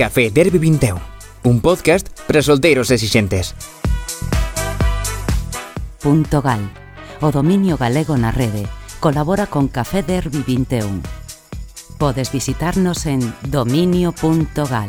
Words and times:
Café 0.00 0.30
Derby 0.30 0.56
21, 0.56 0.98
un 1.44 1.60
podcast 1.60 2.08
para 2.26 2.40
solteiros 2.40 2.90
exixentes. 2.90 3.52
Punto 6.00 6.40
Gal, 6.40 6.72
o 7.20 7.28
dominio 7.28 7.76
galego 7.76 8.16
na 8.16 8.32
rede, 8.32 8.64
colabora 8.96 9.44
con 9.44 9.68
Café 9.68 10.00
Derby 10.00 10.40
21. 10.40 11.04
Podes 12.00 12.32
visitarnos 12.32 13.04
en 13.04 13.20
dominio.gal. 13.52 14.88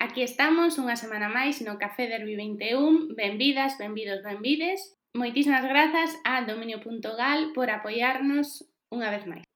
Aquí 0.00 0.24
estamos 0.24 0.80
unha 0.80 0.96
semana 0.96 1.28
máis 1.28 1.60
no 1.60 1.76
Café 1.76 2.08
Derby 2.08 2.32
21. 2.32 3.12
Benvidas, 3.12 3.76
benvidos, 3.76 4.24
benvides. 4.24 4.96
Moitísimas 5.12 5.68
grazas 5.68 6.16
a 6.24 6.48
dominio.gal 6.48 7.52
por 7.52 7.68
apoiarnos 7.68 8.64
unha 8.88 9.12
vez 9.12 9.28
máis. 9.28 9.49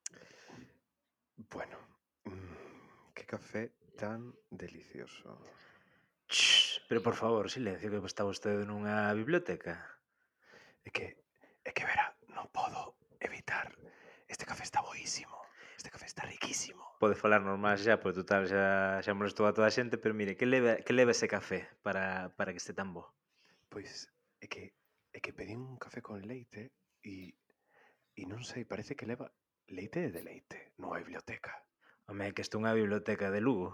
café 3.35 3.75
tan 3.99 4.33
delicioso. 4.51 5.43
Shh, 6.29 6.87
pero 6.89 7.03
por 7.03 7.15
favor, 7.15 7.51
silencio, 7.51 7.91
que 7.91 8.07
está 8.07 8.23
vostede 8.23 8.63
nunha 8.63 9.11
biblioteca. 9.11 9.75
É 10.87 10.91
que, 10.95 11.19
é 11.67 11.71
que 11.75 11.83
verá, 11.83 12.15
non 12.31 12.47
podo 12.55 12.95
evitar. 13.19 13.75
Este 14.31 14.47
café 14.47 14.63
está 14.63 14.87
boísimo. 14.87 15.35
Este 15.75 15.91
café 15.91 16.07
está 16.07 16.23
riquísimo. 16.31 16.83
Pode 17.03 17.19
falar 17.19 17.43
normal 17.43 17.75
xa, 17.75 17.99
pois 17.99 18.15
total 18.15 18.47
xa, 18.47 19.03
xa 19.03 19.13
molestou 19.19 19.51
a 19.51 19.55
toda 19.57 19.67
a 19.67 19.75
xente, 19.75 19.99
pero 19.99 20.15
mire, 20.15 20.39
que 20.39 20.47
leva, 20.47 20.79
que 20.79 20.95
leva 20.95 21.11
ese 21.11 21.27
café 21.27 21.67
para, 21.83 22.31
para 22.39 22.55
que 22.55 22.63
este 22.63 22.71
tan 22.71 22.95
bo? 22.95 23.11
Pois 23.67 24.15
é 24.39 24.47
que, 24.47 24.79
é 25.11 25.19
que 25.19 25.35
pedín 25.35 25.59
un 25.59 25.79
café 25.83 25.99
con 26.07 26.23
leite 26.23 26.71
e, 27.03 27.35
e 28.15 28.23
non 28.31 28.47
sei, 28.47 28.63
parece 28.63 28.95
que 28.95 29.11
leva 29.11 29.27
leite 29.67 29.99
de 30.07 30.15
deleite 30.15 30.71
nunha 30.79 31.03
biblioteca. 31.03 31.59
Home, 32.07 32.33
que 32.33 32.43
isto 32.45 32.59
é 32.59 32.61
unha 32.61 32.77
biblioteca 32.77 33.33
de 33.33 33.41
Lugo. 33.41 33.73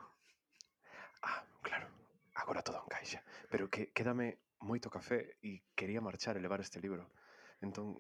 Ah, 1.27 1.43
claro, 1.67 1.91
agora 2.39 2.63
todo 2.63 2.79
encaixa. 2.87 3.23
Pero 3.51 3.67
que 3.67 3.91
quédame 3.91 4.39
moito 4.63 4.93
café 4.93 5.35
e 5.43 5.67
quería 5.75 5.99
marchar 5.99 6.39
e 6.39 6.45
levar 6.45 6.63
este 6.63 6.79
libro. 6.79 7.11
Entón... 7.59 7.99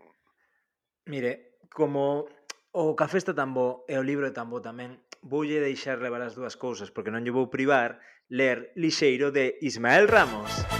Mire, 1.10 1.58
como 1.72 2.30
o 2.70 2.94
café 2.94 3.18
está 3.18 3.34
tan 3.34 3.50
bo 3.50 3.82
e 3.90 3.98
o 3.98 4.06
libro 4.06 4.30
é 4.30 4.32
tan 4.32 4.46
bo 4.46 4.62
tamén, 4.62 5.02
voulle 5.26 5.58
deixar 5.58 5.98
levar 5.98 6.22
as 6.22 6.38
dúas 6.38 6.54
cousas 6.54 6.94
porque 6.94 7.10
non 7.10 7.26
lle 7.26 7.34
vou 7.34 7.50
privar 7.50 7.98
ler 8.30 8.70
Lixeiro 8.78 9.34
de 9.34 9.58
Ismael 9.58 10.06
Ramos. 10.06 10.46
Ramos. 10.46 10.79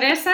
Sorpresa. 0.00 0.32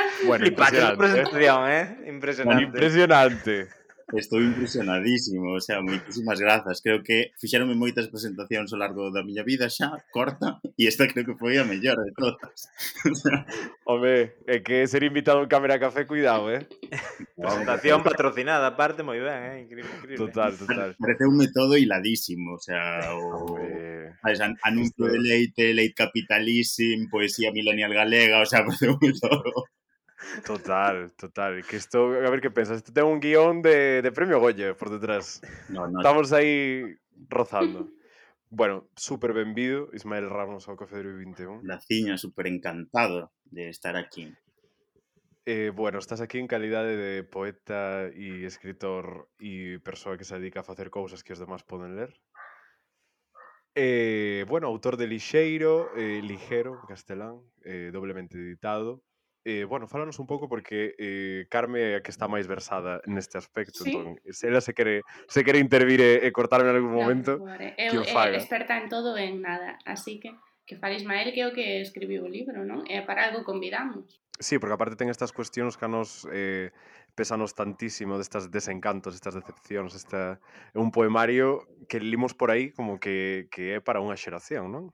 bueno, 0.97 1.69
eh? 1.69 1.97
Impresionante. 2.06 2.62
Impresionante. 2.62 3.69
Estou 4.15 4.39
impresionadísimo, 4.39 5.51
o 5.51 5.61
sea, 5.61 5.83
moitísimas 5.83 6.39
grazas. 6.39 6.79
Creo 6.79 7.03
que 7.03 7.35
fixeronme 7.43 7.75
moitas 7.75 8.07
presentacións 8.07 8.71
ao 8.71 8.79
largo 8.79 9.11
da 9.11 9.27
miña 9.27 9.43
vida 9.43 9.67
xa, 9.67 9.99
corta, 10.15 10.62
e 10.79 10.87
esta 10.87 11.11
creo 11.11 11.27
que 11.27 11.35
foi 11.35 11.59
a 11.59 11.67
mellor 11.67 11.99
de 11.99 12.15
todas. 12.15 12.71
Home, 13.91 14.31
é 14.47 14.62
que 14.62 14.87
ser 14.87 15.03
invitado 15.03 15.43
en 15.43 15.51
Cámara 15.51 15.83
Café, 15.83 16.07
cuidado, 16.07 16.55
eh? 16.55 16.71
Presentación 17.34 18.07
patrocinada, 18.07 18.71
aparte, 18.71 19.03
moi 19.03 19.19
ben, 19.19 19.43
eh? 19.43 19.57
Increíble, 19.67 19.91
increíble. 19.99 20.23
Total, 20.23 20.55
total. 20.55 20.95
Pareceume 20.95 21.51
todo 21.51 21.75
hiladísimo, 21.75 22.55
o 22.55 22.62
sea, 22.62 23.11
o... 23.11 23.59
Sabes, 24.23 24.39
an 24.39 24.55
anuncio 24.62 25.11
de 25.11 25.19
leite, 25.19 25.75
leite 25.75 25.99
capitalísimo, 25.99 27.11
poesía 27.11 27.51
milenial 27.51 27.91
galega, 27.91 28.39
o 28.39 28.47
sea, 28.47 28.62
pareceume 28.67 29.11
todo... 29.19 29.67
total, 30.45 31.12
total. 31.12 31.64
Que 31.64 31.77
isto, 31.77 32.12
a 32.12 32.31
ver 32.31 32.41
que 32.41 32.50
pensas, 32.50 32.78
isto 32.78 32.92
ten 32.92 33.05
un 33.05 33.20
guion 33.20 33.62
de, 33.62 34.03
de 34.03 34.12
premio 34.12 34.41
Goya 34.41 34.75
por 34.75 34.91
detrás. 34.91 35.41
No, 35.69 35.87
no, 35.88 36.00
Estamos 36.00 36.32
aí 36.32 36.97
rozando. 37.28 37.91
Bueno, 38.49 38.88
super 38.97 39.32
benvido, 39.32 39.91
Ismael 39.93 40.31
Ramos 40.31 40.69
ao 40.69 40.77
Café 40.77 41.03
de 41.03 41.12
21. 41.12 41.62
Laciña, 41.65 42.16
super 42.16 42.47
encantado 42.47 43.32
de 43.44 43.69
estar 43.69 43.97
aquí. 43.97 44.32
Eh, 45.47 45.71
bueno, 45.75 45.99
estás 45.99 46.21
aquí 46.21 46.38
en 46.38 46.47
calidade 46.47 46.97
de 46.97 47.22
poeta 47.22 48.10
e 48.10 48.47
escritor 48.47 49.31
e 49.38 49.78
persoa 49.78 50.19
que 50.19 50.27
se 50.27 50.38
dedica 50.38 50.62
a 50.62 50.66
facer 50.66 50.91
cousas 50.91 51.22
que 51.22 51.34
os 51.34 51.43
demás 51.43 51.62
poden 51.62 51.94
ler. 51.94 52.15
Eh, 53.78 54.47
bueno, 54.48 54.69
autor 54.69 54.97
de 54.97 55.06
Lixeiro, 55.06 55.94
eh, 55.94 56.22
Ligero, 56.22 56.81
castelán, 56.88 57.43
eh, 57.62 57.91
doblemente 57.93 58.38
editado. 58.38 59.04
eh, 59.47 59.62
bueno, 59.62 59.87
fálanos 59.87 60.19
un 60.19 60.27
pouco 60.27 60.49
porque 60.51 60.99
eh, 60.99 61.47
Carme 61.47 61.95
é 61.95 61.97
a 61.97 62.03
que 62.03 62.11
está 62.11 62.27
máis 62.27 62.51
versada 62.51 62.99
neste 63.07 63.39
aspecto. 63.39 63.87
¿Sí? 63.87 63.95
Entón, 63.95 64.19
se 64.27 64.51
ela 64.51 64.59
se 64.59 64.75
quere, 64.75 65.07
se 65.31 65.47
quere 65.47 65.62
intervir 65.62 66.03
e, 66.03 66.19
eh, 66.19 66.27
e 66.27 66.29
eh, 66.29 66.33
cortarme 66.34 66.75
en 66.75 66.83
algún 66.83 66.99
momento, 66.99 67.39
no, 67.39 67.47
vale. 67.47 67.79
que 67.79 67.95
eu, 67.95 68.03
o 68.03 68.11
faga. 68.11 68.34
Eu 68.34 68.43
experta 68.43 68.75
en 68.75 68.91
todo 68.91 69.15
en 69.15 69.39
nada, 69.47 69.79
así 69.87 70.19
que 70.19 70.34
que 70.67 70.75
fale 70.75 70.99
Ismael 70.99 71.31
que 71.31 71.41
é 71.41 71.47
o 71.47 71.55
que 71.55 71.79
escribiu 71.79 72.27
o 72.27 72.29
libro, 72.29 72.67
non? 72.67 72.83
E 72.91 72.99
eh, 72.99 73.03
para 73.07 73.31
algo 73.31 73.47
convidamos. 73.47 74.19
Sí, 74.43 74.59
porque 74.59 74.75
aparte 74.75 74.99
ten 74.99 75.07
estas 75.09 75.31
cuestións 75.31 75.78
que 75.78 75.87
a 75.87 75.91
nos 75.95 76.27
eh, 76.34 76.75
pesanos 77.15 77.55
tantísimo 77.55 78.19
destas 78.19 78.51
desencantos, 78.51 79.15
estas 79.15 79.39
decepcións, 79.39 79.95
esta... 79.95 80.43
é 80.75 80.78
un 80.83 80.91
poemario 80.91 81.71
que 81.87 82.03
limos 82.03 82.34
por 82.34 82.51
aí 82.51 82.75
como 82.75 82.99
que, 82.99 83.47
que 83.55 83.78
é 83.78 83.81
para 83.81 84.03
unha 84.03 84.19
xeración, 84.19 84.75
non? 84.75 84.91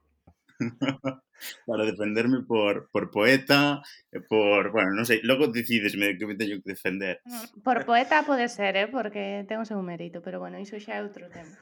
para 1.67 1.85
defenderme 1.85 2.43
por, 2.43 2.91
por 2.91 3.11
poeta, 3.11 3.83
eh, 4.13 4.21
por, 4.21 4.71
bueno, 4.71 4.95
non 4.95 5.07
sei, 5.07 5.21
logo 5.27 5.51
decidesme 5.51 6.15
que 6.15 6.27
me 6.27 6.39
teño 6.39 6.63
que 6.63 6.75
defender. 6.75 7.19
Mm, 7.27 7.63
por 7.67 7.83
poeta 7.83 8.23
pode 8.23 8.47
ser, 8.47 8.79
eh, 8.79 8.89
porque 8.89 9.43
ten 9.51 9.59
o 9.59 9.67
seu 9.67 9.81
mérito, 9.83 10.23
pero 10.23 10.39
bueno, 10.39 10.61
iso 10.63 10.79
xa 10.79 10.99
é 10.99 11.05
outro 11.05 11.27
tema. 11.31 11.55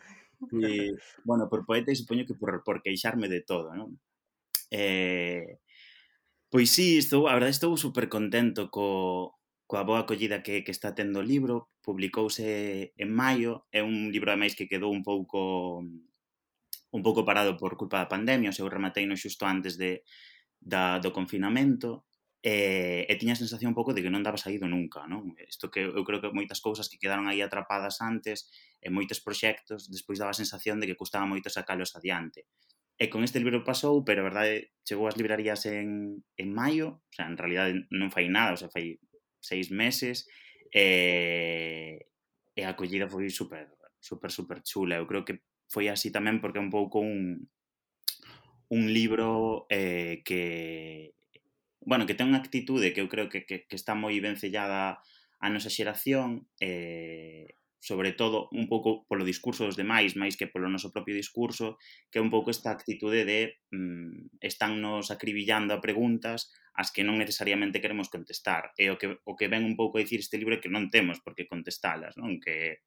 E, 0.53 0.93
bueno, 1.29 1.49
por 1.49 1.65
poeta 1.65 1.93
e 1.93 1.99
supoño 1.99 2.29
que 2.29 2.37
por, 2.37 2.61
por 2.65 2.85
queixarme 2.85 3.29
de 3.29 3.41
todo, 3.41 3.73
non? 3.73 3.97
Eh, 4.71 5.61
pois 6.53 6.71
sí, 6.71 7.01
estou, 7.01 7.27
a 7.27 7.35
verdade 7.35 7.57
estou 7.57 7.73
super 7.81 8.07
contento 8.13 8.69
co, 8.69 9.41
coa 9.71 9.87
boa 9.87 10.03
acollida 10.03 10.43
que, 10.43 10.67
que 10.67 10.75
está 10.75 10.95
tendo 10.99 11.23
o 11.23 11.27
libro, 11.27 11.71
publicouse 11.81 12.91
en 12.99 13.11
maio, 13.15 13.67
é 13.71 13.81
un 13.87 14.11
libro 14.11 14.31
ademais 14.31 14.59
que 14.59 14.67
quedou 14.67 14.91
un 14.91 15.07
pouco 15.07 15.87
un 16.91 17.03
pouco 17.03 17.25
parado 17.25 17.57
por 17.57 17.77
culpa 17.79 18.03
da 18.03 18.11
pandemia, 18.11 18.51
o 18.51 18.61
eu 18.61 18.69
rematei 18.69 19.07
no 19.07 19.17
xusto 19.17 19.47
antes 19.47 19.79
de, 19.79 20.03
da, 20.59 20.99
do 20.99 21.15
confinamento, 21.15 22.05
e, 22.43 23.05
e 23.05 23.15
tiña 23.21 23.37
a 23.37 23.43
sensación 23.43 23.73
un 23.73 23.79
pouco 23.79 23.93
de 23.93 24.01
que 24.01 24.09
non 24.09 24.25
daba 24.25 24.41
saído 24.41 24.65
nunca, 24.65 25.05
non? 25.05 25.37
Isto 25.45 25.69
que 25.69 25.85
eu 25.85 26.03
creo 26.09 26.25
que 26.25 26.33
moitas 26.33 26.65
cousas 26.65 26.89
que 26.89 26.97
quedaron 26.97 27.29
aí 27.29 27.45
atrapadas 27.45 28.01
antes, 28.01 28.49
e 28.81 28.89
moitos 28.89 29.21
proxectos, 29.21 29.93
despois 29.93 30.17
daba 30.17 30.33
a 30.33 30.41
sensación 30.41 30.81
de 30.81 30.89
que 30.89 30.97
custaba 30.97 31.29
moito 31.29 31.53
sacalos 31.53 31.93
adiante. 31.93 32.49
E 32.97 33.09
con 33.13 33.25
este 33.25 33.41
libro 33.41 33.65
pasou, 33.65 34.05
pero 34.05 34.25
a 34.25 34.29
verdade 34.29 34.73
chegou 34.89 35.09
ás 35.09 35.17
librarías 35.21 35.69
en, 35.69 36.21
en 36.37 36.49
maio, 36.53 37.05
o 37.05 37.13
sea, 37.13 37.29
en 37.29 37.37
realidad 37.37 37.69
non 37.93 38.09
fai 38.09 38.33
nada, 38.33 38.57
o 38.57 38.59
sea, 38.61 38.73
fai 38.73 38.97
seis 39.41 39.69
meses, 39.69 40.25
e, 40.73 41.97
e 42.57 42.61
a 42.65 42.73
acollida 42.73 43.09
foi 43.09 43.29
super, 43.29 43.69
super, 44.01 44.33
super 44.33 44.59
chula. 44.65 44.97
Eu 44.97 45.05
creo 45.05 45.25
que 45.29 45.45
foi 45.71 45.87
así 45.87 46.11
tamén 46.11 46.43
porque 46.43 46.59
é 46.59 46.67
un 46.67 46.75
pouco 46.75 46.99
un, 46.99 47.47
un 48.75 48.83
libro 48.91 49.65
eh, 49.71 50.21
que 50.27 51.15
bueno, 51.81 52.05
que 52.05 52.19
ten 52.19 52.29
unha 52.29 52.43
actitude 52.43 52.93
que 52.93 53.01
eu 53.01 53.09
creo 53.09 53.31
que, 53.31 53.47
que, 53.49 53.65
que 53.65 53.79
está 53.79 53.95
moi 53.95 54.19
ben 54.19 54.37
sellada 54.37 55.01
a 55.41 55.47
nosa 55.49 55.73
xeración 55.73 56.51
eh, 56.61 57.57
sobre 57.81 58.13
todo 58.13 58.53
un 58.53 58.69
pouco 58.69 59.09
polo 59.09 59.25
discurso 59.25 59.65
dos 59.65 59.79
demais, 59.79 60.13
máis 60.13 60.37
que 60.37 60.51
polo 60.53 60.69
noso 60.69 60.93
propio 60.93 61.17
discurso, 61.17 61.81
que 62.13 62.21
é 62.21 62.25
un 62.25 62.29
pouco 62.29 62.53
esta 62.53 62.69
actitude 62.69 63.25
de 63.25 63.57
mm, 63.73 64.37
están 64.45 64.85
nos 64.85 65.09
acribillando 65.09 65.73
a 65.73 65.81
preguntas 65.81 66.53
as 66.77 66.93
que 66.93 67.03
non 67.03 67.17
necesariamente 67.17 67.81
queremos 67.81 68.13
contestar. 68.13 68.77
E 68.77 68.93
o 68.93 69.01
que, 69.01 69.17
o 69.25 69.33
que 69.33 69.49
ven 69.49 69.65
un 69.65 69.81
pouco 69.81 69.97
a 69.97 70.05
dicir 70.05 70.21
este 70.21 70.37
libro 70.37 70.61
é 70.61 70.63
que 70.63 70.69
non 70.69 70.93
temos 70.93 71.25
por 71.25 71.33
que 71.33 71.49
contestalas, 71.49 72.21
non? 72.21 72.37
Que 72.37 72.85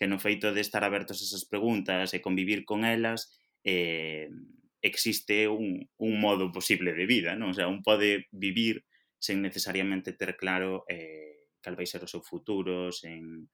que 0.00 0.08
no 0.08 0.16
feito 0.16 0.56
de 0.56 0.64
estar 0.64 0.80
abertos 0.80 1.20
a 1.20 1.26
esas 1.28 1.44
preguntas 1.44 2.16
e 2.16 2.24
convivir 2.24 2.64
con 2.64 2.88
elas 2.88 3.36
eh, 3.68 4.32
existe 4.80 5.44
un, 5.44 5.92
un 6.00 6.12
modo 6.16 6.48
posible 6.48 6.96
de 6.96 7.04
vida, 7.04 7.36
non? 7.36 7.52
O 7.52 7.54
sea, 7.54 7.68
un 7.68 7.84
pode 7.84 8.24
vivir 8.32 8.88
sen 9.20 9.44
necesariamente 9.44 10.16
ter 10.16 10.40
claro 10.40 10.88
eh, 10.88 11.52
cal 11.60 11.76
vai 11.76 11.84
ser 11.84 12.00
o 12.00 12.08
seu 12.08 12.24
futuro, 12.24 12.88
sen, 12.88 13.44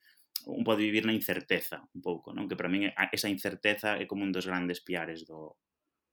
un 0.46 0.62
pode 0.62 0.86
vivir 0.86 1.02
na 1.02 1.18
incerteza 1.18 1.82
un 1.90 1.98
pouco, 1.98 2.30
non? 2.30 2.46
Que 2.46 2.54
para 2.54 2.70
min 2.70 2.94
esa 3.10 3.26
incerteza 3.26 3.98
é 3.98 4.06
como 4.06 4.22
un 4.22 4.30
dos 4.30 4.46
grandes 4.46 4.78
piares 4.86 5.26
do, 5.26 5.58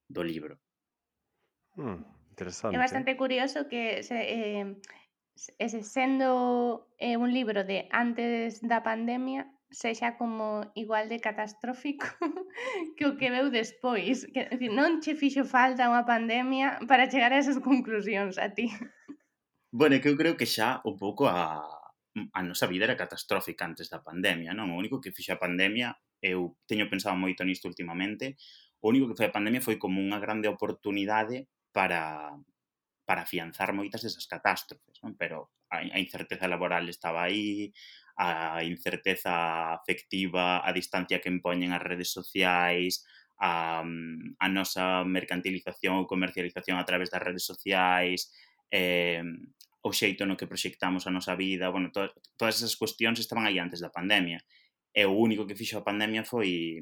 do 0.10 0.26
libro. 0.26 0.58
Hmm, 1.78 2.02
interesante. 2.34 2.74
É 2.74 2.82
bastante 2.82 3.14
curioso 3.14 3.70
que 3.70 4.02
se, 4.02 4.18
eh, 4.18 4.66
ese 5.62 5.86
sendo 5.86 6.90
eh, 6.98 7.22
un 7.22 7.30
libro 7.30 7.62
de 7.62 7.86
antes 7.94 8.66
da 8.66 8.82
pandemia 8.82 9.46
sexa 9.74 10.16
como 10.16 10.62
igual 10.78 11.10
de 11.10 11.20
catastrófico 11.20 12.06
que 12.96 13.06
o 13.10 13.18
que 13.18 13.34
veu 13.34 13.50
despois. 13.50 14.30
Que, 14.30 14.46
decir, 14.48 14.72
non 14.72 15.02
che 15.02 15.18
fixo 15.18 15.44
falta 15.44 15.90
unha 15.90 16.06
pandemia 16.06 16.80
para 16.86 17.10
chegar 17.10 17.34
a 17.34 17.42
esas 17.42 17.58
conclusións 17.60 18.38
a 18.38 18.54
ti. 18.54 18.70
Bueno, 19.74 19.98
que 19.98 20.14
eu 20.14 20.16
creo 20.16 20.38
que 20.38 20.46
xa 20.46 20.86
un 20.86 20.96
pouco 20.96 21.26
a, 21.26 21.66
a 22.14 22.42
nosa 22.46 22.70
vida 22.70 22.86
era 22.86 22.96
catastrófica 22.96 23.66
antes 23.66 23.90
da 23.90 24.06
pandemia, 24.06 24.54
non? 24.54 24.70
O 24.70 24.78
único 24.78 25.02
que 25.02 25.10
fixe 25.10 25.34
a 25.34 25.42
pandemia, 25.42 25.98
eu 26.22 26.54
teño 26.70 26.86
pensado 26.86 27.18
moito 27.18 27.42
nisto 27.42 27.66
últimamente, 27.66 28.38
o 28.86 28.94
único 28.94 29.10
que 29.10 29.18
foi 29.18 29.28
a 29.28 29.36
pandemia 29.36 29.66
foi 29.66 29.82
como 29.82 29.98
unha 29.98 30.22
grande 30.22 30.46
oportunidade 30.46 31.50
para, 31.74 32.38
para 33.10 33.26
afianzar 33.26 33.74
moitas 33.74 34.06
desas 34.06 34.30
catástrofes, 34.30 35.02
non? 35.02 35.18
Pero 35.18 35.50
a, 35.74 35.82
a 35.82 35.98
incerteza 35.98 36.46
laboral 36.46 36.86
estaba 36.86 37.26
aí, 37.26 37.74
a 38.16 38.62
incerteza 38.64 39.74
afectiva, 39.74 40.62
a 40.62 40.70
distancia 40.72 41.20
que 41.22 41.34
impoñen 41.34 41.74
as 41.74 41.82
redes 41.82 42.14
sociais, 42.14 43.02
a, 43.42 43.82
a 43.82 44.48
nosa 44.50 45.02
mercantilización 45.04 45.98
ou 45.98 46.10
comercialización 46.10 46.78
a 46.78 46.86
través 46.86 47.10
das 47.10 47.24
redes 47.26 47.44
sociais, 47.44 48.30
eh, 48.70 49.26
o 49.84 49.92
xeito 49.92 50.24
no 50.24 50.40
que 50.40 50.48
proxectamos 50.48 51.04
a 51.06 51.12
nosa 51.12 51.36
vida, 51.36 51.68
bueno, 51.68 51.92
to 51.92 52.08
todas 52.40 52.56
esas 52.62 52.80
cuestións 52.80 53.20
estaban 53.20 53.44
aí 53.44 53.60
antes 53.60 53.84
da 53.84 53.92
pandemia. 53.92 54.40
E 54.94 55.04
o 55.04 55.14
único 55.18 55.44
que 55.44 55.58
fixo 55.60 55.82
a 55.82 55.88
pandemia 55.88 56.24
foi 56.24 56.80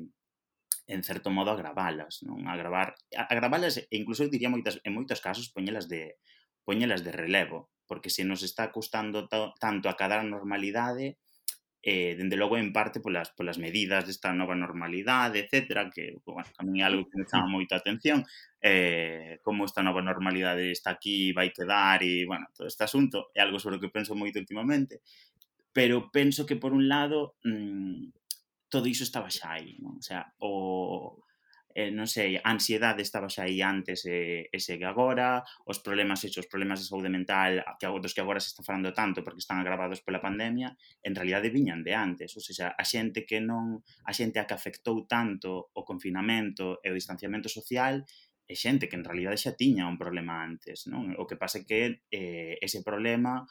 en 0.86 1.02
certo 1.02 1.34
modo 1.34 1.50
agravalas, 1.50 2.22
non? 2.28 2.46
Agravar 2.46 2.94
agravalas 3.16 3.82
e 3.82 3.94
incluso 3.98 4.22
eu 4.22 4.30
diría 4.30 4.54
moitas 4.54 4.78
en 4.86 4.94
moitos 4.94 5.24
casos 5.24 5.50
poñelas 5.50 5.90
de 5.90 6.20
poñelas 6.62 7.02
de 7.02 7.12
relevo, 7.16 7.74
porque 7.92 8.10
se 8.10 8.24
nos 8.24 8.42
está 8.42 8.72
custando 8.72 9.28
tanto 9.60 9.90
acadar 9.90 10.20
a 10.20 10.24
normalidade, 10.24 11.20
eh, 11.84 12.16
dende 12.16 12.40
logo 12.40 12.56
en 12.56 12.72
parte 12.72 13.04
polas, 13.04 13.36
polas 13.36 13.60
medidas 13.60 14.08
desta 14.08 14.32
nova 14.32 14.56
normalidade, 14.56 15.44
etc, 15.44 15.92
que 15.92 16.16
bueno, 16.24 16.48
a 16.56 16.64
mí 16.64 16.80
algo 16.80 17.04
que 17.04 17.20
me 17.20 17.28
chama 17.28 17.52
moita 17.52 17.76
atención, 17.76 18.24
eh, 18.64 19.44
como 19.44 19.68
esta 19.68 19.84
nova 19.84 20.00
normalidade 20.00 20.72
está 20.72 20.96
aquí, 20.96 21.36
vai 21.36 21.52
quedar, 21.52 22.00
e 22.00 22.24
bueno, 22.24 22.48
todo 22.56 22.64
este 22.72 22.88
asunto 22.88 23.28
é 23.36 23.44
algo 23.44 23.60
sobre 23.60 23.76
o 23.76 23.82
que 23.84 23.92
penso 23.92 24.16
moito 24.16 24.40
últimamente, 24.40 25.04
pero 25.76 26.08
penso 26.16 26.48
que 26.48 26.56
por 26.56 26.72
un 26.72 26.88
lado 26.88 27.36
mmm, 27.44 28.08
todo 28.72 28.88
iso 28.88 29.04
estaba 29.04 29.28
xa 29.28 29.60
aí, 29.60 29.76
non? 29.84 30.00
o 30.00 30.06
sea, 30.08 30.32
o 30.40 31.20
eh, 31.76 31.92
non 31.92 32.08
sei, 32.08 32.38
a 32.38 32.50
ansiedade 32.52 33.02
estaba 33.04 33.32
xa 33.32 33.48
aí 33.48 33.60
antes 33.62 34.06
e, 34.08 34.48
e 34.52 34.58
segue 34.60 34.88
agora, 34.88 35.42
os 35.68 35.80
problemas, 35.80 36.24
hecho, 36.24 36.44
os 36.44 36.50
problemas 36.52 36.80
de 36.80 36.90
saúde 36.90 37.10
mental 37.10 37.64
que, 37.80 37.88
dos 37.88 38.14
que 38.16 38.24
agora 38.24 38.40
se 38.40 38.52
está 38.52 38.62
falando 38.64 38.92
tanto 38.92 39.24
porque 39.24 39.44
están 39.44 39.60
agravados 39.60 40.04
pola 40.04 40.24
pandemia, 40.24 40.76
en 41.04 41.14
realidade 41.16 41.54
viñan 41.54 41.84
de 41.84 41.94
antes, 41.96 42.34
ou 42.36 42.44
seja, 42.44 42.76
a 42.76 42.84
xente 42.84 43.24
que 43.24 43.40
non, 43.40 43.82
a 44.08 44.12
xente 44.12 44.38
a 44.40 44.48
que 44.48 44.56
afectou 44.56 45.08
tanto 45.08 45.72
o 45.72 45.82
confinamento 45.84 46.80
e 46.84 46.92
o 46.92 46.98
distanciamento 46.98 47.48
social 47.48 48.04
é 48.52 48.56
xente 48.56 48.92
que 48.92 49.00
en 49.00 49.08
realidade 49.08 49.40
xa 49.40 49.56
tiña 49.56 49.88
un 49.88 49.96
problema 49.96 50.44
antes, 50.44 50.86
non? 50.92 51.16
O 51.16 51.24
que 51.24 51.40
pasa 51.40 51.64
é 51.64 51.66
que 51.66 52.04
eh, 52.12 52.60
ese 52.60 52.84
problema 52.84 53.48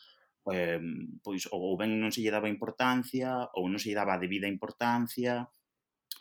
eh, 0.53 0.81
pois 1.25 1.49
ou 1.53 1.77
ben 1.81 1.97
non 2.01 2.13
se 2.13 2.21
lle 2.21 2.33
daba 2.33 2.53
importancia 2.53 3.49
ou 3.57 3.69
non 3.69 3.81
se 3.81 3.89
lle 3.93 3.99
daba 4.01 4.17
a 4.17 4.23
debida 4.23 4.49
importancia 4.49 5.49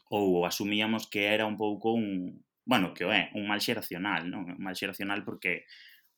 ou 0.09 0.45
asumíamos 0.45 1.07
que 1.07 1.29
era 1.29 1.45
un 1.45 1.57
pouco 1.57 1.93
un, 1.93 2.41
bueno, 2.65 2.93
que 2.93 3.05
o 3.05 3.11
é, 3.13 3.29
un 3.33 3.45
mal 3.49 3.61
xeracional, 3.61 4.29
non? 4.29 4.45
Un 4.45 4.61
mal 4.61 4.77
xeracional 4.77 5.21
porque 5.25 5.65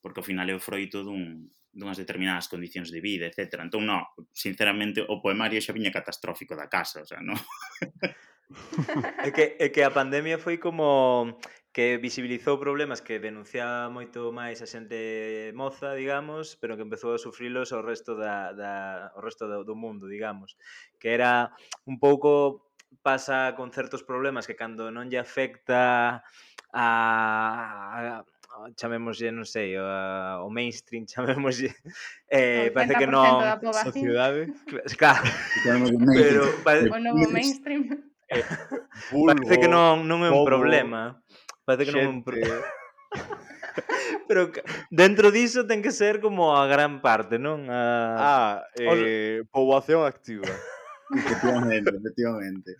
porque 0.02 0.18
ao 0.18 0.26
final 0.26 0.50
é 0.50 0.54
o 0.56 0.60
froito 0.60 1.06
dun, 1.06 1.48
dunhas 1.72 1.96
determinadas 1.96 2.50
condicións 2.50 2.92
de 2.92 3.00
vida, 3.00 3.24
etc. 3.30 3.64
Entón, 3.64 3.88
non, 3.88 4.04
sinceramente, 4.34 5.00
o 5.00 5.22
poemario 5.22 5.62
xa 5.62 5.72
viña 5.72 5.94
catastrófico 5.94 6.52
da 6.52 6.68
casa, 6.68 7.00
o 7.00 7.08
sea, 7.08 7.24
non? 7.24 7.38
é, 9.24 9.30
que, 9.32 9.56
é 9.56 9.66
que 9.72 9.82
a 9.86 9.94
pandemia 9.94 10.36
foi 10.36 10.60
como 10.60 11.38
que 11.72 11.96
visibilizou 11.96 12.60
problemas 12.60 13.00
que 13.00 13.16
denunciaba 13.16 13.88
moito 13.88 14.28
máis 14.28 14.60
a 14.60 14.68
xente 14.68 15.48
moza, 15.56 15.96
digamos, 15.96 16.60
pero 16.60 16.76
que 16.76 16.84
empezou 16.84 17.16
a 17.16 17.22
sufrilos 17.22 17.72
o 17.72 17.80
resto 17.80 18.12
da, 18.12 18.52
da 18.52 18.72
o 19.16 19.24
resto 19.24 19.48
do, 19.48 19.64
do 19.64 19.72
mundo, 19.72 20.04
digamos, 20.04 20.60
que 21.00 21.16
era 21.16 21.56
un 21.88 21.96
pouco 21.96 22.71
pasa 23.00 23.54
con 23.56 23.72
certos 23.72 24.04
problemas 24.04 24.46
que 24.46 24.56
cando 24.56 24.92
non 24.92 25.08
lle 25.08 25.16
afecta 25.16 26.20
a, 26.72 26.88
a 28.20 28.24
chamémoslle, 28.76 29.32
non 29.32 29.44
sei, 29.48 29.76
o, 29.76 29.84
o 30.44 30.48
mainstream, 30.52 31.04
chamémoslle, 31.10 31.72
eh, 32.28 32.70
parece 32.74 32.94
que 33.00 33.08
non 33.08 33.58
sociedade, 33.72 34.52
claro, 34.96 35.24
pero 36.12 36.42
parece, 36.60 36.88
o 36.92 37.00
novo 37.00 37.24
mainstream. 37.32 38.12
Eh, 38.28 38.44
parece 39.10 39.54
que 39.60 39.68
non 39.68 40.04
non 40.08 40.24
é 40.24 40.30
un 40.32 40.44
problema. 40.44 41.20
Parece 41.64 41.88
que 41.88 41.92
non 41.92 42.02
é 42.04 42.08
un 42.08 42.22
problema. 42.24 42.64
Pero 44.28 44.52
dentro 44.90 45.30
diso 45.30 45.66
ten 45.68 45.80
que 45.84 45.92
ser 45.92 46.20
como 46.20 46.56
a 46.56 46.64
gran 46.68 47.00
parte, 47.00 47.36
non? 47.36 47.68
A... 47.68 47.80
Ah, 48.16 48.52
eh, 48.76 49.44
o... 49.44 49.48
poboación 49.52 50.04
activa. 50.04 50.48
Efectivamente, 51.14 51.90
efectivamente. 51.96 52.70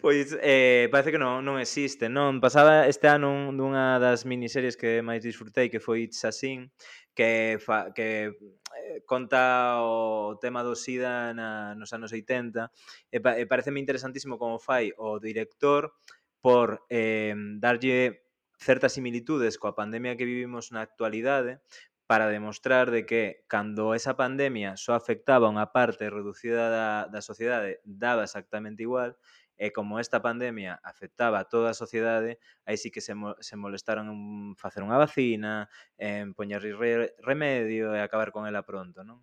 Pois 0.00 0.36
eh, 0.40 0.88
parece 0.90 1.12
que 1.12 1.18
non, 1.20 1.44
non 1.44 1.60
existe, 1.60 2.08
non? 2.08 2.40
Pasaba 2.40 2.88
este 2.88 3.08
ano 3.08 3.52
dunha 3.52 4.00
das 4.00 4.24
miniseries 4.24 4.80
que 4.80 5.04
máis 5.04 5.20
disfrutei, 5.20 5.68
que 5.68 5.80
foi 5.80 6.08
It's 6.08 6.24
Sin, 6.32 6.72
que, 7.12 7.60
fa, 7.60 7.92
que 7.92 8.32
eh, 8.32 9.00
conta 9.04 9.80
o 9.84 10.36
tema 10.40 10.64
do 10.64 10.72
SIDA 10.74 11.32
na, 11.36 11.76
nos 11.76 11.92
anos 11.92 12.12
80 12.12 12.72
e, 13.12 13.20
pa, 13.20 13.36
e 13.36 13.44
pareceme 13.44 13.80
interesantísimo 13.80 14.40
como 14.40 14.56
fai 14.58 14.92
o 14.96 15.20
director 15.20 15.92
por 16.40 16.84
eh, 16.88 17.36
darlle 17.60 18.24
certas 18.56 18.96
similitudes 18.96 19.60
coa 19.60 19.76
pandemia 19.76 20.16
que 20.16 20.28
vivimos 20.28 20.72
na 20.72 20.80
actualidade, 20.80 21.60
para 22.06 22.28
demostrar 22.28 22.90
de 22.90 23.06
que 23.06 23.44
cando 23.48 23.94
esa 23.94 24.16
pandemia 24.16 24.76
só 24.76 24.92
afectaba 24.92 25.48
unha 25.48 25.72
parte 25.72 26.08
reducida 26.12 26.68
da, 26.68 26.88
da 27.08 27.20
sociedade 27.24 27.80
daba 27.84 28.28
exactamente 28.28 28.84
igual 28.84 29.16
e 29.56 29.70
como 29.70 30.02
esta 30.02 30.18
pandemia 30.18 30.82
afectaba 30.82 31.38
a 31.38 31.46
toda 31.46 31.70
a 31.70 31.78
sociedade, 31.78 32.42
aí 32.66 32.76
sí 32.76 32.90
que 32.90 33.00
se, 33.00 33.14
mo 33.14 33.38
se 33.38 33.54
molestaron 33.54 34.10
en 34.10 34.20
facer 34.58 34.82
unha 34.82 34.98
vacina, 34.98 35.70
en 35.94 36.34
poñer 36.34 36.58
re 36.58 37.14
remedio 37.22 37.94
e 37.94 38.02
acabar 38.02 38.34
con 38.34 38.50
ela 38.50 38.66
pronto, 38.66 39.06
non? 39.06 39.22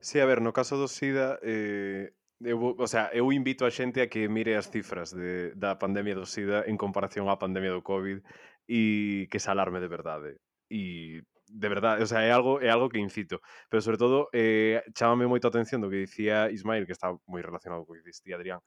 Sí, 0.00 0.20
a 0.20 0.28
ver, 0.28 0.40
no 0.40 0.56
caso 0.56 0.76
do 0.80 0.88
SIDA, 0.88 1.40
eh, 1.44 2.12
eu, 2.40 2.76
o 2.76 2.88
sea, 2.88 3.12
eu 3.12 3.28
invito 3.32 3.64
a 3.64 3.72
xente 3.72 4.00
a 4.00 4.08
que 4.08 4.28
mire 4.28 4.56
as 4.56 4.68
cifras 4.72 5.12
de, 5.12 5.52
da 5.56 5.76
pandemia 5.76 6.16
do 6.16 6.28
SIDA 6.28 6.64
en 6.64 6.80
comparación 6.80 7.28
á 7.28 7.36
pandemia 7.36 7.72
do 7.76 7.84
COVID 7.84 8.24
e 8.68 9.28
que 9.28 9.40
se 9.40 9.48
alarme 9.52 9.84
de 9.84 9.92
verdade. 9.92 10.30
E 10.72 11.24
de 11.54 11.68
verdade, 11.68 12.02
o 12.02 12.06
sea, 12.06 12.26
é 12.26 12.32
algo 12.34 12.58
é 12.60 12.68
algo 12.68 12.90
que 12.90 12.98
incito, 12.98 13.38
pero 13.70 13.80
sobre 13.80 13.98
todo 13.98 14.28
eh, 14.34 14.82
chamame 14.98 15.30
moito 15.30 15.46
a 15.46 15.54
atención 15.54 15.78
do 15.78 15.86
que 15.86 16.02
dicía 16.02 16.50
Ismael, 16.50 16.82
que 16.82 16.96
está 16.96 17.14
moi 17.30 17.42
relacionado 17.46 17.86
co 17.86 17.94
que 17.94 18.02
dicía 18.02 18.34
Adrián, 18.34 18.58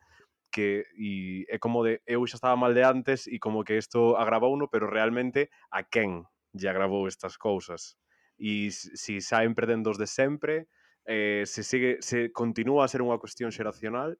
que 0.47 0.87
e 0.95 1.43
é 1.51 1.59
como 1.59 1.83
de 1.83 1.99
eu 2.07 2.23
xa 2.23 2.39
estaba 2.39 2.55
mal 2.55 2.71
de 2.71 2.87
antes 2.87 3.27
e 3.27 3.43
como 3.43 3.67
que 3.67 3.75
isto 3.75 4.15
agravou 4.15 4.55
uno, 4.55 4.71
pero 4.71 4.87
realmente 4.87 5.51
a 5.67 5.83
quen 5.83 6.23
lle 6.55 6.69
agravou 6.71 7.11
estas 7.11 7.35
cousas. 7.35 7.99
E 8.39 8.71
se 8.71 8.95
si 8.95 9.19
saen 9.19 9.51
perdendo 9.51 9.91
os 9.91 9.99
de 9.99 10.07
sempre, 10.07 10.71
eh, 11.03 11.43
se 11.43 11.67
sigue 11.67 11.99
se 11.99 12.31
continúa 12.31 12.87
a 12.87 12.91
ser 12.91 13.03
unha 13.03 13.19
cuestión 13.19 13.51
xeracional 13.51 14.15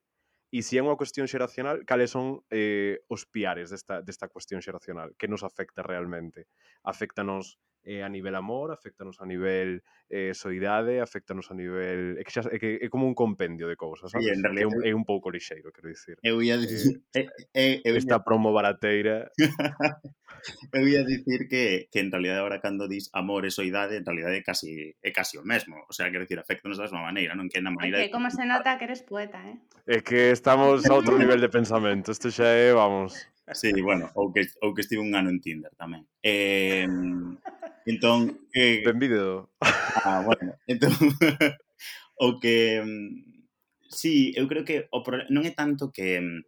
e 0.52 0.60
se 0.60 0.76
é 0.76 0.84
unha 0.84 1.00
cuestión 1.00 1.28
xeracional, 1.32 1.88
cales 1.88 2.12
son 2.12 2.44
eh, 2.52 3.00
os 3.08 3.24
piares 3.28 3.72
desta, 3.72 4.04
desta 4.04 4.28
cuestión 4.28 4.60
xeracional 4.60 5.16
que 5.16 5.32
nos 5.32 5.44
afecta 5.48 5.84
realmente? 5.84 6.52
Afectanos 6.84 7.60
eh, 7.88 8.04
a 8.04 8.10
nivel 8.12 8.36
amor, 8.36 8.76
afectanos 8.76 9.22
a 9.22 9.26
nivel 9.26 9.82
eh, 10.10 10.34
soidade, 10.36 11.00
afectanos 11.00 11.50
a 11.52 11.56
nivel... 11.56 12.20
É, 12.20 12.24
que 12.28 12.32
xa, 12.32 12.44
é, 12.52 12.60
que 12.60 12.84
é 12.84 12.88
como 12.92 13.08
un 13.08 13.16
compendio 13.16 13.68
de 13.72 13.80
cousas, 13.80 14.12
sabes? 14.12 14.28
En 14.28 14.44
realidad, 14.44 14.68
é, 14.68 14.68
un, 14.68 14.76
é 14.84 14.92
un 14.92 15.08
pouco 15.08 15.32
lixeiro, 15.32 15.72
quero 15.72 15.88
dicir. 15.88 16.20
Eu 16.20 16.44
eh, 16.44 16.46
ia 16.52 16.60
dicir... 16.60 17.00
Eh, 17.16 17.28
eh, 17.56 17.76
eu 17.88 17.96
ia... 17.96 18.00
Esta 18.04 18.20
promo 18.20 18.52
barateira... 18.52 19.32
eu 20.76 20.84
ia 20.84 21.08
dicir 21.08 21.48
que, 21.48 21.88
que 21.88 22.00
en 22.04 22.12
realidad 22.12 22.44
ahora 22.44 22.60
cando 22.60 22.92
dis 22.92 23.08
amor 23.16 23.48
e 23.48 23.52
soidade, 23.52 24.00
en 24.00 24.06
realidad 24.06 24.36
é 24.36 24.44
casi, 24.44 24.92
é 25.00 25.12
casi 25.16 25.40
o 25.40 25.48
mesmo. 25.48 25.80
O 25.88 25.94
sea, 25.96 26.12
quero 26.12 26.28
dicir, 26.28 26.40
afectanos 26.40 26.76
da 26.76 26.92
mesma 26.92 27.08
maneira, 27.08 27.40
non 27.40 27.48
que 27.48 27.64
na 27.64 27.72
maneira... 27.72 28.04
É 28.04 28.12
que 28.12 28.16
como 28.16 28.28
de... 28.28 28.36
se 28.36 28.44
nota 28.44 28.76
que 28.76 28.84
eres 28.84 29.08
poeta, 29.08 29.40
eh? 29.48 29.58
É 29.88 30.04
que 30.04 30.36
estamos 30.36 30.84
a 30.84 30.92
outro 30.92 31.16
nivel 31.16 31.40
de 31.40 31.48
pensamento. 31.48 32.12
Isto 32.12 32.28
xa 32.28 32.52
é, 32.52 32.76
vamos... 32.76 33.16
Sí, 33.56 33.72
bueno, 33.80 34.12
ou 34.16 34.28
que, 34.34 34.44
ou 34.60 34.76
que 34.76 34.84
estive 34.84 35.00
un 35.00 35.16
ano 35.16 35.32
en 35.32 35.40
Tinder 35.40 35.72
tamén. 35.80 36.04
Eh, 36.20 36.84
Entón, 37.88 38.44
que... 38.52 38.84
Benvido. 38.86 39.56
Ah, 40.04 40.22
bueno. 40.28 40.60
Entón, 40.68 40.92
o 42.20 42.40
que... 42.40 42.84
Mm, 42.84 43.48
sí, 43.88 44.36
eu 44.36 44.46
creo 44.52 44.68
que 44.68 44.92
o 44.92 45.00
problema... 45.00 45.32
non 45.32 45.48
é 45.48 45.56
tanto 45.56 45.96
que 45.96 46.20
mm, 46.20 46.44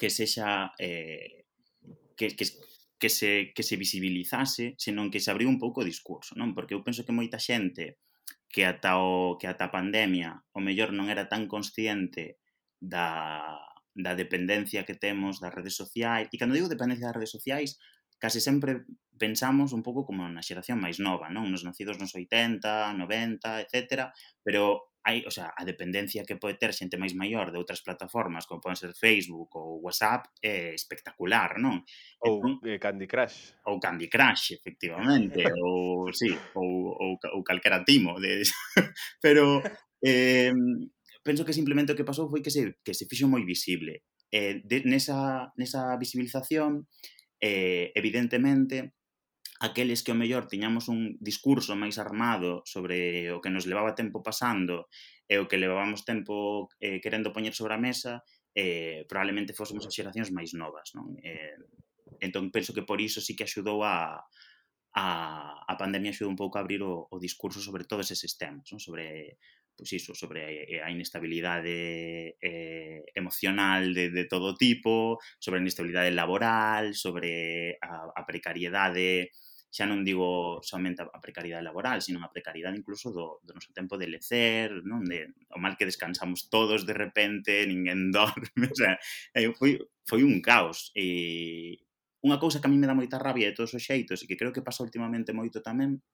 que 0.00 0.08
sexa 0.08 0.72
eh, 0.80 1.44
que, 2.16 2.32
que, 2.32 2.44
que, 2.96 3.08
se, 3.08 3.52
que 3.52 3.62
se 3.62 3.76
visibilizase, 3.76 4.72
senón 4.80 5.12
que 5.12 5.20
se 5.20 5.28
abriu 5.28 5.48
un 5.48 5.60
pouco 5.60 5.84
o 5.84 5.88
discurso, 5.88 6.32
non? 6.40 6.56
Porque 6.56 6.72
eu 6.72 6.80
penso 6.80 7.04
que 7.04 7.12
moita 7.12 7.36
xente 7.36 8.00
que 8.48 8.64
ata 8.64 8.96
o 8.96 9.36
que 9.36 9.44
ata 9.44 9.68
a 9.68 9.74
pandemia 9.76 10.40
o 10.56 10.60
mellor 10.64 10.96
non 10.96 11.12
era 11.12 11.28
tan 11.28 11.44
consciente 11.44 12.40
da, 12.80 13.60
da 13.92 14.16
dependencia 14.16 14.88
que 14.88 14.96
temos 14.96 15.36
das 15.36 15.52
redes 15.52 15.76
sociais. 15.76 16.32
E 16.32 16.36
cando 16.40 16.56
digo 16.56 16.72
dependencia 16.72 17.12
das 17.12 17.16
redes 17.20 17.32
sociais, 17.32 17.76
case 18.20 18.44
sempre 18.44 18.84
pensamos 19.20 19.72
un 19.72 19.82
pouco 19.82 20.04
como 20.04 20.28
na 20.28 20.44
xeración 20.44 20.80
máis 20.80 21.00
nova, 21.00 21.32
non? 21.32 21.48
Nos 21.48 21.64
nacidos 21.64 21.96
nos 21.96 22.12
80, 22.12 22.92
90, 22.96 23.64
etc. 23.64 24.12
Pero 24.44 24.92
hai, 25.04 25.24
o 25.24 25.32
sea, 25.32 25.52
a 25.56 25.64
dependencia 25.64 26.24
que 26.28 26.36
pode 26.36 26.60
ter 26.60 26.76
xente 26.76 27.00
máis 27.00 27.16
maior 27.16 27.48
de 27.48 27.56
outras 27.60 27.80
plataformas, 27.80 28.44
como 28.44 28.60
poden 28.60 28.76
ser 28.76 28.92
Facebook 28.92 29.56
ou 29.56 29.80
WhatsApp, 29.80 30.28
é 30.44 30.76
espectacular, 30.76 31.56
non? 31.56 31.80
Ou 32.24 32.40
entón, 32.44 32.52
eh, 32.68 32.76
Candy 32.76 33.08
Crush. 33.08 33.56
Ou 33.68 33.80
Candy 33.80 34.08
Crush, 34.12 34.56
efectivamente, 34.56 35.40
ou 35.64 36.12
sí, 36.12 36.32
ou, 36.56 36.92
ou, 36.92 37.12
ou 37.16 37.40
calquera 37.40 37.80
timo 37.84 38.20
de 38.20 38.44
pero 39.24 39.64
eh, 40.04 40.52
penso 41.24 41.44
que 41.44 41.56
simplemente 41.56 41.92
o 41.92 41.96
que 41.96 42.08
pasou 42.08 42.28
foi 42.28 42.44
que 42.44 42.52
se 42.52 42.76
que 42.84 42.92
se 42.92 43.08
fixo 43.08 43.28
moi 43.28 43.44
visible. 43.44 44.04
Eh, 44.30 44.62
de, 44.62 44.84
nesa 44.84 45.50
nesa 45.56 45.96
visibilización 45.96 46.86
eh, 47.40 47.92
evidentemente, 47.96 48.94
aqueles 49.60 50.00
que 50.00 50.12
o 50.12 50.18
mellor 50.18 50.48
tiñamos 50.48 50.88
un 50.88 51.20
discurso 51.20 51.76
máis 51.76 52.00
armado 52.00 52.64
sobre 52.64 53.28
o 53.28 53.44
que 53.44 53.52
nos 53.52 53.68
levaba 53.68 53.92
tempo 53.92 54.24
pasando 54.24 54.88
e 55.28 55.36
o 55.36 55.44
que 55.44 55.60
levábamos 55.60 56.08
tempo 56.08 56.68
eh, 56.80 56.98
querendo 57.04 57.32
poñer 57.32 57.52
sobre 57.52 57.76
a 57.76 57.82
mesa, 57.82 58.24
eh, 58.56 59.04
probablemente 59.04 59.52
fósemos 59.52 59.84
as 59.84 59.92
xeracións 59.92 60.32
máis 60.32 60.56
novas. 60.56 60.96
Non? 60.96 61.12
Eh, 61.20 61.60
entón, 62.24 62.48
penso 62.48 62.72
que 62.72 62.88
por 62.88 63.04
iso 63.04 63.20
sí 63.20 63.36
que 63.36 63.44
axudou 63.44 63.84
a, 63.84 64.24
a, 64.96 65.06
a 65.68 65.74
pandemia 65.76 66.16
axudou 66.16 66.32
un 66.32 66.40
pouco 66.40 66.56
a 66.56 66.64
abrir 66.64 66.80
o, 66.80 67.04
o 67.12 67.16
discurso 67.20 67.60
sobre 67.60 67.84
todos 67.84 68.08
eses 68.08 68.40
temas, 68.40 68.64
non? 68.72 68.80
sobre 68.80 69.36
pois 69.80 69.96
iso, 69.96 70.12
sobre 70.12 70.68
eh, 70.68 70.84
a 70.84 70.92
inestabilidade 70.92 72.36
eh, 72.36 73.00
emocional 73.16 73.96
de, 73.96 74.12
de 74.12 74.24
todo 74.28 74.52
tipo, 74.52 75.16
sobre 75.40 75.56
a 75.56 75.64
inestabilidade 75.64 76.12
laboral, 76.12 76.92
sobre 76.92 77.80
a, 77.80 78.12
a 78.12 78.22
precariedade, 78.28 79.32
xa 79.72 79.88
non 79.88 80.04
digo 80.04 80.60
somente 80.60 81.00
a 81.00 81.20
precariedade 81.22 81.64
laboral, 81.64 82.04
sino 82.04 82.20
a 82.20 82.28
precariedade 82.28 82.76
incluso 82.76 83.08
do, 83.08 83.40
do 83.40 83.56
noso 83.56 83.72
tempo 83.72 83.96
de 83.96 84.10
lecer, 84.10 84.84
non? 84.84 85.00
De, 85.08 85.32
o 85.54 85.62
mal 85.62 85.80
que 85.80 85.88
descansamos 85.88 86.52
todos 86.52 86.84
de 86.84 86.92
repente, 86.92 87.64
ninguén 87.64 88.10
dorme, 88.14 88.68
o 88.68 88.76
sea, 88.76 89.00
eh, 89.32 89.48
foi, 89.56 89.80
foi 90.04 90.20
un 90.26 90.44
caos. 90.44 90.92
E 90.92 91.80
unha 92.20 92.36
cousa 92.36 92.60
que 92.60 92.68
a 92.68 92.72
mí 92.72 92.76
me 92.76 92.84
dá 92.84 92.92
moita 92.92 93.16
rabia 93.16 93.48
de 93.48 93.56
todos 93.56 93.72
os 93.72 93.80
xeitos 93.80 94.20
e 94.20 94.28
que 94.28 94.36
creo 94.36 94.52
que 94.52 94.60
pasa 94.60 94.84
últimamente 94.84 95.32
moito 95.32 95.64
tamén 95.64 96.04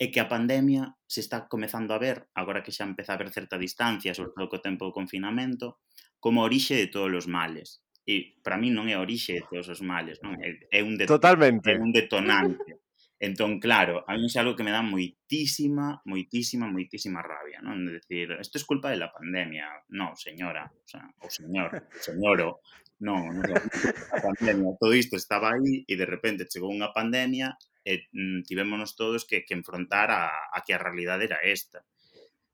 é 0.00 0.08
que 0.08 0.18
a 0.18 0.32
pandemia 0.32 0.96
se 1.04 1.20
está 1.20 1.44
comezando 1.44 1.92
a 1.92 2.00
ver, 2.00 2.32
agora 2.32 2.64
que 2.64 2.72
xa 2.72 2.88
empeza 2.88 3.12
a 3.12 3.16
haber 3.20 3.28
certa 3.28 3.60
distancia, 3.60 4.16
sobre 4.16 4.32
todo 4.32 4.48
co 4.48 4.64
tempo 4.64 4.88
do 4.88 4.96
confinamento, 4.96 5.84
como 6.16 6.40
orixe 6.40 6.72
de 6.72 6.88
todos 6.88 7.12
os 7.12 7.26
males. 7.28 7.84
E 8.08 8.40
para 8.40 8.56
mí 8.56 8.72
non 8.72 8.88
é 8.88 8.96
a 8.96 9.04
orixe 9.04 9.36
de 9.36 9.44
todos 9.44 9.68
os 9.68 9.84
males, 9.84 10.24
non? 10.24 10.40
É, 10.40 10.56
é 10.72 10.80
un 10.80 10.96
detonante. 10.96 11.20
Totalmente. 11.20 11.68
É 11.68 11.76
un 11.76 11.92
detonante. 11.92 12.80
Entón, 13.20 13.60
claro, 13.60 14.00
a 14.08 14.16
mí 14.16 14.24
é 14.24 14.38
algo 14.40 14.56
que 14.56 14.64
me 14.64 14.72
dá 14.72 14.80
moitísima, 14.80 16.00
moitísima, 16.08 16.64
moitísima 16.64 17.20
rabia, 17.20 17.60
non? 17.60 17.84
De 17.84 18.00
decir, 18.00 18.32
isto 18.40 18.56
é 18.56 18.64
culpa 18.64 18.88
de 18.88 18.96
la 18.96 19.12
pandemia. 19.12 19.68
No, 19.92 20.16
señora, 20.16 20.64
o 20.64 20.88
sea, 20.88 21.04
o 21.20 21.28
señor, 21.28 21.76
o 21.76 22.00
señoro, 22.00 22.64
non, 23.04 23.36
non 23.36 23.52
a 24.16 24.18
pandemia, 24.24 24.80
todo 24.80 24.96
isto 24.96 25.20
estaba 25.20 25.52
aí 25.52 25.84
e 25.84 25.92
de 25.92 26.08
repente 26.08 26.48
chegou 26.48 26.72
unha 26.72 26.88
pandemia 26.96 27.52
Eh, 27.84 28.08
mm, 28.12 28.40
e 28.40 28.46
tivémonos 28.46 28.96
todos 28.96 29.24
que, 29.24 29.44
que 29.44 29.54
enfrontar 29.54 30.10
a, 30.10 30.28
a 30.52 30.58
que 30.66 30.74
a 30.74 30.82
realidade 30.82 31.24
era 31.24 31.38
esta. 31.40 31.84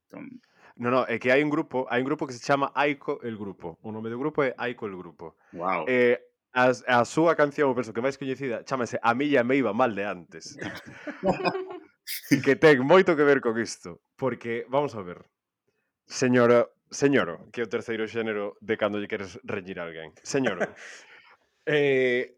Entón... 0.06 0.40
No, 0.76 0.92
no, 0.92 1.09
é 1.09 1.16
que 1.16 1.33
hai 1.33 1.40
un 1.40 1.49
grupo, 1.49 1.88
hai 1.88 2.04
un 2.04 2.09
grupo 2.09 2.28
que 2.28 2.37
se 2.37 2.45
chama 2.45 2.68
Aiko 2.76 3.25
el 3.25 3.40
Grupo. 3.40 3.80
O 3.80 3.88
nome 3.90 4.12
do 4.12 4.21
grupo 4.21 4.45
é 4.45 4.52
Aiko 4.61 4.85
el 4.85 4.92
Grupo. 4.92 5.40
Wow. 5.56 5.88
Eh, 5.88 6.21
as, 6.52 6.85
a 6.85 7.04
súa 7.09 7.33
canción, 7.33 7.73
o 7.73 7.76
penso 7.76 7.97
que 7.97 8.04
máis 8.04 8.21
coñecida, 8.21 8.61
chamase 8.64 9.00
A 9.00 9.16
milla 9.16 9.40
me 9.40 9.56
iba 9.56 9.73
mal 9.73 9.97
de 9.97 10.04
antes. 10.04 10.52
que 12.45 12.54
ten 12.61 12.85
moito 12.85 13.16
que 13.16 13.25
ver 13.25 13.40
con 13.40 13.56
isto. 13.56 14.04
Porque, 14.21 14.68
vamos 14.68 14.92
a 14.95 15.00
ver, 15.00 15.25
señora, 16.04 16.68
señoro, 16.92 17.49
que 17.52 17.61
é 17.61 17.64
o 17.64 17.73
terceiro 17.73 18.04
xénero 18.04 18.61
de 18.61 18.76
cando 18.76 19.00
lle 19.00 19.09
queres 19.09 19.40
reñir 19.49 19.80
a 19.80 19.88
alguén. 19.88 20.12
Señoro, 20.21 20.61
eh, 21.64 22.36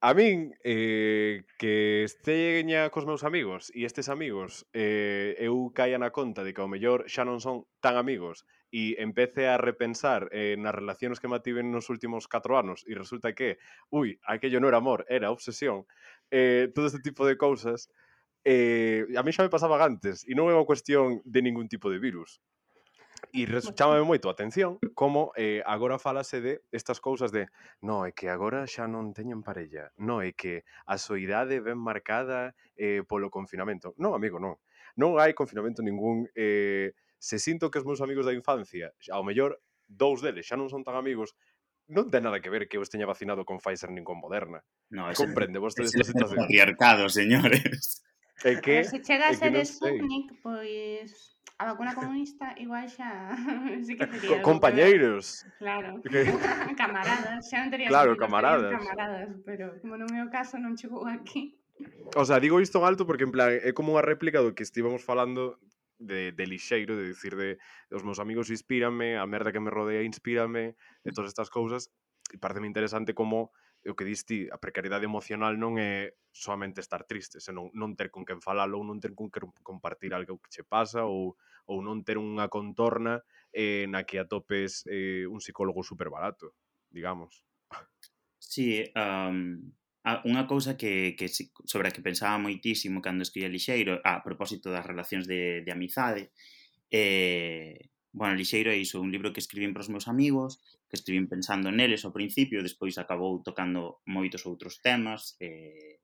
A 0.00 0.12
min 0.12 0.52
eh, 0.62 1.44
que 1.58 2.04
esteña 2.04 2.92
cos 2.92 3.08
meus 3.08 3.24
amigos 3.24 3.72
e 3.72 3.88
estes 3.88 4.12
amigos 4.12 4.68
eh, 4.76 5.32
eu 5.40 5.72
caia 5.72 5.96
na 5.96 6.12
conta 6.12 6.44
de 6.44 6.52
que 6.52 6.60
ao 6.60 6.68
mellor 6.68 7.08
xa 7.08 7.24
non 7.24 7.40
son 7.40 7.64
tan 7.80 7.96
amigos 7.96 8.44
e 8.68 9.00
empece 9.00 9.48
a 9.48 9.56
repensar 9.56 10.28
eh, 10.36 10.60
nas 10.60 10.76
relacións 10.76 11.16
que 11.16 11.32
mativen 11.32 11.72
nos 11.72 11.88
últimos 11.88 12.28
4 12.28 12.60
anos 12.60 12.84
e 12.84 12.92
resulta 12.92 13.32
que, 13.32 13.56
ui, 13.88 14.20
aquello 14.28 14.60
non 14.60 14.68
era 14.68 14.84
amor, 14.84 15.08
era 15.08 15.32
obsesión, 15.32 15.88
eh, 16.28 16.68
todo 16.76 16.92
este 16.92 17.00
tipo 17.00 17.24
de 17.24 17.40
cousas, 17.40 17.88
eh, 18.44 19.08
a 19.16 19.24
mí 19.24 19.32
xa 19.32 19.48
me 19.48 19.54
pasaba 19.56 19.80
antes 19.80 20.28
e 20.28 20.36
non 20.36 20.52
é 20.52 20.54
unha 20.54 20.68
cuestión 20.68 21.24
de 21.24 21.40
ningún 21.40 21.72
tipo 21.72 21.88
de 21.88 21.96
virus. 21.96 22.44
E 23.36 23.44
resuchame 23.44 24.00
moito 24.00 24.26
a 24.28 24.34
atención 24.34 24.80
como 24.96 25.28
eh, 25.36 25.60
agora 25.68 26.00
falase 26.00 26.40
de 26.40 26.64
estas 26.72 27.04
cousas 27.04 27.28
de 27.28 27.52
no, 27.84 28.08
é 28.08 28.16
que 28.16 28.32
agora 28.32 28.64
xa 28.64 28.88
non 28.88 29.12
teñen 29.12 29.44
parella, 29.44 29.92
no, 30.00 30.24
é 30.24 30.32
que 30.32 30.64
a 30.88 30.96
soidade 30.96 31.60
ben 31.60 31.76
marcada 31.76 32.56
eh, 32.80 33.04
polo 33.04 33.28
confinamento. 33.28 33.92
Non, 34.00 34.16
amigo, 34.16 34.40
non. 34.40 34.56
Non 34.96 35.20
hai 35.20 35.36
confinamento 35.36 35.84
ningún. 35.84 36.32
Eh, 36.32 36.96
se 37.20 37.36
sinto 37.36 37.68
que 37.68 37.76
os 37.76 37.84
meus 37.84 38.00
amigos 38.00 38.24
da 38.24 38.32
infancia, 38.32 38.96
ao 39.12 39.20
mellor 39.20 39.60
dous 39.84 40.24
deles 40.24 40.48
xa 40.48 40.56
non 40.56 40.72
son 40.72 40.80
tan 40.80 40.96
amigos, 40.96 41.36
non 41.92 42.08
ten 42.08 42.24
nada 42.24 42.40
que 42.40 42.48
ver 42.48 42.64
que 42.72 42.80
eu 42.80 42.84
teña 42.88 43.04
vacinado 43.04 43.44
con 43.44 43.60
Pfizer 43.60 43.92
nin 43.92 44.08
con 44.08 44.16
Moderna. 44.16 44.64
No, 44.88 45.12
ese, 45.12 45.28
Comprende 45.28 45.60
vostede 45.60 45.92
esta 45.92 46.08
situación. 46.08 46.40
patriarcado, 46.40 47.12
señores. 47.12 48.00
É 48.40 48.56
que, 48.64 48.80
se 48.80 49.04
chega 49.04 49.28
a 49.28 49.36
ser 49.36 49.52
Sputnik, 49.60 50.40
pois 50.40 51.35
A 51.58 51.64
vacuna 51.64 51.96
comunista 51.96 52.52
igual 52.60 52.84
xa 52.92 53.32
sí 53.86 53.96
que 53.96 54.06
tería 54.06 54.28
Co 54.28 54.44
compañeiros. 54.44 55.42
Pero... 55.42 55.56
Claro. 55.58 55.90
Que... 56.12 56.20
camaradas, 56.80 57.48
xa 57.48 57.64
non 57.64 57.72
tería 57.72 57.88
Claro, 57.88 58.12
camaradas. 58.20 58.72
camaradas, 58.76 59.30
pero 59.48 59.80
como 59.80 59.96
non 59.96 60.12
é 60.12 60.20
o 60.20 60.28
caso 60.28 60.60
non 60.60 60.76
chegou 60.76 61.08
aquí. 61.08 61.56
O 62.16 62.24
sea, 62.28 62.40
digo 62.40 62.60
isto 62.60 62.80
en 62.80 62.84
alto 62.84 63.08
porque 63.08 63.24
en 63.24 63.32
plan 63.32 63.56
é 63.56 63.72
como 63.72 63.96
unha 63.96 64.04
réplica 64.04 64.44
do 64.44 64.52
que 64.52 64.64
estivemos 64.64 65.00
falando 65.00 65.56
de, 65.96 66.32
de 66.32 66.44
lixeiro, 66.44 66.96
de 66.96 67.08
dicir 67.08 67.36
de 67.36 67.56
os 67.88 68.04
meus 68.04 68.20
amigos 68.20 68.52
inspírame, 68.52 69.16
a 69.16 69.24
merda 69.24 69.52
que 69.52 69.60
me 69.60 69.72
rodea 69.72 70.04
inspírame, 70.04 70.76
de 71.04 71.10
todas 71.12 71.32
estas 71.32 71.48
cousas, 71.48 71.88
e 72.32 72.36
parece 72.36 72.60
interesante 72.64 73.16
como 73.16 73.52
o 73.86 73.94
que 73.94 74.04
dis 74.04 74.26
ti, 74.26 74.50
a 74.50 74.58
precariedade 74.58 75.06
emocional 75.06 75.54
non 75.56 75.78
é 75.78 76.18
soamente 76.34 76.82
estar 76.82 77.06
triste, 77.06 77.38
senón 77.38 77.70
non 77.72 77.94
ter 77.94 78.10
con 78.10 78.26
quen 78.26 78.42
falalo, 78.42 78.82
ou 78.82 78.84
non 78.84 78.98
ter 78.98 79.14
con 79.14 79.30
quen 79.30 79.54
compartir 79.62 80.12
algo 80.12 80.42
que 80.42 80.50
che 80.50 80.64
pasa 80.66 81.06
ou, 81.06 81.38
ou 81.70 81.78
non 81.80 82.02
ter 82.02 82.18
unha 82.18 82.50
contorna 82.50 83.22
eh, 83.54 83.86
na 83.86 84.02
que 84.02 84.18
atopes 84.18 84.84
eh, 84.90 85.24
un 85.30 85.38
psicólogo 85.38 85.86
super 85.86 86.10
barato, 86.10 86.54
digamos. 86.90 87.46
Sí, 88.36 88.84
um, 88.94 89.70
unha 90.06 90.44
cousa 90.46 90.78
que, 90.78 91.18
que 91.18 91.26
sobre 91.66 91.90
a 91.90 91.94
que 91.94 92.04
pensaba 92.04 92.38
moitísimo 92.38 93.02
cando 93.02 93.26
escribía 93.26 93.50
lixeiro, 93.50 93.98
a 94.06 94.22
propósito 94.22 94.70
das 94.70 94.86
relacións 94.86 95.26
de, 95.26 95.66
de 95.66 95.70
amizade, 95.74 96.30
eh, 96.90 97.90
Bueno, 98.16 98.34
Lixeiro 98.34 98.72
é 98.72 98.80
iso, 98.80 99.04
un 99.04 99.12
libro 99.12 99.30
que 99.34 99.44
escribín 99.44 99.76
para 99.76 99.84
os 99.84 99.92
meus 99.92 100.08
amigos, 100.08 100.56
que 100.88 100.96
escribín 100.96 101.28
pensando 101.28 101.68
neles 101.68 102.00
ao 102.08 102.16
principio, 102.16 102.64
despois 102.64 102.96
acabou 102.96 103.44
tocando 103.44 104.00
moitos 104.08 104.48
outros 104.48 104.80
temas, 104.80 105.36
eh, 105.36 106.00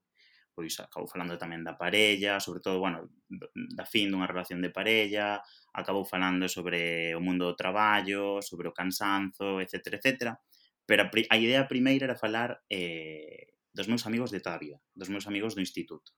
pois 0.53 0.77
acabou 0.77 1.09
falando 1.09 1.41
tamén 1.41 1.65
da 1.65 1.81
parella, 1.81 2.37
sobre 2.37 2.61
todo, 2.61 2.85
bueno, 2.85 3.09
da 3.57 3.89
fin 3.89 4.13
dunha 4.13 4.29
relación 4.29 4.61
de 4.61 4.69
parella, 4.69 5.41
acabou 5.73 6.05
falando 6.05 6.53
sobre 6.53 7.17
o 7.17 7.21
mundo 7.25 7.49
do 7.49 7.57
traballo, 7.57 8.45
sobre 8.45 8.69
o 8.69 8.77
cansanzo, 8.77 9.65
etc, 9.65 9.97
etc. 9.97 10.37
Pero 10.85 11.09
a, 11.09 11.09
a 11.09 11.37
idea 11.41 11.65
primeira 11.65 12.13
era 12.13 12.21
falar 12.21 12.61
eh, 12.69 13.57
dos 13.73 13.89
meus 13.89 14.05
amigos 14.05 14.29
de 14.29 14.45
toda 14.45 14.61
a 14.61 14.61
vida, 14.61 14.85
dos 14.93 15.09
meus 15.09 15.25
amigos 15.25 15.57
do 15.57 15.65
instituto. 15.65 16.13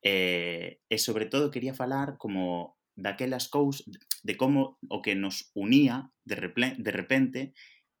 Eh, 0.00 0.80
e 0.88 0.96
sobre 0.96 1.28
todo 1.28 1.52
quería 1.52 1.76
falar 1.76 2.16
como 2.16 2.79
daquelas 3.00 3.48
cousas, 3.48 3.88
de 4.22 4.36
como 4.36 4.78
o 4.88 5.00
que 5.00 5.16
nos 5.16 5.50
unía 5.56 6.12
de, 6.24 6.36
reple, 6.36 6.76
de 6.78 6.92
repente 6.92 7.40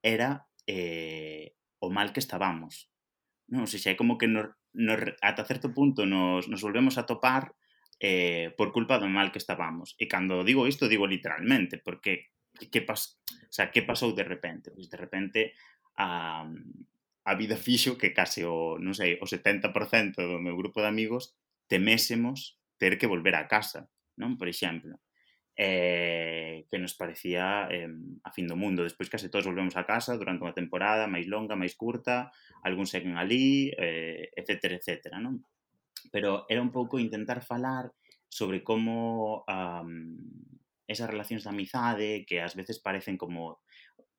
era 0.04 0.46
eh, 0.68 1.56
o 1.80 1.88
mal 1.90 2.12
que 2.12 2.20
estábamos. 2.20 2.92
Non, 3.50 3.66
sei 3.66 3.82
seja, 3.82 3.96
é 3.96 3.98
como 3.98 4.20
que 4.20 4.28
nos, 4.30 4.54
nos, 4.76 5.00
ata 5.24 5.48
certo 5.48 5.72
punto 5.74 6.06
nos, 6.06 6.46
nos 6.46 6.62
volvemos 6.62 7.00
a 7.00 7.08
topar 7.08 7.56
eh, 7.98 8.54
por 8.54 8.70
culpa 8.70 9.00
do 9.00 9.10
mal 9.10 9.32
que 9.32 9.42
estábamos. 9.42 9.96
E 9.98 10.06
cando 10.06 10.44
digo 10.46 10.68
isto, 10.68 10.86
digo 10.86 11.08
literalmente, 11.08 11.80
porque 11.80 12.30
que 12.70 12.84
pas, 12.84 13.18
o 13.26 13.52
sea, 13.52 13.72
que 13.72 13.82
pasou 13.82 14.12
de 14.12 14.22
repente? 14.22 14.70
Pois 14.70 14.86
de 14.86 14.98
repente 15.00 15.40
a, 15.96 16.44
a 17.24 17.32
vida 17.34 17.56
fixo 17.56 17.98
que 17.98 18.12
case 18.12 18.44
o, 18.44 18.76
non 18.78 18.94
sei, 18.94 19.16
o 19.20 19.26
70% 19.26 19.72
do 20.20 20.38
meu 20.38 20.56
grupo 20.56 20.80
de 20.84 20.88
amigos 20.88 21.34
temésemos 21.70 22.60
ter 22.80 22.96
que 22.96 23.06
volver 23.06 23.36
a 23.36 23.46
casa 23.46 23.88
non? 24.20 24.36
Por 24.36 24.52
exemplo, 24.52 25.00
eh, 25.56 26.66
que 26.70 26.78
nos 26.78 26.94
parecía 26.94 27.68
eh, 27.70 27.88
a 28.24 28.30
fin 28.32 28.48
do 28.48 28.56
mundo. 28.56 28.84
Despois 28.84 29.08
case 29.12 29.28
todos 29.32 29.48
volvemos 29.48 29.76
a 29.76 29.84
casa 29.84 30.16
durante 30.16 30.44
unha 30.44 30.56
temporada 30.56 31.10
máis 31.10 31.28
longa, 31.28 31.58
máis 31.58 31.76
curta, 31.76 32.32
algún 32.64 32.88
seguen 32.88 33.16
ali, 33.16 33.72
eh, 33.76 34.32
etc, 34.36 34.80
etc, 34.80 35.20
non? 35.20 35.44
Pero 36.08 36.48
era 36.48 36.64
un 36.64 36.72
pouco 36.72 36.96
intentar 36.96 37.44
falar 37.44 37.92
sobre 38.30 38.62
como 38.64 39.42
um, 39.44 40.16
esas 40.88 41.10
relacións 41.10 41.44
de 41.44 41.50
amizade 41.50 42.08
que 42.24 42.40
ás 42.40 42.56
veces 42.56 42.80
parecen 42.80 43.20
como 43.20 43.60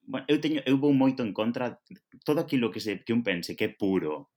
bueno, 0.05 0.25
eu 0.27 0.37
teño 0.41 0.61
eu 0.65 0.77
vou 0.77 0.93
moito 0.93 1.25
en 1.25 1.33
contra 1.33 1.81
de 1.81 2.19
todo 2.25 2.41
aquilo 2.41 2.69
que 2.69 2.83
se 2.83 3.01
que 3.01 3.13
un 3.17 3.23
pense 3.25 3.57
que 3.57 3.65
é 3.65 3.71
puro, 3.71 4.29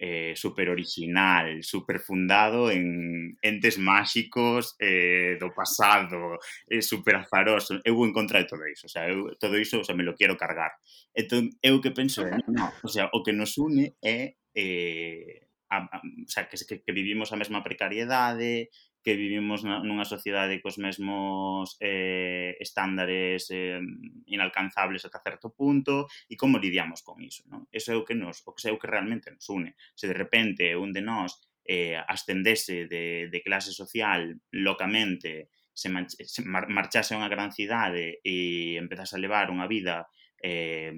eh, 0.00 0.32
super 0.34 0.70
original, 0.70 1.62
super 1.62 2.00
fundado 2.00 2.70
en 2.70 3.36
entes 3.42 3.76
máxicos 3.76 4.74
eh, 4.80 5.36
do 5.36 5.52
pasado, 5.52 6.40
eh, 6.72 6.80
super 6.80 7.20
azaroso. 7.20 7.76
Eu 7.84 8.00
en 8.08 8.12
contra 8.16 8.40
de 8.40 8.48
todo 8.48 8.64
iso, 8.64 8.88
o 8.88 8.90
sea, 8.90 9.04
eu, 9.12 9.36
todo 9.36 9.60
iso, 9.60 9.80
o 9.80 9.84
sea, 9.84 9.94
me 9.94 10.02
lo 10.02 10.16
quero 10.16 10.40
cargar. 10.40 10.72
Entón, 11.12 11.52
eu 11.60 11.84
que 11.84 11.92
penso, 11.92 12.24
no, 12.24 12.40
no, 12.48 12.72
o 12.80 12.88
sea, 12.88 13.12
o 13.12 13.20
que 13.20 13.36
nos 13.36 13.60
une 13.60 13.92
é 14.00 14.40
eh, 14.56 15.44
a, 15.68 15.84
a, 15.84 16.00
o 16.00 16.28
sea, 16.32 16.48
que, 16.48 16.56
que, 16.56 16.80
que 16.80 16.92
vivimos 16.96 17.30
a 17.32 17.36
mesma 17.36 17.62
precariedade, 17.62 18.72
que 19.02 19.16
vivimos 19.16 19.64
na, 19.64 19.80
nunha 19.80 20.04
sociedade 20.04 20.60
cos 20.60 20.76
mesmos 20.76 21.80
eh, 21.80 22.56
estándares 22.60 23.48
eh, 23.48 23.80
inalcanzables 24.28 25.08
ata 25.08 25.24
certo 25.24 25.56
punto 25.56 26.04
e 26.28 26.36
como 26.36 26.60
lidiamos 26.60 27.00
con 27.00 27.24
iso, 27.24 27.48
non? 27.48 27.64
Eso 27.72 27.92
é 27.92 27.96
o 27.96 28.04
que 28.04 28.12
nos, 28.12 28.44
o 28.44 28.52
que 28.52 28.68
é 28.68 28.72
o 28.72 28.80
que 28.80 28.90
realmente 28.90 29.32
nos 29.32 29.48
une. 29.48 29.72
Se 29.96 30.04
de 30.04 30.16
repente 30.16 30.76
un 30.76 30.92
de 30.92 31.00
nós 31.00 31.40
eh, 31.64 31.96
ascendese 31.96 32.86
de, 32.86 33.28
de 33.32 33.40
clase 33.40 33.72
social 33.72 34.36
locamente, 34.52 35.48
se, 35.72 35.88
se 36.26 36.42
mar, 36.44 36.68
marchase 36.68 37.16
a 37.16 37.20
unha 37.20 37.32
gran 37.32 37.56
cidade 37.56 38.20
e 38.20 38.76
empezase 38.76 39.16
a 39.16 39.22
levar 39.22 39.48
unha 39.48 39.64
vida 39.64 40.12
eh, 40.44 40.92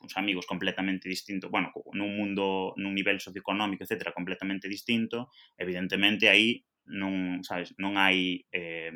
uns 0.00 0.16
amigos 0.16 0.46
completamente 0.46 1.08
distintos, 1.08 1.50
bueno, 1.50 1.72
nun 1.92 2.16
mundo, 2.16 2.72
nun 2.80 2.96
nivel 2.96 3.20
socioeconómico, 3.20 3.84
etcétera, 3.84 4.16
completamente 4.16 4.66
distinto, 4.66 5.28
evidentemente 5.60 6.26
aí 6.28 6.64
non, 6.90 7.40
sabes, 7.46 7.72
non 7.78 7.94
hai 7.96 8.42
eh, 8.50 8.92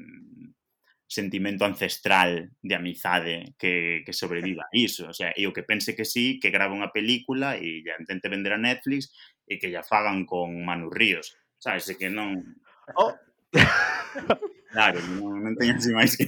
sentimento 1.06 1.64
ancestral 1.64 2.50
de 2.60 2.74
amizade 2.74 3.54
que, 3.58 4.02
que 4.04 4.12
sobreviva 4.12 4.66
a 4.66 4.74
iso. 4.74 5.08
O 5.08 5.14
sea, 5.14 5.30
e 5.38 5.46
o 5.46 5.54
que 5.54 5.62
pense 5.62 5.94
que 5.94 6.04
sí, 6.04 6.42
que 6.42 6.50
grava 6.50 6.74
unha 6.74 6.90
película 6.90 7.54
e 7.54 7.86
ya 7.86 7.94
intente 7.96 8.26
vender 8.26 8.52
a 8.52 8.60
Netflix 8.60 9.14
e 9.46 9.56
que 9.62 9.70
ya 9.70 9.86
fagan 9.86 10.26
con 10.26 10.52
Manu 10.66 10.90
Ríos. 10.90 11.38
Sabes, 11.62 11.86
e 11.88 11.94
que 11.94 12.10
non... 12.10 12.42
Oh. 12.98 13.14
Claro, 14.74 14.98
non, 15.06 15.38
non 15.38 15.54
teño 15.54 15.78
así 15.78 15.94
máis 15.94 16.18
que... 16.18 16.26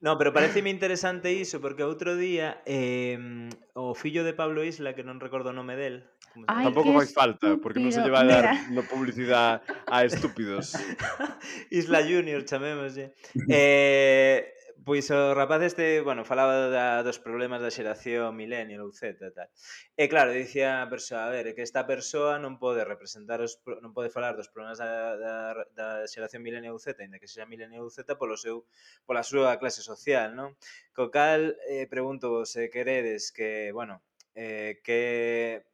No, 0.00 0.16
pero 0.16 0.32
pareceme 0.32 0.70
interesante 0.76 1.32
iso 1.34 1.60
porque 1.60 1.82
outro 1.82 2.14
día 2.14 2.62
eh, 2.66 3.48
o 3.74 3.94
fillo 3.94 4.22
de 4.22 4.34
Pablo 4.34 4.62
Isla, 4.62 4.94
que 4.94 5.02
non 5.02 5.18
recordo 5.18 5.50
o 5.50 5.56
nome 5.56 5.74
del, 5.74 6.06
Ay, 6.46 6.64
Tampouco 6.64 6.92
fai 6.92 7.06
falta, 7.06 7.56
porque 7.56 7.80
non 7.80 7.90
se 7.90 8.04
lleva 8.04 8.20
a 8.22 8.28
dar 8.28 8.44
no 8.70 8.84
publicidade 8.86 9.64
a 9.88 10.04
estúpidos. 10.04 10.76
Isla 11.72 12.04
Junior, 12.04 12.44
chamémoslle. 12.44 13.14
Eh, 13.48 14.54
Pois 14.88 15.10
o 15.10 15.34
rapaz 15.34 15.60
este, 15.60 16.00
bueno, 16.00 16.24
falaba 16.24 16.72
da, 16.72 17.02
dos 17.02 17.20
problemas 17.20 17.60
da 17.60 17.68
xeración 17.68 18.32
millennial 18.32 18.88
ou 18.88 18.88
Z 18.88 19.20
e 19.20 19.30
tal. 19.36 19.52
E 20.00 20.08
claro, 20.08 20.32
dicía 20.32 20.80
a 20.80 20.88
persoa, 20.88 21.28
a 21.28 21.32
ver, 21.36 21.52
que 21.52 21.60
esta 21.60 21.84
persoa 21.84 22.40
non 22.40 22.56
pode 22.56 22.88
representar 22.88 23.44
os, 23.44 23.60
non 23.84 23.92
pode 23.92 24.08
falar 24.08 24.32
dos 24.32 24.48
problemas 24.48 24.80
da, 24.80 25.20
da, 25.20 25.34
da 25.76 25.88
xeración 26.08 26.40
millennial 26.40 26.72
ou 26.72 26.80
Z, 26.80 26.96
ainda 27.04 27.20
que 27.20 27.28
sexa 27.28 27.44
millennial 27.44 27.84
ou 27.84 27.92
Z 27.92 28.16
polo 28.16 28.40
seu 28.40 28.64
pola 29.04 29.20
súa 29.20 29.60
clase 29.60 29.84
social, 29.84 30.32
non? 30.32 30.56
Co 30.96 31.12
cal 31.12 31.52
eh, 31.68 31.84
pregunto 31.84 32.32
vos 32.32 32.56
se 32.56 32.64
eh, 32.64 32.72
queredes 32.72 33.28
que, 33.28 33.68
bueno, 33.76 34.00
eh, 34.32 34.80
que 34.80 35.68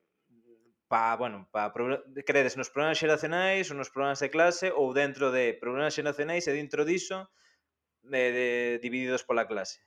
pa, 0.90 1.14
bueno, 1.14 1.46
pa, 1.54 1.70
credes 2.26 2.58
nos 2.58 2.66
problemas 2.66 2.98
xeracionais 2.98 3.70
ou 3.70 3.78
nos 3.78 3.94
problemas 3.94 4.18
de 4.18 4.34
clase 4.34 4.74
ou 4.74 4.90
dentro 4.90 5.30
de 5.30 5.54
problemas 5.54 5.94
xeracionais 5.94 6.50
e 6.50 6.52
dentro 6.58 6.82
diso 6.82 7.30
de 8.10 8.78
divididos 8.82 9.24
pola 9.24 9.46
clase? 9.46 9.80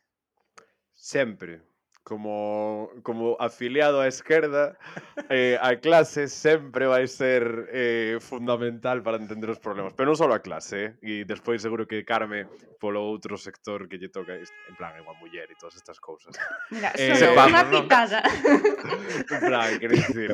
Sempre. 0.94 1.62
Como, 2.08 2.90
como 3.04 3.36
afiliado 3.36 4.00
á 4.00 4.08
esquerda, 4.08 4.80
eh, 5.28 5.60
a 5.60 5.76
clase 5.76 6.32
sempre 6.32 6.88
vai 6.88 7.04
ser 7.04 7.68
eh, 7.68 8.16
fundamental 8.24 9.04
para 9.04 9.20
entender 9.20 9.52
os 9.52 9.60
problemas. 9.60 9.92
Pero 9.92 10.08
non 10.08 10.16
só 10.16 10.24
a 10.32 10.40
clase, 10.40 10.96
eh? 11.04 11.04
e 11.04 11.28
despois 11.28 11.60
seguro 11.60 11.84
que 11.84 12.08
Carme 12.08 12.48
polo 12.80 13.04
outro 13.04 13.36
sector 13.36 13.92
que 13.92 14.00
lle 14.00 14.08
toca, 14.08 14.40
en 14.40 14.76
plan, 14.80 14.96
é 14.96 15.04
unha 15.04 15.20
muller 15.20 15.52
e 15.52 15.60
todas 15.60 15.76
estas 15.76 16.00
cousas. 16.00 16.32
Mira, 16.72 16.96
eh, 16.96 17.12
solo 17.12 17.44
unha 17.44 17.68
picada. 17.68 18.24
en 18.24 19.42
plan, 19.44 19.76
quero 19.76 19.92
dicir, 20.00 20.32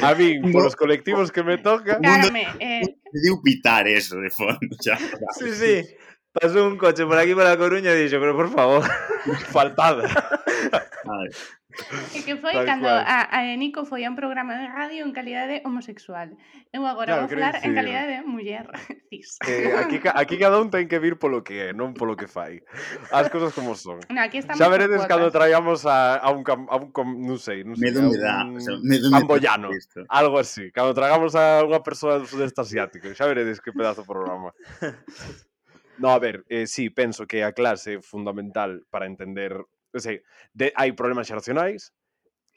a 0.00 0.16
min, 0.16 0.48
polos 0.48 0.80
colectivos 0.80 1.28
que 1.28 1.44
me 1.44 1.60
toca... 1.60 2.00
Carme, 2.00 2.48
eh... 2.56 2.80
Me 3.12 3.18
diu 3.20 3.36
pitar 3.44 3.84
eso 3.84 4.16
de 4.16 4.32
fondo, 4.32 4.72
xa. 4.80 4.96
Sí, 5.36 5.52
sí 5.52 5.76
pasou 6.36 6.68
un 6.68 6.76
coche 6.76 7.08
por 7.08 7.16
aquí 7.16 7.32
pola 7.32 7.56
Coruña 7.56 7.96
e 7.96 8.04
dixo, 8.04 8.20
pero 8.20 8.36
por 8.36 8.48
favor, 8.52 8.84
faltada. 9.56 10.04
E 12.16 12.24
que 12.24 12.40
foi 12.40 12.56
Tal 12.56 12.64
cando 12.64 12.88
cual. 12.88 13.04
a, 13.04 13.28
a 13.28 13.40
Nico 13.56 13.84
foi 13.84 14.04
a 14.04 14.08
un 14.08 14.16
programa 14.16 14.56
de 14.56 14.64
radio 14.64 15.04
en 15.04 15.12
calidade 15.12 15.60
homosexual. 15.60 16.32
Eu 16.72 16.88
agora 16.88 17.20
claro, 17.20 17.28
vou 17.28 17.36
falar 17.36 17.54
en 17.60 17.76
calidade 17.76 18.08
de 18.16 18.20
muller 18.24 18.64
cis. 19.12 19.36
Eh, 19.44 19.76
aquí, 19.76 20.00
aquí 20.00 20.34
cada 20.40 20.56
un 20.56 20.72
ten 20.72 20.88
que 20.88 20.96
vir 20.96 21.20
polo 21.20 21.44
que 21.44 21.68
é, 21.68 21.76
non 21.76 21.92
polo 21.92 22.16
que 22.16 22.28
fai. 22.28 22.64
As 23.12 23.28
cousas 23.28 23.52
como 23.52 23.76
son. 23.76 24.00
No, 24.08 24.24
aquí 24.24 24.40
Xa 24.40 24.68
veredes 24.72 25.04
cando 25.04 25.28
traíamos 25.28 25.84
a, 25.84 26.16
a 26.16 26.32
un, 26.32 26.40
a 26.48 26.76
un, 26.80 26.88
non 27.20 27.36
sei, 27.36 27.60
non 27.60 27.76
sei, 27.76 27.92
medo 27.92 28.08
me 28.08 28.16
dá, 28.16 28.40
o 28.48 28.56
sea, 28.56 28.80
medo 28.80 29.12
camboyano, 29.12 29.68
algo 30.08 30.40
así. 30.40 30.72
Cando 30.72 30.96
tragamos 30.96 31.36
a 31.36 31.60
unha 31.60 31.84
persoa 31.84 32.24
do 32.24 32.26
sudeste 32.26 32.56
asiático, 32.64 33.12
xa 33.12 33.28
veredes 33.28 33.60
que 33.60 33.76
pedazo 33.76 34.00
programa. 34.00 34.56
No, 35.98 36.10
a 36.10 36.18
ver, 36.18 36.44
eh, 36.48 36.66
sí, 36.66 36.90
penso 36.90 37.26
que 37.26 37.42
a 37.44 37.52
clase 37.52 37.94
é 37.94 38.02
fundamental 38.02 38.84
para 38.90 39.06
entender... 39.06 39.56
O 39.94 39.98
sea, 39.98 40.12
de, 40.52 40.72
hai 40.76 40.92
problemas 40.92 41.24
xeracionais 41.24 41.96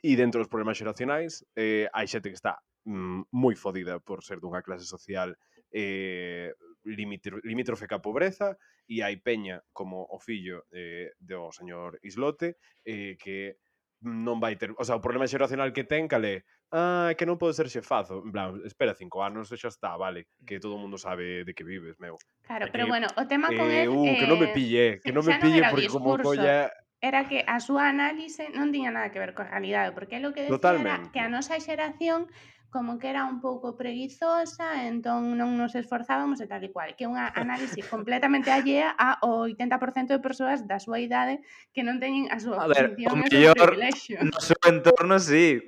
e 0.04 0.16
dentro 0.20 0.44
dos 0.44 0.52
problemas 0.52 0.76
xeracionais 0.76 1.48
eh, 1.56 1.88
hai 1.96 2.08
xente 2.08 2.28
que 2.28 2.36
está 2.36 2.60
mm, 2.84 3.32
moi 3.32 3.56
fodida 3.56 4.00
por 4.04 4.24
ser 4.24 4.44
dunha 4.44 4.60
clase 4.60 4.84
social 4.84 5.36
eh, 5.72 6.52
limítrofe 6.84 7.88
ca 7.88 8.04
pobreza 8.04 8.60
e 8.88 9.00
hai 9.04 9.20
peña 9.24 9.62
como 9.72 10.04
o 10.04 10.18
fillo 10.20 10.66
eh, 10.72 11.16
do 11.20 11.52
señor 11.52 12.00
Islote 12.04 12.58
eh, 12.84 13.16
que 13.20 13.60
non 14.02 14.40
vai 14.40 14.56
ter, 14.56 14.72
o 14.80 14.84
sea, 14.88 14.96
o 14.96 15.04
problema 15.04 15.28
xeracional 15.28 15.76
que 15.76 15.84
ten 15.84 16.08
cale, 16.08 16.48
ah, 16.72 17.12
que 17.20 17.28
non 17.28 17.36
podo 17.36 17.52
ser 17.52 17.68
xefazo. 17.68 18.24
En 18.24 18.32
plan, 18.32 18.56
espera 18.64 18.96
cinco 18.96 19.20
anos 19.20 19.52
e 19.52 19.60
xa 19.60 19.68
está, 19.68 20.00
vale, 20.00 20.32
que 20.48 20.60
todo 20.60 20.80
o 20.80 20.82
mundo 20.82 20.96
sabe 20.96 21.44
de 21.44 21.52
que 21.52 21.68
vives, 21.68 22.00
meu. 22.00 22.16
Claro, 22.48 22.68
Aquí, 22.68 22.74
pero 22.74 22.88
bueno, 22.88 23.08
o 23.20 23.24
tema 23.28 23.52
con 23.52 23.68
eh, 23.68 23.84
el, 23.84 23.92
uh, 23.92 24.08
eh, 24.08 24.18
que 24.24 24.28
non 24.28 24.40
me 24.40 24.50
eh, 24.50 24.56
pille, 24.56 24.86
que 25.04 25.12
non 25.12 25.24
me 25.28 25.36
pille 25.38 25.60
porque 25.68 25.92
discurso. 25.92 26.00
como 26.00 26.24
colla 26.24 26.72
era 27.02 27.28
que 27.28 27.44
a 27.48 27.64
súa 27.64 27.88
análise 27.88 28.52
non 28.52 28.76
tiña 28.76 28.92
nada 28.92 29.12
que 29.12 29.24
ver 29.24 29.32
coa 29.32 29.48
realidade, 29.48 29.96
porque 29.96 30.20
é 30.20 30.22
lo 30.24 30.36
que 30.36 30.44
decía 30.44 30.60
Totalmente. 30.60 31.08
era 31.08 31.12
que 31.16 31.22
a 31.24 31.32
nosa 31.32 31.56
xeración 31.60 32.28
como 32.70 33.00
que 33.00 33.10
era 33.10 33.26
un 33.26 33.42
pouco 33.42 33.76
preguizosa, 33.76 34.86
entón 34.86 35.34
non 35.40 35.58
nos 35.58 35.74
esforzábamos 35.74 36.38
e 36.38 36.46
tal 36.46 36.62
e 36.62 36.70
cual, 36.70 36.94
que 36.94 37.08
é 37.08 37.10
unha 37.10 37.26
análise 37.42 37.82
completamente 37.88 38.54
allea 38.54 38.94
ao 38.94 39.50
80% 39.50 40.14
de 40.14 40.22
persoas 40.22 40.68
da 40.70 40.78
súa 40.78 41.02
idade 41.02 41.42
que 41.74 41.82
non 41.82 41.98
teñen 41.98 42.30
a 42.30 42.38
súa 42.38 42.62
a 42.62 42.70
ver, 42.70 42.94
o 42.94 43.16
mellor 43.18 43.74
no 44.22 44.40
seu 44.44 44.60
entorno 44.70 45.18
sí. 45.18 45.66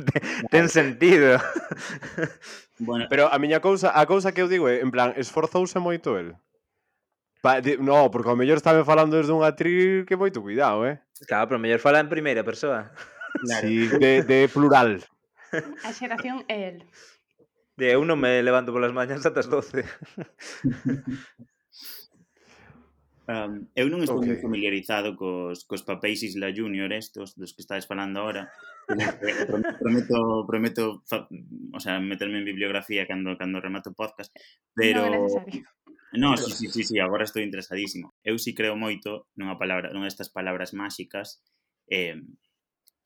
ten 0.52 0.66
sentido. 0.66 1.38
Bueno, 2.80 3.06
pero 3.12 3.28
a 3.28 3.36
miña 3.36 3.60
cousa, 3.60 3.92
a 3.92 4.08
cousa 4.08 4.32
que 4.32 4.40
eu 4.42 4.48
digo 4.48 4.66
é, 4.66 4.80
en 4.80 4.90
plan, 4.90 5.12
esforzouse 5.14 5.78
moito 5.78 6.16
el. 6.16 6.34
Pa, 7.40 7.60
de, 7.60 7.80
no, 7.80 8.10
porque 8.10 8.28
ao 8.28 8.36
mellor 8.36 8.60
estaba 8.60 8.84
falando 8.84 9.16
desde 9.16 9.32
unha 9.32 9.48
atril 9.48 10.04
que 10.04 10.20
moito 10.20 10.44
cuidado, 10.44 10.84
eh? 10.84 11.00
Claro, 11.24 11.48
pero 11.48 11.56
ao 11.56 11.64
mellor 11.64 11.80
fala 11.80 12.00
en 12.00 12.12
primeira 12.12 12.44
persoa. 12.44 12.90
Claro. 13.30 13.62
Sí, 13.62 13.86
de, 13.86 14.26
de 14.26 14.50
plural. 14.50 15.06
A 15.86 15.94
xeración 15.94 16.42
é 16.50 16.74
el. 16.74 16.82
De 17.78 17.94
eu 17.94 18.02
non 18.02 18.18
me 18.18 18.42
levanto 18.42 18.74
polas 18.74 18.90
mañas 18.90 19.22
ata 19.22 19.38
as 19.38 19.46
12. 19.46 19.86
Um, 23.30 23.70
eu 23.78 23.86
non 23.86 24.02
estou 24.02 24.18
okay. 24.18 24.34
moi 24.34 24.42
familiarizado 24.42 25.14
cos, 25.14 25.62
cos 25.62 25.86
papéis 25.86 26.26
Isla 26.26 26.50
Junior 26.50 26.90
estos 26.90 27.38
dos 27.38 27.54
que 27.54 27.62
estades 27.62 27.86
falando 27.86 28.18
ahora 28.18 28.50
prometo, 29.78 30.42
prometo 30.50 30.82
fa, 31.06 31.30
o 31.70 31.78
sea, 31.78 32.02
meterme 32.02 32.42
en 32.42 32.50
bibliografía 32.50 33.06
cando, 33.06 33.38
cando 33.38 33.62
remato 33.62 33.94
o 33.94 33.98
podcast 33.98 34.34
pero 34.74 35.06
no 35.06 35.30
No, 36.12 36.36
sí, 36.36 36.50
sí, 36.52 36.68
sí, 36.68 36.82
sí, 36.82 36.98
agora 36.98 37.24
estou 37.24 37.42
interesadísimo. 37.42 38.14
Eu 38.24 38.36
sí 38.38 38.50
creo 38.54 38.74
moito 38.74 39.30
nunha 39.38 39.54
palabra, 39.54 39.94
nunha 39.94 40.10
destas 40.10 40.30
palabras 40.34 40.74
máxicas 40.74 41.38
eh, 41.86 42.18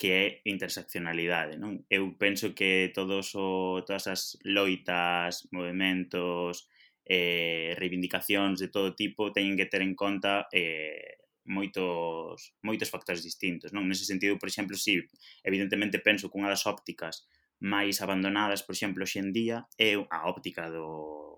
que 0.01 0.09
é 0.11 0.25
interseccionalidade, 0.49 1.61
non? 1.61 1.85
Eu 1.93 2.17
penso 2.17 2.57
que 2.57 2.90
todos 2.97 3.37
o, 3.37 3.85
todas 3.85 4.09
as 4.09 4.40
loitas, 4.43 5.45
movimentos, 5.53 6.67
eh, 7.05 7.77
reivindicacións 7.77 8.59
de 8.59 8.69
todo 8.73 8.97
tipo 8.97 9.33
teñen 9.37 9.61
que 9.61 9.69
ter 9.69 9.85
en 9.85 9.93
conta 9.93 10.49
eh, 10.49 11.21
moitos 11.45 12.57
moitos 12.64 12.88
factores 12.88 13.21
distintos, 13.21 13.77
non? 13.77 13.85
Nese 13.85 14.09
sentido, 14.09 14.40
por 14.40 14.49
exemplo, 14.49 14.81
si 14.81 15.05
evidentemente 15.45 16.01
penso 16.01 16.33
que 16.33 16.40
unha 16.40 16.49
das 16.49 16.64
ópticas 16.64 17.29
máis 17.61 18.01
abandonadas, 18.01 18.64
por 18.64 18.73
exemplo, 18.73 19.05
hoxe 19.05 19.21
en 19.21 19.31
día 19.37 19.69
é 19.77 19.93
a 20.09 20.25
óptica 20.27 20.73
do 20.73 21.34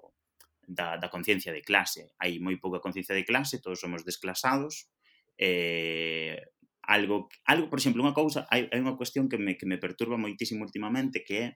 da, 0.66 0.98
da 0.98 1.09
conciencia 1.09 1.55
de 1.55 1.62
clase. 1.62 2.12
Hai 2.18 2.42
moi 2.42 2.59
pouca 2.59 2.83
conciencia 2.83 3.14
de 3.14 3.24
clase, 3.24 3.62
todos 3.62 3.81
somos 3.81 4.02
desclasados. 4.02 4.90
Eh, 5.38 6.37
algo, 6.83 7.29
algo 7.46 7.66
por 7.70 7.79
exemplo, 7.79 8.02
unha 8.02 8.14
cousa, 8.14 8.46
hai, 8.50 8.66
hai 8.70 8.81
unha 8.83 8.98
cuestión 8.98 9.31
que 9.31 9.38
me, 9.38 9.55
que 9.55 9.66
me 9.66 9.79
perturba 9.79 10.18
moitísimo 10.18 10.66
últimamente 10.66 11.22
que 11.22 11.37
é 11.38 11.48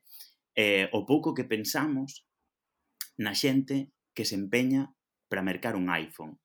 eh, 0.55 0.87
o 0.95 1.07
pouco 1.07 1.35
que 1.35 1.47
pensamos 1.47 2.27
na 3.19 3.35
xente 3.35 3.93
que 4.15 4.27
se 4.27 4.35
empeña 4.35 4.91
para 5.31 5.47
mercar 5.47 5.79
un 5.79 5.91
iPhone. 5.91 6.39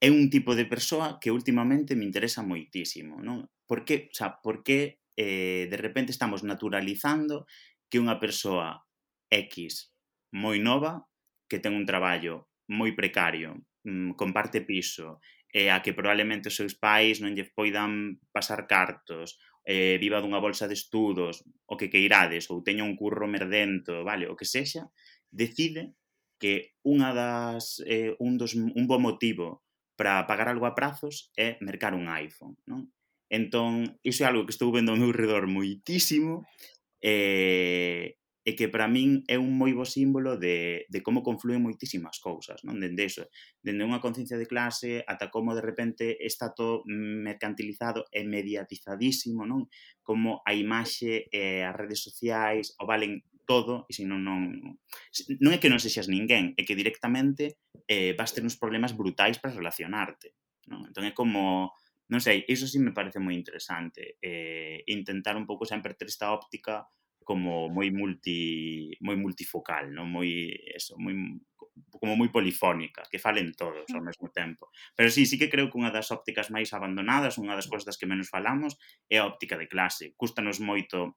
É 0.00 0.08
un 0.08 0.30
tipo 0.30 0.54
de 0.56 0.64
persoa 0.64 1.18
que 1.20 1.34
últimamente 1.34 1.98
me 1.98 2.06
interesa 2.06 2.46
moitísimo, 2.46 3.20
non? 3.20 3.50
Por 3.66 3.84
que, 3.84 4.08
o 4.08 4.14
sea, 4.14 4.40
por 4.40 4.62
que 4.62 5.02
eh, 5.18 5.68
de 5.68 5.78
repente 5.78 6.14
estamos 6.14 6.40
naturalizando 6.46 7.44
que 7.90 8.00
unha 8.00 8.16
persoa 8.22 8.86
X 9.28 9.90
moi 10.30 10.62
nova 10.62 11.09
que 11.50 11.58
ten 11.58 11.74
un 11.74 11.82
traballo 11.82 12.46
moi 12.70 12.94
precario, 12.94 13.58
mm, 13.82 14.14
comparte 14.14 14.62
piso, 14.62 15.18
e 15.50 15.66
a 15.66 15.82
que 15.82 15.90
probablemente 15.90 16.46
os 16.46 16.54
seus 16.54 16.78
pais 16.78 17.18
non 17.18 17.34
lle 17.34 17.50
poidan 17.50 18.22
pasar 18.30 18.70
cartos, 18.70 19.34
eh, 19.66 19.98
viva 19.98 20.22
dunha 20.22 20.38
bolsa 20.38 20.70
de 20.70 20.78
estudos, 20.78 21.42
o 21.66 21.74
que 21.74 21.90
queirades, 21.90 22.46
ou 22.48 22.62
teña 22.62 22.86
un 22.86 22.94
curro 22.94 23.26
merdento, 23.26 24.06
vale, 24.06 24.30
o 24.30 24.38
que 24.38 24.46
sexa, 24.46 24.86
decide 25.34 25.98
que 26.38 26.78
unha 26.86 27.10
das, 27.12 27.82
eh, 27.84 28.14
un, 28.22 28.38
dos, 28.38 28.54
un 28.54 28.84
bo 28.86 29.02
motivo 29.02 29.66
para 29.98 30.24
pagar 30.24 30.48
algo 30.48 30.64
a 30.64 30.72
prazos 30.72 31.28
é 31.36 31.58
mercar 31.60 31.92
un 31.92 32.08
iPhone, 32.08 32.56
non? 32.64 32.88
Entón, 33.30 34.00
iso 34.02 34.24
é 34.24 34.26
algo 34.26 34.46
que 34.46 34.54
estou 34.54 34.72
vendo 34.72 34.90
ao 34.90 34.98
meu 34.98 35.12
redor 35.12 35.46
moitísimo, 35.46 36.46
eh, 37.02 38.16
e 38.50 38.58
que 38.58 38.66
para 38.66 38.90
min 38.90 39.22
é 39.30 39.38
un 39.38 39.54
moi 39.54 39.70
bo 39.70 39.86
símbolo 39.86 40.34
de, 40.34 40.82
de 40.90 40.98
como 41.06 41.22
confluen 41.22 41.62
moitísimas 41.62 42.18
cousas, 42.18 42.66
non? 42.66 42.82
Dende 42.82 43.06
iso, 43.06 43.30
dende 43.62 43.86
unha 43.86 44.02
conciencia 44.02 44.34
de 44.34 44.50
clase 44.50 45.06
ata 45.06 45.30
como 45.30 45.54
de 45.54 45.62
repente 45.62 46.18
está 46.18 46.50
todo 46.50 46.82
mercantilizado 46.90 48.10
e 48.10 48.26
mediatizadísimo, 48.26 49.46
non? 49.46 49.70
Como 50.02 50.42
a 50.42 50.50
imaxe, 50.50 51.30
eh, 51.30 51.62
as 51.62 51.78
redes 51.78 52.02
sociais, 52.02 52.74
o 52.82 52.90
valen 52.90 53.22
todo, 53.46 53.86
e 53.86 53.94
se 53.94 54.02
non, 54.02 54.26
non, 54.26 54.50
non 54.50 55.50
é 55.54 55.62
que 55.62 55.70
non 55.70 55.78
sexas 55.78 56.10
ninguén, 56.10 56.58
é 56.58 56.66
que 56.66 56.74
directamente 56.74 57.62
eh, 57.86 58.18
vas 58.18 58.34
ter 58.34 58.42
uns 58.42 58.58
problemas 58.58 58.98
brutais 58.98 59.38
para 59.38 59.54
relacionarte. 59.54 60.34
Non? 60.66 60.90
Entón 60.90 61.06
é 61.06 61.14
como, 61.14 61.70
non 62.10 62.18
sei, 62.18 62.42
iso 62.50 62.66
sí 62.66 62.82
me 62.82 62.90
parece 62.90 63.22
moi 63.22 63.38
interesante, 63.38 64.18
eh, 64.18 64.82
intentar 64.90 65.38
un 65.38 65.46
pouco 65.46 65.62
sempre 65.70 65.94
ter 65.94 66.10
esta 66.10 66.34
óptica 66.34 66.90
como 67.30 67.70
moi 67.70 67.94
multi 67.94 68.90
moi 69.06 69.14
multifocal, 69.14 69.94
non? 69.94 70.10
Moi 70.10 70.50
eso, 70.74 70.98
moi 70.98 71.14
como 72.02 72.18
moi 72.18 72.26
polifónica, 72.34 73.06
que 73.06 73.22
falen 73.22 73.54
todos 73.54 73.86
ao 73.94 74.02
mm. 74.02 74.06
mesmo 74.10 74.28
tempo. 74.34 74.74
Pero 74.98 75.14
sí, 75.14 75.30
sí 75.30 75.38
que 75.38 75.46
creo 75.46 75.70
que 75.70 75.78
unha 75.78 75.94
das 75.94 76.10
ópticas 76.10 76.50
máis 76.50 76.74
abandonadas, 76.74 77.38
unha 77.38 77.54
das 77.54 77.70
cousas 77.70 77.86
das 77.86 77.98
que 78.02 78.10
menos 78.10 78.26
falamos, 78.34 78.74
é 79.06 79.22
a 79.22 79.30
óptica 79.30 79.54
de 79.54 79.70
clase. 79.70 80.10
Cústanos 80.18 80.58
moito 80.58 81.14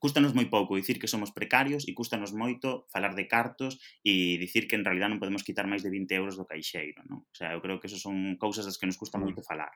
cústanos 0.00 0.32
moi 0.36 0.48
pouco 0.52 0.76
dicir 0.76 1.00
que 1.00 1.08
somos 1.08 1.32
precarios 1.32 1.88
e 1.88 1.96
cústanos 1.96 2.36
moito 2.36 2.84
falar 2.92 3.12
de 3.16 3.28
cartos 3.28 3.80
e 4.04 4.36
dicir 4.36 4.68
que 4.68 4.76
en 4.76 4.84
realidad 4.84 5.08
non 5.08 5.20
podemos 5.20 5.44
quitar 5.44 5.64
máis 5.64 5.80
de 5.80 5.92
20 5.92 6.20
euros 6.20 6.36
do 6.36 6.48
caixeiro, 6.48 7.00
non? 7.08 7.24
O 7.24 7.36
sea, 7.36 7.56
eu 7.56 7.64
creo 7.64 7.80
que 7.80 7.88
eso 7.88 7.96
son 7.96 8.36
cousas 8.36 8.68
das 8.68 8.76
que 8.76 8.88
nos 8.88 9.00
custa 9.00 9.16
mm. 9.16 9.24
moito 9.24 9.40
falar 9.40 9.72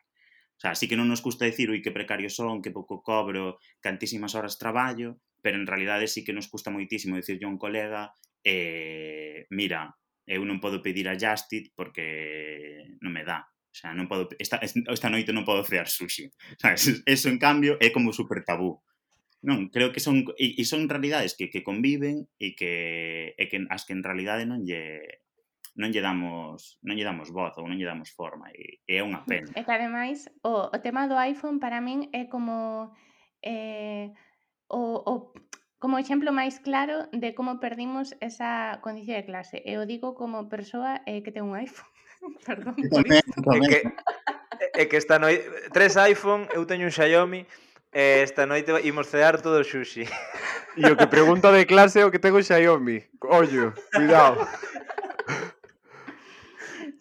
sea, 0.62 0.78
sí 0.78 0.86
que 0.86 0.94
non 0.94 1.10
nos 1.10 1.18
custa 1.18 1.42
dicir, 1.42 1.74
ui, 1.74 1.82
que 1.82 1.90
precario 1.90 2.30
son, 2.30 2.62
que 2.62 2.70
pouco 2.70 3.02
cobro, 3.02 3.58
cantísimas 3.82 4.38
horas 4.38 4.62
traballo, 4.62 5.18
pero 5.42 5.58
en 5.58 5.66
realidade 5.66 6.06
sí 6.06 6.22
que 6.22 6.30
nos 6.30 6.46
custa 6.46 6.70
moitísimo 6.70 7.18
dicirlle 7.18 7.50
a 7.50 7.52
un 7.52 7.58
colega, 7.58 8.14
eh, 8.46 9.50
mira, 9.50 9.98
eh, 10.22 10.38
eu 10.38 10.46
non 10.46 10.62
podo 10.62 10.78
pedir 10.78 11.10
a 11.10 11.18
Justit 11.18 11.74
porque 11.74 12.94
non 13.02 13.10
me 13.10 13.26
dá. 13.26 13.42
O 13.42 13.74
sea, 13.74 13.90
non 13.90 14.06
podo, 14.06 14.30
esta, 14.38 14.62
esta 14.62 15.10
noite 15.10 15.34
non 15.34 15.42
podo 15.42 15.66
cear 15.66 15.90
sushi. 15.90 16.30
Sabes? 16.62 17.02
Eso, 17.10 17.26
en 17.26 17.42
cambio, 17.42 17.74
é 17.82 17.90
como 17.90 18.14
super 18.14 18.46
tabú. 18.46 18.78
Non, 19.42 19.66
creo 19.74 19.90
que 19.90 19.98
son 19.98 20.22
e, 20.38 20.54
e 20.54 20.62
son 20.62 20.86
realidades 20.86 21.34
que, 21.34 21.50
que 21.50 21.66
conviven 21.66 22.30
e 22.38 22.54
que, 22.54 23.34
e 23.34 23.44
que 23.50 23.58
as 23.66 23.82
que 23.82 23.98
en 23.98 24.06
realidade 24.06 24.46
non 24.46 24.62
lle 24.62 25.21
non 25.74 25.88
lle 25.88 26.04
damos 26.04 26.76
non 26.84 26.96
lle 26.96 27.06
damos 27.06 27.32
voz 27.32 27.56
ou 27.56 27.64
non 27.64 27.80
lle 27.80 27.88
damos 27.88 28.12
forma 28.12 28.52
e, 28.52 28.84
e 28.84 29.00
é 29.00 29.02
unha 29.02 29.24
mm, 29.24 29.28
pena. 29.28 29.50
E 29.56 29.60
que 29.64 29.72
ademais 29.72 30.28
o, 30.44 30.68
o 30.68 30.78
tema 30.84 31.08
do 31.08 31.16
iPhone 31.16 31.56
para 31.56 31.80
min 31.80 32.12
é 32.12 32.28
como 32.28 32.92
eh, 33.40 34.12
o, 34.68 35.00
o 35.00 35.32
como 35.82 35.98
exemplo 35.98 36.30
máis 36.30 36.62
claro 36.62 37.10
de 37.10 37.34
como 37.34 37.58
perdimos 37.58 38.14
esa 38.22 38.78
condición 38.86 39.18
de 39.18 39.26
clase. 39.26 39.58
E 39.66 39.80
o 39.80 39.88
digo 39.88 40.14
como 40.14 40.46
persoa 40.46 41.02
eh, 41.10 41.26
que 41.26 41.34
ten 41.34 41.42
un 41.42 41.58
iPhone. 41.58 41.90
Perdón. 42.46 42.78
É 42.78 43.58
que, 43.66 43.80
é 44.78 44.82
que 44.86 44.96
esta 44.96 45.18
noite 45.18 45.42
tres 45.74 45.98
iPhone, 45.98 46.46
eu 46.54 46.62
teño 46.70 46.86
un 46.86 46.94
Xiaomi, 46.94 47.42
e 47.90 48.22
esta 48.22 48.46
noite 48.46 48.70
imos 48.86 49.10
cear 49.10 49.42
todo 49.42 49.58
o 49.58 49.66
sushi. 49.66 50.06
E 50.78 50.86
o 50.86 50.94
que 50.94 51.10
pregunta 51.10 51.50
de 51.50 51.66
clase 51.66 51.98
é 51.98 52.06
o 52.06 52.12
que 52.14 52.22
tengo 52.22 52.38
Xiaomi. 52.38 53.02
Ollo, 53.26 53.74
cuidado. 53.90 54.38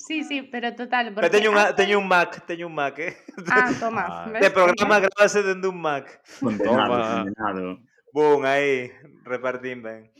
Sí, 0.07 0.23
sí, 0.23 0.39
ah. 0.39 0.49
pero 0.51 0.75
total. 0.75 1.13
Porque... 1.13 1.29
Teño, 1.29 1.53
unha, 1.53 1.77
teño 1.77 2.01
un 2.01 2.07
Mac, 2.09 2.41
teño 2.49 2.65
un 2.67 2.75
Mac, 2.75 2.97
eh? 2.99 3.13
Ah, 3.53 3.69
toma. 3.77 4.03
Ah, 4.09 4.29
de 4.33 4.49
programa 4.49 4.99
grabase 4.99 5.45
dende 5.45 5.67
un 5.69 5.79
Mac. 5.79 6.09
Condenado, 6.39 6.65
toma. 6.89 6.97
condenado. 7.25 7.91
Bum, 8.13 8.43
aí, 8.43 8.91
repartín 9.23 9.81
ben. 9.81 10.11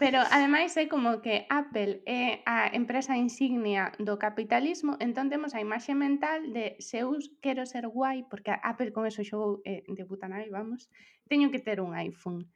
Pero 0.00 0.18
ademais 0.34 0.74
é 0.76 0.90
como 0.90 1.22
que 1.22 1.46
Apple 1.46 2.02
é 2.02 2.42
a 2.42 2.74
empresa 2.74 3.14
insignia 3.14 3.94
do 4.02 4.18
capitalismo, 4.18 4.98
entón 4.98 5.30
temos 5.30 5.54
a 5.54 5.62
imaxe 5.62 5.94
mental 5.94 6.50
de 6.50 6.74
se 6.82 7.06
eu 7.06 7.14
quero 7.38 7.62
ser 7.62 7.86
guai, 7.86 8.26
porque 8.26 8.50
Apple 8.50 8.90
con 8.90 9.06
eso 9.06 9.22
xogou 9.22 9.62
eh, 9.62 9.86
de 9.86 10.02
butanai, 10.02 10.50
vamos, 10.50 10.90
teño 11.30 11.54
que 11.54 11.62
ter 11.62 11.78
un 11.78 11.94
iPhone. 11.94 12.50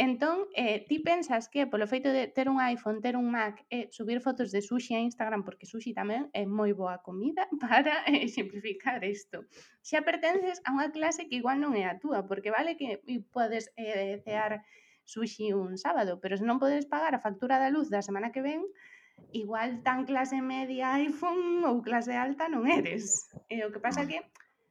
Entón, 0.00 0.48
eh, 0.54 0.86
ti 0.88 0.98
pensas 0.98 1.50
que 1.52 1.66
polo 1.68 1.84
feito 1.86 2.08
de 2.08 2.24
ter 2.26 2.48
un 2.48 2.58
iPhone, 2.58 3.02
ter 3.04 3.20
un 3.20 3.28
Mac 3.30 3.66
e 3.68 3.76
eh, 3.76 3.86
subir 3.92 4.24
fotos 4.24 4.48
de 4.48 4.64
sushi 4.64 4.96
a 4.96 5.04
Instagram, 5.04 5.44
porque 5.44 5.68
sushi 5.68 5.92
tamén 5.92 6.32
é 6.32 6.48
moi 6.48 6.72
boa 6.72 7.04
comida 7.04 7.44
para 7.60 8.08
eh, 8.08 8.24
simplificar 8.32 9.04
isto. 9.04 9.44
Xa 9.84 10.00
pertences 10.00 10.64
a 10.64 10.72
unha 10.72 10.88
clase 10.88 11.28
que 11.28 11.36
igual 11.36 11.60
non 11.60 11.76
é 11.76 11.84
a 11.84 12.00
túa, 12.00 12.24
porque 12.24 12.48
vale 12.48 12.80
que 12.80 13.04
eh, 13.04 13.20
podes 13.28 13.76
eh, 13.76 14.24
cear 14.24 14.64
sushi 15.04 15.52
un 15.52 15.76
sábado, 15.76 16.16
pero 16.16 16.40
se 16.40 16.48
non 16.48 16.56
podes 16.56 16.88
pagar 16.88 17.12
a 17.12 17.20
factura 17.20 17.60
da 17.60 17.68
luz 17.68 17.92
da 17.92 18.00
semana 18.00 18.32
que 18.32 18.40
ven, 18.40 18.64
igual 19.36 19.84
tan 19.84 20.08
clase 20.08 20.40
media 20.40 20.96
iPhone 20.96 21.60
ou 21.68 21.84
clase 21.84 22.16
alta 22.16 22.48
non 22.48 22.64
eres. 22.64 23.28
E 23.52 23.60
o 23.60 23.68
que 23.68 23.84
pasa 23.84 24.08
que 24.08 24.24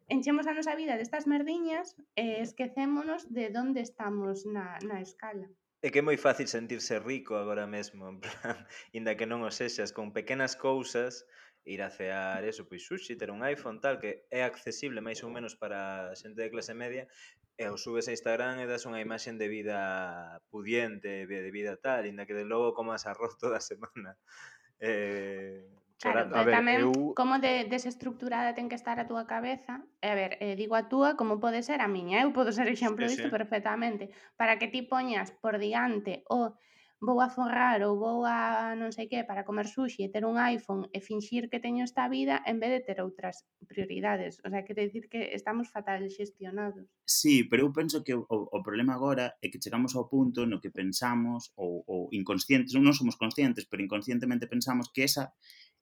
enchemos 0.09 0.45
a 0.49 0.53
nosa 0.57 0.73
vida 0.75 0.97
destas 0.97 1.29
merdiñas 1.29 1.95
e 2.17 2.41
esquecémonos 2.41 3.29
de 3.29 3.53
onde 3.53 3.81
estamos 3.85 4.43
na, 4.49 4.81
na 4.81 4.99
escala. 4.99 5.47
É 5.79 5.87
que 5.93 6.01
é 6.01 6.03
moi 6.03 6.19
fácil 6.19 6.49
sentirse 6.51 6.99
rico 6.99 7.39
agora 7.39 7.63
mesmo, 7.63 8.09
en 8.11 8.19
plan, 8.19 8.57
inda 8.97 9.15
que 9.15 9.29
non 9.29 9.47
o 9.47 9.51
sexas, 9.53 9.95
con 9.95 10.11
pequenas 10.11 10.59
cousas, 10.59 11.23
ir 11.63 11.79
a 11.85 11.93
cear 11.93 12.43
eso, 12.43 12.67
pois 12.67 12.83
sushi, 12.83 13.15
ter 13.15 13.31
un 13.31 13.45
iPhone 13.45 13.79
tal, 13.79 13.95
que 14.01 14.27
é 14.27 14.43
accesible 14.43 14.99
máis 14.99 15.23
ou 15.23 15.31
menos 15.31 15.55
para 15.55 16.11
xente 16.19 16.41
de 16.41 16.51
clase 16.51 16.75
media, 16.75 17.07
e 17.55 17.63
o 17.69 17.79
subes 17.79 18.07
a 18.07 18.15
Instagram 18.17 18.59
e 18.59 18.67
das 18.67 18.83
unha 18.89 18.99
imaxe 18.99 19.31
de 19.31 19.47
vida 19.47 19.79
pudiente, 20.51 21.27
de 21.27 21.51
vida 21.51 21.79
tal, 21.79 22.03
inda 22.03 22.27
que 22.27 22.35
de 22.35 22.43
logo 22.43 22.75
comas 22.75 23.07
arroz 23.07 23.39
toda 23.39 23.61
a 23.61 23.63
semana. 23.63 24.17
Eh, 24.81 25.67
Claro, 25.99 26.31
a 26.31 26.43
ver, 26.47 26.55
tamén 26.55 26.79
eu... 26.87 27.11
como 27.11 27.43
de, 27.43 27.67
desestructurada 27.67 28.55
ten 28.55 28.71
que 28.71 28.79
estar 28.79 28.97
a 29.03 29.07
túa 29.09 29.27
cabeza 29.27 29.83
A 29.99 30.15
ver, 30.15 30.39
eh, 30.39 30.55
digo 30.55 30.79
a 30.79 30.87
túa 30.87 31.19
como 31.19 31.43
pode 31.43 31.59
ser 31.59 31.83
a 31.83 31.91
miña 31.91 32.23
Eu 32.23 32.31
podo 32.31 32.55
ser 32.55 32.71
exemplo 32.71 33.03
sí, 33.03 33.19
disto 33.19 33.27
sí. 33.27 33.35
perfectamente 33.35 34.07
Para 34.39 34.55
que 34.55 34.71
ti 34.71 34.79
poñas 34.87 35.35
por 35.43 35.59
diante 35.59 36.23
o 36.31 36.55
vou 37.01 37.21
a 37.21 37.29
forrar 37.29 37.81
ou 37.83 37.95
vou 37.95 38.27
a 38.27 38.75
non 38.75 38.91
sei 38.91 39.07
que 39.07 39.23
para 39.23 39.47
comer 39.47 39.71
sushi 39.71 40.03
e 40.03 40.11
ter 40.11 40.27
un 40.27 40.35
iPhone 40.35 40.91
e 40.91 40.99
finxir 40.99 41.47
que 41.47 41.63
teño 41.63 41.87
esta 41.87 42.11
vida 42.11 42.43
en 42.43 42.59
vez 42.59 42.71
de 42.75 42.83
ter 42.83 42.99
outras 42.99 43.47
prioridades. 43.71 44.43
O 44.43 44.51
sea, 44.51 44.67
quere 44.67 44.83
dicir 44.83 45.07
que 45.07 45.31
estamos 45.31 45.71
fatal 45.71 46.03
xestionados. 46.11 46.91
Sí, 47.07 47.47
pero 47.47 47.63
eu 47.63 47.71
penso 47.71 48.03
que 48.03 48.11
o, 48.11 48.27
o 48.27 48.59
problema 48.59 48.99
agora 48.99 49.39
é 49.39 49.47
que 49.47 49.63
chegamos 49.63 49.95
ao 49.95 50.11
punto 50.11 50.43
no 50.43 50.59
que 50.59 50.75
pensamos 50.75 51.55
ou, 51.55 51.87
ou 51.87 52.11
inconscientes, 52.11 52.75
non 52.75 52.91
somos 52.91 53.15
conscientes, 53.15 53.63
pero 53.63 53.79
inconscientemente 53.79 54.51
pensamos 54.51 54.91
que 54.91 55.07
esa 55.07 55.31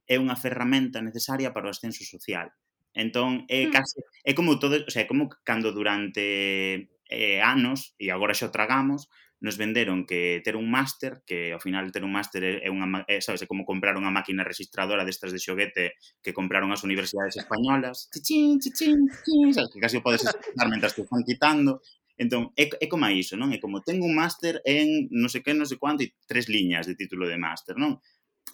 é 0.07 0.15
unha 0.17 0.39
ferramenta 0.39 1.03
necesaria 1.03 1.51
para 1.51 1.67
o 1.67 1.73
ascenso 1.75 2.01
social. 2.07 2.49
Entón, 2.97 3.45
é 3.51 3.67
hmm. 3.67 3.71
case, 3.75 3.99
é 4.25 4.33
como 4.33 4.57
todo, 4.57 4.81
o 4.81 4.91
sea, 4.91 5.05
é 5.05 5.09
como 5.09 5.29
cando 5.45 5.69
durante 5.69 6.89
eh, 7.11 7.39
anos, 7.43 7.93
e 8.01 8.09
agora 8.09 8.33
xa 8.33 8.49
o 8.49 8.55
tragamos, 8.55 9.05
nos 9.39 9.57
venderon 9.57 10.05
que 10.09 10.41
ter 10.41 10.55
un 10.57 10.65
máster, 10.71 11.21
que 11.25 11.53
ao 11.53 11.61
final 11.61 11.91
ter 11.93 12.01
un 12.01 12.09
máster 12.09 12.41
é 12.41 12.69
unha, 12.73 13.05
é, 13.05 13.21
sabes, 13.21 13.45
é 13.45 13.47
como 13.47 13.69
comprar 13.69 13.93
unha 13.93 14.09
máquina 14.09 14.41
registradora 14.41 15.05
destas 15.05 15.29
de 15.29 15.37
xoguete 15.37 15.93
que 16.25 16.33
compraron 16.33 16.73
as 16.73 16.81
universidades 16.81 17.37
españolas. 17.37 18.09
Chichín, 18.09 18.57
chichín, 18.57 19.05
chichín, 19.05 19.53
sabes, 19.53 19.69
que 19.69 19.81
casi 19.83 20.01
o 20.01 20.05
podes 20.05 20.25
escutar 20.25 20.65
mentras 20.65 20.97
te 20.97 21.05
están 21.05 21.21
quitando. 21.21 21.85
Entón, 22.17 22.49
é, 22.57 22.65
é 22.65 22.89
como 22.89 23.05
a 23.05 23.13
iso, 23.13 23.37
non? 23.37 23.53
É 23.53 23.61
como, 23.61 23.85
tengo 23.85 24.09
un 24.09 24.17
máster 24.17 24.57
en 24.65 25.05
non 25.13 25.29
sei 25.29 25.45
que, 25.45 25.53
non 25.53 25.69
sei 25.69 25.77
cuánto, 25.77 26.01
e 26.01 26.17
tres 26.25 26.49
liñas 26.49 26.89
de 26.89 26.97
título 26.97 27.29
de 27.29 27.37
máster, 27.37 27.77
non? 27.77 28.01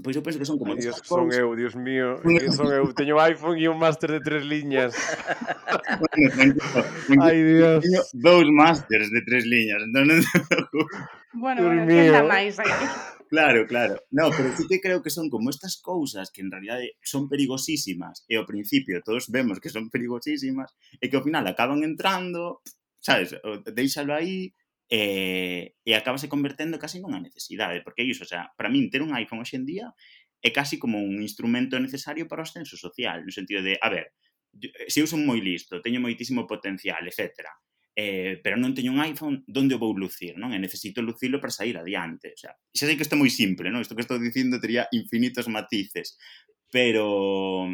Pois 0.01 0.15
eu 0.15 0.23
penso 0.25 0.39
que 0.41 0.45
son 0.49 0.57
como... 0.57 0.73
Dios, 0.73 0.97
son 1.05 1.29
eu, 1.29 1.53
Dios 1.53 1.75
mío, 1.77 2.17
que 2.25 2.49
son 2.49 2.73
eu, 2.73 2.89
teño 2.97 3.21
iPhone 3.21 3.61
e 3.61 3.69
un 3.69 3.77
máster 3.77 4.09
de 4.09 4.21
tres 4.25 4.41
liñas. 4.41 4.97
Ai, 7.21 7.37
Dios. 7.37 7.85
Teño 7.85 8.01
dous 8.17 8.49
másters 8.49 9.13
de 9.13 9.21
tres 9.21 9.45
liñas, 9.45 9.85
entón 9.85 10.09
non 10.09 10.21
Bueno, 11.33 11.61
bueno, 11.65 11.85
que 11.85 12.09
máis 12.25 12.57
aí. 12.57 12.73
Claro, 13.33 13.65
claro. 13.65 14.01
No, 14.09 14.29
pero 14.29 14.53
sí 14.55 14.65
que 14.69 14.81
creo 14.81 15.01
que 15.01 15.09
son 15.09 15.29
como 15.29 15.49
estas 15.49 15.77
cousas 15.81 16.29
que 16.29 16.41
en 16.41 16.51
realidad 16.51 16.77
son 17.01 17.29
perigosísimas 17.29 18.25
e 18.29 18.37
ao 18.37 18.45
principio 18.45 19.01
todos 19.01 19.29
vemos 19.29 19.57
que 19.57 19.73
son 19.73 19.89
perigosísimas 19.89 20.73
e 21.01 21.09
que 21.09 21.17
ao 21.17 21.25
final 21.25 21.41
acaban 21.49 21.81
entrando, 21.81 22.61
sabes, 23.01 23.33
deixalo 23.73 24.13
aí, 24.13 24.53
Eh, 24.89 25.79
e, 25.85 25.89
e 25.89 25.95
acabase 25.95 26.27
convertendo 26.27 26.77
casi 26.77 26.99
nunha 26.99 27.23
necesidade, 27.23 27.81
porque 27.81 28.03
é 28.03 28.07
iso, 28.07 28.27
o 28.27 28.29
sea, 28.29 28.51
para 28.57 28.69
min 28.69 28.91
ter 28.91 29.01
un 29.01 29.15
iPhone 29.15 29.41
hoxe 29.41 29.55
en 29.55 29.65
día 29.65 29.87
é 30.43 30.51
casi 30.51 30.75
como 30.75 30.99
un 30.99 31.23
instrumento 31.23 31.79
necesario 31.79 32.27
para 32.27 32.43
o 32.43 32.45
ascenso 32.45 32.75
social, 32.75 33.23
no 33.23 33.31
sentido 33.31 33.63
de, 33.63 33.79
a 33.79 33.87
ver, 33.87 34.11
eh, 34.59 34.91
se 34.91 34.99
eu 34.99 35.07
son 35.07 35.23
moi 35.23 35.39
listo, 35.39 35.79
teño 35.79 36.03
moitísimo 36.03 36.43
potencial, 36.43 36.99
etc. 37.07 37.47
Eh, 37.95 38.41
pero 38.43 38.59
non 38.59 38.75
teño 38.75 38.91
un 38.91 38.99
iPhone, 38.99 39.45
donde 39.47 39.77
o 39.77 39.81
vou 39.81 39.95
lucir, 39.95 40.35
non? 40.35 40.51
E 40.51 40.59
necesito 40.59 40.99
lucilo 40.99 41.39
para 41.39 41.55
sair 41.55 41.79
adiante. 41.79 42.35
O 42.35 42.39
sea, 42.39 42.51
xa 42.75 42.83
sei 42.83 42.99
que 42.99 43.07
isto 43.07 43.15
é 43.15 43.21
moi 43.21 43.31
simple, 43.31 43.71
non? 43.71 43.79
Isto 43.79 43.95
que 43.95 44.03
estou 44.03 44.19
dicindo 44.19 44.59
tería 44.59 44.89
infinitos 44.91 45.47
matices, 45.47 46.19
pero 46.67 47.69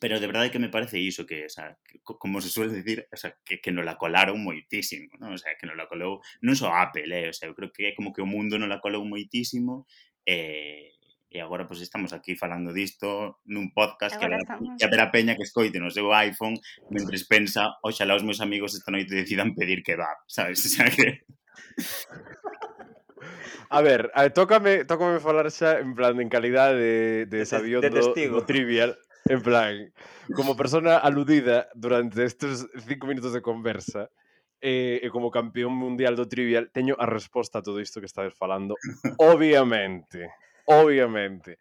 pero 0.00 0.18
de 0.18 0.26
verdade 0.26 0.50
que 0.50 0.58
me 0.58 0.70
parece 0.70 0.98
iso 0.98 1.26
que, 1.26 1.44
o 1.44 1.48
sea, 1.48 1.78
que 1.84 2.00
como 2.02 2.40
se 2.40 2.48
suele 2.48 2.72
decir, 2.72 3.06
o 3.12 3.16
sea, 3.16 3.36
que, 3.44 3.60
que 3.60 3.70
non 3.70 3.84
la 3.84 4.00
colaron 4.00 4.40
moitísimo, 4.40 5.12
¿no? 5.20 5.36
o 5.36 5.38
sea, 5.38 5.52
que 5.60 5.68
non 5.68 5.76
la 5.76 5.84
colou, 5.84 6.24
non 6.40 6.56
só 6.56 6.72
Apple, 6.72 7.12
eh? 7.12 7.28
o 7.28 7.34
sea, 7.36 7.52
eu 7.52 7.54
creo 7.54 7.68
que 7.68 7.92
como 7.92 8.10
que 8.10 8.24
o 8.24 8.26
mundo 8.26 8.56
non 8.56 8.72
la 8.72 8.80
colou 8.80 9.04
moitísimo, 9.04 9.84
eh, 10.24 10.96
e 11.30 11.38
agora 11.38 11.68
pois 11.68 11.84
estamos 11.84 12.16
aquí 12.16 12.34
falando 12.34 12.74
disto 12.74 13.38
nun 13.46 13.70
podcast 13.76 14.18
agora 14.18 14.40
que 14.40 14.48
estamos... 14.48 14.74
que 14.80 14.84
haberá 14.88 15.12
peña 15.14 15.36
que 15.36 15.46
escoite 15.46 15.78
no 15.78 15.92
seu 15.92 16.10
iPhone 16.10 16.58
mentres 16.90 17.28
pensa, 17.28 17.78
oxalá 17.84 18.16
os 18.16 18.26
meus 18.26 18.40
amigos 18.42 18.74
esta 18.74 18.90
noite 18.90 19.14
decidan 19.14 19.54
pedir 19.54 19.84
kebab, 19.84 20.16
sabes? 20.26 20.64
O 20.66 20.70
sea 20.72 20.88
que... 20.88 21.28
A 23.68 23.84
ver, 23.84 24.10
a, 24.16 24.32
tócame, 24.32 24.88
tócame 24.88 25.20
falar 25.20 25.52
xa 25.52 25.78
en 25.78 25.94
plan 25.94 26.18
en 26.18 26.32
calidade 26.32 26.74
de, 26.74 26.96
de, 27.28 27.38
de 27.38 27.46
sabiondo 27.46 27.86
de 27.86 27.94
testigo. 27.94 28.40
do 28.40 28.48
trivial. 28.48 28.96
En 29.26 29.42
plan, 29.42 29.92
como 30.34 30.56
persona 30.56 30.96
aludida 30.96 31.68
durante 31.74 32.24
estes 32.24 32.66
cinco 32.86 33.06
minutos 33.06 33.32
de 33.32 33.42
conversa, 33.42 34.10
eh, 34.60 35.00
e, 35.02 35.06
e 35.06 35.10
como 35.10 35.32
campeón 35.32 35.72
mundial 35.72 36.16
do 36.16 36.28
trivial, 36.28 36.68
teño 36.68 36.92
a 37.00 37.08
resposta 37.08 37.60
a 37.60 37.64
todo 37.64 37.80
isto 37.80 38.00
que 38.00 38.08
estades 38.08 38.36
falando. 38.36 38.76
Obviamente, 39.18 40.28
obviamente. 40.68 41.58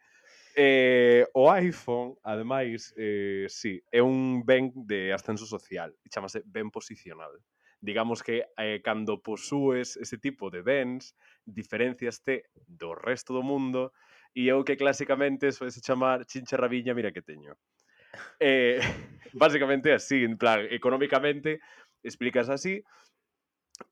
Eh, 0.55 1.25
o 1.33 1.47
iPhone, 1.51 2.15
ademais, 2.23 2.93
eh, 2.97 3.47
sí, 3.47 3.81
é 3.91 4.01
un 4.03 4.43
ben 4.43 4.73
de 4.75 5.13
ascenso 5.13 5.45
social, 5.45 5.95
chamase 6.11 6.43
ben 6.43 6.69
posicional. 6.69 7.31
Digamos 7.79 8.19
que 8.19 8.43
eh, 8.57 8.81
cando 8.83 9.23
posúes 9.23 9.95
ese 9.95 10.17
tipo 10.17 10.51
de 10.51 10.61
bens, 10.61 11.15
diferenciaste 11.45 12.51
do 12.67 12.91
resto 12.91 13.31
do 13.31 13.39
mundo 13.39 13.95
E 14.33 14.47
eu 14.47 14.63
que 14.63 14.77
clásicamente 14.77 15.51
soese 15.51 15.81
chamar 15.81 16.25
chinche 16.25 16.57
rabiña, 16.57 16.93
mira 16.93 17.11
que 17.11 17.21
teño. 17.21 17.55
Eh, 18.41 18.79
básicamente 19.33 19.93
así, 19.93 20.23
en 20.23 20.37
plan, 20.37 20.65
económicamente 20.71 21.59
explicas 22.01 22.49
así 22.49 22.81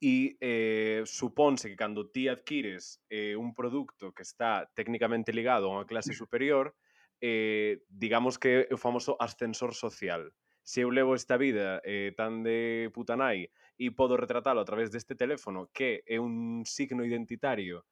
e 0.02 0.36
eh, 0.42 1.02
supónse 1.06 1.70
que 1.70 1.80
cando 1.80 2.10
ti 2.12 2.28
adquires 2.28 3.00
eh, 3.10 3.36
un 3.36 3.54
produto 3.54 4.12
que 4.12 4.24
está 4.24 4.70
técnicamente 4.76 5.32
ligado 5.32 5.68
a 5.68 5.74
unha 5.80 5.88
clase 5.88 6.12
superior, 6.12 6.76
eh, 7.24 7.82
digamos 7.88 8.36
que 8.38 8.68
é 8.68 8.74
o 8.74 8.78
famoso 8.78 9.16
ascensor 9.20 9.74
social. 9.74 10.28
Se 10.62 10.84
eu 10.84 10.92
levo 10.92 11.16
esta 11.16 11.40
vida 11.40 11.80
eh, 11.88 12.12
tan 12.20 12.44
de 12.44 12.92
putanai 12.92 13.48
e 13.80 13.96
podo 13.96 14.20
retratalo 14.20 14.60
a 14.60 14.68
través 14.68 14.92
deste 14.92 15.16
teléfono 15.16 15.72
que 15.72 16.04
é 16.04 16.20
un 16.20 16.68
signo 16.68 17.08
identitario 17.08 17.88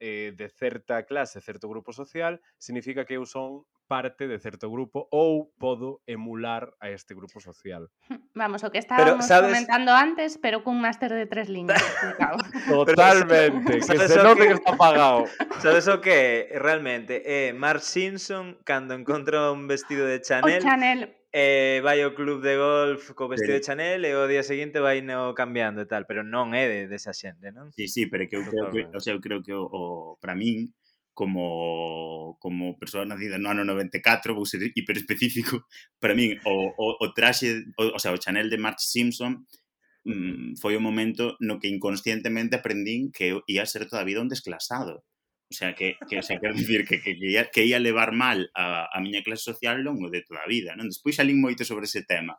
eh, 0.00 0.32
de 0.36 0.48
certa 0.48 1.04
clase, 1.04 1.40
certo 1.40 1.68
grupo 1.68 1.92
social, 1.92 2.40
significa 2.58 3.04
que 3.04 3.14
eu 3.14 3.26
son 3.26 3.64
parte 3.90 4.28
de 4.28 4.38
certo 4.38 4.70
grupo 4.70 5.08
ou 5.10 5.50
podo 5.58 6.00
emular 6.06 6.70
a 6.78 6.94
este 6.94 7.12
grupo 7.12 7.40
social. 7.40 7.90
Vamos, 8.38 8.62
o 8.62 8.70
que 8.70 8.78
estábamos 8.78 9.26
pero, 9.26 9.28
¿sabes? 9.28 9.50
comentando 9.50 9.90
antes, 9.90 10.38
pero 10.38 10.62
cun 10.62 10.78
máster 10.80 11.10
de 11.10 11.26
tres 11.26 11.50
liñas. 11.54 11.82
Totalmente, 12.70 13.82
que 13.82 13.98
se 14.08 14.22
note 14.22 14.42
que... 14.42 14.48
que 14.48 14.54
está 14.62 14.78
pagado. 14.78 15.26
Sabes 15.58 15.90
o 15.90 16.00
que 16.00 16.48
realmente 16.54 17.26
é 17.26 17.50
eh, 17.50 17.52
Mark 17.52 17.82
Simpson 17.82 18.62
cando 18.62 18.94
encontra 18.94 19.50
un 19.50 19.66
vestido 19.66 20.06
de 20.06 20.22
Chanel, 20.22 20.62
o 20.62 20.62
Chanel 20.62 21.19
eh, 21.32 21.80
vai 21.82 22.02
ao 22.02 22.14
club 22.14 22.42
de 22.42 22.56
golf 22.58 23.14
co 23.14 23.30
vestido 23.30 23.54
sí. 23.54 23.58
de 23.62 23.66
Chanel 23.66 24.02
e 24.04 24.14
o 24.14 24.26
día 24.26 24.42
seguinte 24.42 24.82
vai 24.82 24.98
no 25.02 25.34
cambiando 25.34 25.82
e 25.82 25.86
tal, 25.86 26.06
pero 26.06 26.26
non 26.26 26.50
é 26.58 26.66
de 26.66 26.80
desa 26.90 27.14
xente, 27.14 27.54
non? 27.54 27.70
Sí, 27.70 27.86
sí, 27.86 28.10
pero 28.10 28.26
que 28.26 28.34
eu 28.34 28.42
creo 28.42 28.66
que, 28.74 28.82
o 28.90 29.00
sea, 29.00 29.14
eu 29.14 29.22
creo 29.22 29.38
que 29.38 29.54
o, 29.54 29.62
o 29.62 29.82
para 30.18 30.34
min 30.34 30.74
como 31.14 32.36
como 32.42 32.78
persoa 32.78 33.06
nacida 33.06 33.38
no 33.38 33.50
ano 33.54 33.62
94, 33.62 34.34
vou 34.34 34.46
ser 34.46 34.74
hiperespecífico, 34.74 35.62
para 36.02 36.18
min 36.18 36.34
o, 36.42 36.74
o, 36.74 36.86
o 36.98 37.06
traxe, 37.14 37.62
o, 37.78 37.94
o 37.94 37.98
sea, 38.02 38.10
o 38.10 38.18
Chanel 38.18 38.50
de 38.50 38.58
Marge 38.58 38.82
Simpson 38.82 39.46
mm, 40.04 40.58
foi 40.58 40.74
o 40.74 40.82
momento 40.82 41.38
no 41.38 41.62
que 41.62 41.70
inconscientemente 41.70 42.58
aprendín 42.58 43.14
que 43.14 43.30
eu 43.30 43.46
ia 43.46 43.62
ser 43.66 43.86
toda 43.86 44.02
a 44.02 44.08
vida 44.08 44.22
un 44.22 44.26
desclasado. 44.32 45.06
O 45.50 45.54
sea, 45.54 45.74
que, 45.74 45.96
que 46.08 46.18
o 46.18 46.22
sea, 46.22 46.38
quero 46.38 46.54
dicir 46.54 46.86
que, 46.86 47.02
que, 47.02 47.18
que, 47.18 47.26
ia, 47.26 47.50
que 47.50 47.66
ia 47.66 47.80
levar 47.80 48.12
mal 48.12 48.50
a, 48.54 48.86
a 48.86 49.00
miña 49.00 49.22
clase 49.26 49.42
social 49.42 49.82
longo 49.82 50.08
de 50.08 50.22
toda 50.22 50.46
a 50.46 50.50
vida, 50.50 50.78
non? 50.78 50.86
Despois 50.86 51.18
salín 51.18 51.42
moito 51.42 51.66
sobre 51.66 51.90
ese 51.90 52.06
tema, 52.06 52.38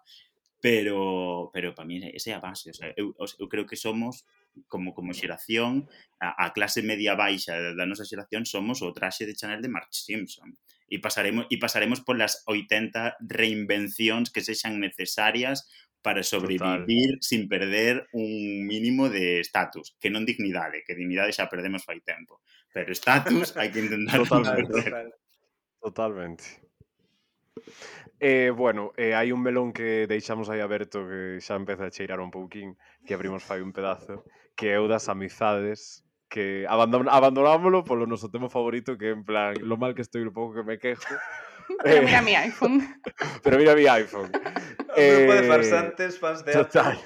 pero 0.63 1.51
pero 1.51 1.75
para 1.75 1.83
mí 1.83 1.99
esa 2.15 2.31
é 2.31 2.33
a 2.37 2.39
base, 2.39 2.71
o 2.71 2.77
sea, 2.77 2.93
eu, 2.95 3.11
eu 3.19 3.47
creo 3.51 3.67
que 3.67 3.75
somos 3.75 4.23
como 4.71 4.95
como 4.95 5.11
xeración, 5.11 5.91
a, 6.23 6.39
a 6.39 6.55
clase 6.55 6.87
media 6.87 7.19
baixa 7.19 7.75
da 7.75 7.83
nosa 7.83 8.07
xeración 8.07 8.47
somos 8.47 8.79
o 8.79 8.95
traxe 8.95 9.27
de 9.27 9.35
Chanel 9.35 9.59
de 9.59 9.73
Marge 9.73 9.91
Simpson 9.91 10.55
e 10.87 11.03
pasaremos 11.03 11.51
e 11.51 11.59
pasaremos 11.59 11.99
por 11.99 12.15
las 12.15 12.47
80 12.47 13.19
reinvencións 13.27 14.31
que 14.31 14.39
sexan 14.39 14.79
necesarias 14.79 15.67
para 16.01 16.23
sobrevivir 16.23 17.19
Total. 17.19 17.21
sin 17.21 17.47
perder 17.47 18.07
un 18.11 18.65
mínimo 18.65 19.09
de 19.09 19.39
estatus, 19.39 19.95
que 20.01 20.09
non 20.09 20.25
dignidade, 20.25 20.81
que 20.85 20.97
dignidade 20.97 21.33
xa 21.33 21.49
perdemos 21.49 21.85
fai 21.85 22.01
tempo. 22.01 22.41
Pero 22.73 22.91
estatus 22.91 23.55
hai 23.59 23.69
que 23.71 23.79
intentar 23.83 24.23
Totalmente. 24.23 24.71
perder. 24.71 25.07
Totalmente. 25.81 26.43
Eh, 28.19 28.51
bueno, 28.53 28.93
eh, 28.97 29.13
hai 29.17 29.33
un 29.33 29.41
melón 29.41 29.73
que 29.73 30.05
deixamos 30.07 30.47
aí 30.49 30.61
aberto 30.61 31.03
que 31.09 31.41
xa 31.41 31.57
empeza 31.57 31.89
a 31.89 31.93
cheirar 31.93 32.21
un 32.21 32.29
pouquín, 32.29 32.77
que 33.05 33.13
abrimos 33.17 33.43
fai 33.43 33.59
un 33.65 33.73
pedazo, 33.73 34.23
que 34.55 34.71
é 34.71 34.77
o 34.77 34.85
das 34.85 35.09
amizades, 35.09 36.05
que 36.29 36.63
abandon 36.69 37.09
abandonámoslo 37.09 37.83
polo 37.83 38.05
noso 38.05 38.29
tema 38.29 38.47
favorito, 38.47 38.95
que 38.95 39.11
en 39.17 39.25
plan, 39.25 39.57
lo 39.59 39.75
mal 39.75 39.97
que 39.97 40.05
estoy, 40.05 40.23
lo 40.23 40.31
pouco 40.31 40.53
que 40.53 40.63
me 40.63 40.77
quejo. 40.77 41.01
pero 41.83 42.03
mira 42.03 42.21
mi 42.21 42.35
iPhone. 42.35 42.77
pero 43.43 43.57
mira 43.57 43.75
mi 43.75 43.87
iPhone. 43.87 44.29
Un 44.31 45.07
grupo 45.17 45.33
de 45.33 45.43
Eh, 45.43 45.47
farsantes, 45.47 46.19
fans 46.19 46.45
de 46.45 46.53
Total. 46.53 46.99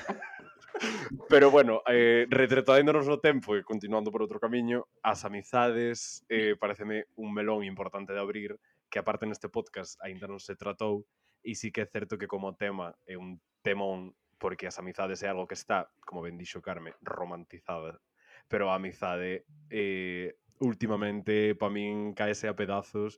Pero 1.30 1.52
bueno, 1.52 1.82
eh, 1.88 2.28
retratándonos 2.30 3.08
no 3.08 3.20
tempo 3.20 3.56
e 3.56 3.64
continuando 3.64 4.12
por 4.12 4.22
outro 4.22 4.40
camiño, 4.40 4.88
as 5.02 5.24
amizades 5.24 6.24
eh, 6.28 6.56
pareceme 6.60 7.08
un 7.16 7.32
melón 7.32 7.64
importante 7.64 8.12
de 8.12 8.20
abrir 8.20 8.60
que 8.92 9.00
aparte 9.00 9.26
neste 9.26 9.48
podcast 9.48 10.00
aínda 10.04 10.28
non 10.28 10.40
se 10.40 10.56
tratou 10.56 11.08
e 11.44 11.56
sí 11.56 11.72
que 11.72 11.84
é 11.84 11.88
certo 11.88 12.20
que 12.20 12.28
como 12.28 12.56
tema 12.58 12.96
é 13.08 13.16
un 13.16 13.40
temón 13.64 14.14
porque 14.38 14.68
as 14.68 14.78
amizades 14.80 15.24
é 15.24 15.32
algo 15.32 15.48
que 15.48 15.56
está, 15.56 15.88
como 16.04 16.22
ben 16.22 16.36
dixo 16.36 16.60
Carme, 16.60 16.94
romantizada. 17.02 18.04
Pero 18.52 18.70
a 18.70 18.76
amizade 18.76 19.48
eh, 19.72 20.36
últimamente 20.60 21.56
pa 21.56 21.72
min 21.72 22.14
caese 22.14 22.52
a 22.52 22.58
pedazos 22.58 23.18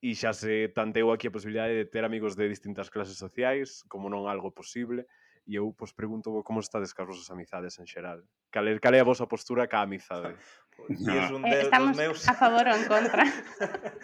e 0.00 0.12
xa 0.16 0.32
se 0.32 0.72
tanteou 0.72 1.12
aquí 1.12 1.28
a 1.28 1.34
posibilidade 1.34 1.76
de 1.76 1.88
ter 1.88 2.04
amigos 2.04 2.36
de 2.36 2.48
distintas 2.48 2.88
clases 2.88 3.16
sociais, 3.20 3.84
como 3.88 4.08
non 4.08 4.28
algo 4.28 4.52
posible, 4.52 5.08
e 5.46 5.54
eu 5.54 5.72
pois 5.72 5.94
pregunto 5.94 6.42
como 6.42 6.60
estades 6.60 6.92
cas 6.92 7.06
vosas 7.06 7.30
amizades 7.30 7.78
en 7.78 7.86
xeral. 7.86 8.26
Cal, 8.50 8.66
é, 8.66 8.78
cal 8.82 8.94
é 8.94 9.00
a 9.00 9.08
vosa 9.08 9.30
postura 9.30 9.70
ca 9.70 9.82
amizade? 9.82 10.34
No. 10.76 11.40
Un 11.40 11.46
eh, 11.46 11.50
de, 11.50 11.56
eh, 11.56 11.62
estamos 11.62 11.96
meus... 11.96 12.28
a 12.28 12.34
favor 12.36 12.68
ou 12.68 12.76
en 12.76 12.84
contra. 12.84 13.24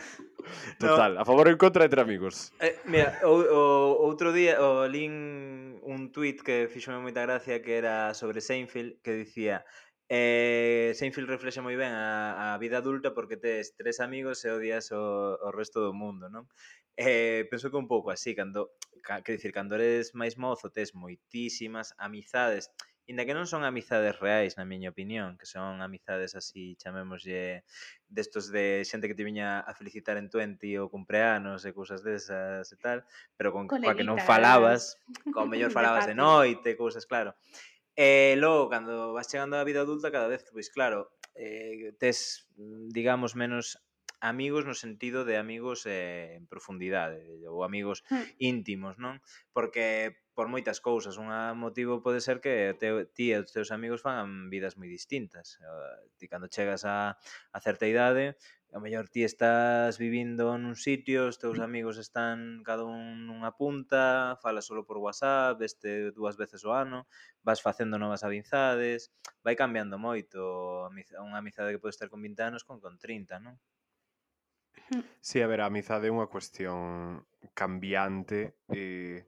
Total, 0.81 1.13
no. 1.15 1.21
a 1.21 1.25
favor 1.29 1.45
ou 1.45 1.53
en 1.53 1.61
contra 1.61 1.85
entre 1.85 2.01
amigos. 2.01 2.49
Eh, 2.65 2.81
mira, 2.89 3.21
o, 3.29 3.45
o, 3.45 4.09
outro 4.09 4.33
día 4.33 4.57
o 4.57 4.89
lin 4.89 5.77
un 5.85 6.09
tuit 6.17 6.41
que 6.41 6.73
fixome 6.73 6.97
moita 7.05 7.29
gracia 7.29 7.61
que 7.61 7.77
era 7.77 8.17
sobre 8.17 8.41
Seinfeld 8.41 9.05
que 9.05 9.13
dicía 9.13 9.69
Eh, 10.15 10.93
Seinfeld 10.93 11.25
reflexa 11.25 11.65
moi 11.65 11.73
ben 11.73 11.89
a, 11.97 12.53
a 12.53 12.61
vida 12.61 12.85
adulta 12.85 13.17
porque 13.17 13.41
tes 13.41 13.73
tres 13.73 13.97
amigos 13.97 14.45
e 14.45 14.53
odias 14.53 14.93
o, 14.93 15.41
o 15.41 15.49
resto 15.57 15.81
do 15.81 15.97
mundo, 15.97 16.29
non? 16.29 16.45
Eh, 16.97 17.49
penso 17.51 17.71
que 17.71 17.77
un 17.77 17.89
pouco 17.89 18.11
así, 18.11 18.35
cando, 18.35 18.73
ca, 19.03 19.23
que 19.23 19.33
dicir, 19.33 19.53
cando 19.53 19.77
eres 19.77 20.15
máis 20.15 20.37
mozo, 20.37 20.69
tes 20.69 20.93
moitísimas 20.93 21.97
amizades, 21.97 22.69
inda 23.09 23.27
que 23.27 23.35
non 23.35 23.51
son 23.51 23.67
amizades 23.67 24.15
reais, 24.23 24.55
na 24.55 24.69
miña 24.69 24.95
opinión, 24.95 25.35
que 25.35 25.49
son 25.49 25.83
amizades 25.83 26.39
así, 26.39 26.79
chamémoslle, 26.79 27.67
destos 28.07 28.55
de 28.55 28.87
xente 28.87 29.11
que 29.11 29.19
te 29.19 29.27
viña 29.27 29.65
a 29.65 29.73
felicitar 29.75 30.21
en 30.21 30.31
20 30.31 30.63
ou 30.79 30.87
cumpleanos 30.87 31.67
e 31.67 31.75
cousas 31.75 32.07
desas 32.07 32.71
e 32.71 32.77
tal, 32.79 33.03
pero 33.35 33.51
con 33.51 33.67
coa 33.67 33.97
que 33.99 34.07
non 34.07 34.23
falabas, 34.23 35.03
con 35.35 35.51
mellor 35.51 35.75
falabas 35.77 36.07
de, 36.07 36.15
noite, 36.15 36.79
cousas, 36.79 37.09
claro. 37.09 37.35
E 37.93 38.39
logo, 38.39 38.71
cando 38.73 39.13
vas 39.13 39.29
chegando 39.29 39.59
á 39.59 39.67
vida 39.67 39.83
adulta, 39.83 40.15
cada 40.15 40.31
vez, 40.31 40.47
pois 40.49 40.71
claro, 40.71 41.13
eh, 41.35 41.93
tes, 41.99 42.47
digamos, 42.95 43.35
menos 43.35 43.83
amigos 44.23 44.65
no 44.65 44.75
sentido 44.79 45.25
de 45.27 45.37
amigos 45.37 45.85
eh, 45.85 46.39
en 46.39 46.47
profundidade, 46.47 47.27
ou 47.51 47.67
amigos 47.67 48.07
hmm. 48.07 48.39
íntimos, 48.39 48.95
non? 49.03 49.19
Porque 49.51 50.23
por 50.33 50.47
moitas 50.47 50.79
cousas, 50.79 51.19
un 51.19 51.29
motivo 51.59 52.01
pode 52.01 52.23
ser 52.23 52.39
que 52.39 52.73
te, 52.79 53.05
ti 53.13 53.35
e 53.35 53.43
os 53.43 53.51
teus 53.51 53.75
amigos 53.75 54.01
fan 54.01 54.49
vidas 54.49 54.79
moi 54.79 54.87
distintas. 54.87 55.59
Eh, 55.59 56.07
ti 56.23 56.31
cando 56.31 56.47
chegas 56.47 56.87
a, 56.87 57.19
a 57.51 57.59
certa 57.59 57.91
idade, 57.91 58.39
a 58.71 58.79
mellor 58.79 59.11
ti 59.11 59.27
estás 59.27 59.99
vivindo 59.99 60.55
nun 60.55 60.79
sitio, 60.79 61.27
os 61.27 61.43
teus 61.43 61.59
hmm. 61.59 61.67
amigos 61.67 61.99
están 61.99 62.63
cada 62.63 62.87
un 62.87 63.27
nunha 63.27 63.59
punta, 63.59 64.39
falas 64.39 64.71
solo 64.71 64.87
por 64.87 65.03
WhatsApp, 65.03 65.59
este 65.67 66.15
dúas 66.15 66.39
veces 66.39 66.63
o 66.63 66.71
ano, 66.71 67.11
vas 67.43 67.59
facendo 67.59 67.99
novas 67.99 68.23
amizades, 68.23 69.11
vai 69.43 69.59
cambiando 69.59 69.99
moito 69.99 70.87
unha 70.95 71.43
amizade 71.43 71.75
que 71.75 71.83
pode 71.83 71.93
estar 71.99 72.07
con 72.07 72.23
20 72.23 72.39
anos 72.55 72.63
con 72.63 72.79
con 72.79 73.03
30, 73.03 73.43
non? 73.43 73.59
Sí, 75.21 75.41
a 75.41 75.47
ver, 75.47 75.61
a 75.61 75.71
amizade 75.71 76.09
é 76.09 76.15
unha 76.15 76.29
cuestión 76.29 77.25
cambiante 77.57 78.61
eh, 78.69 79.25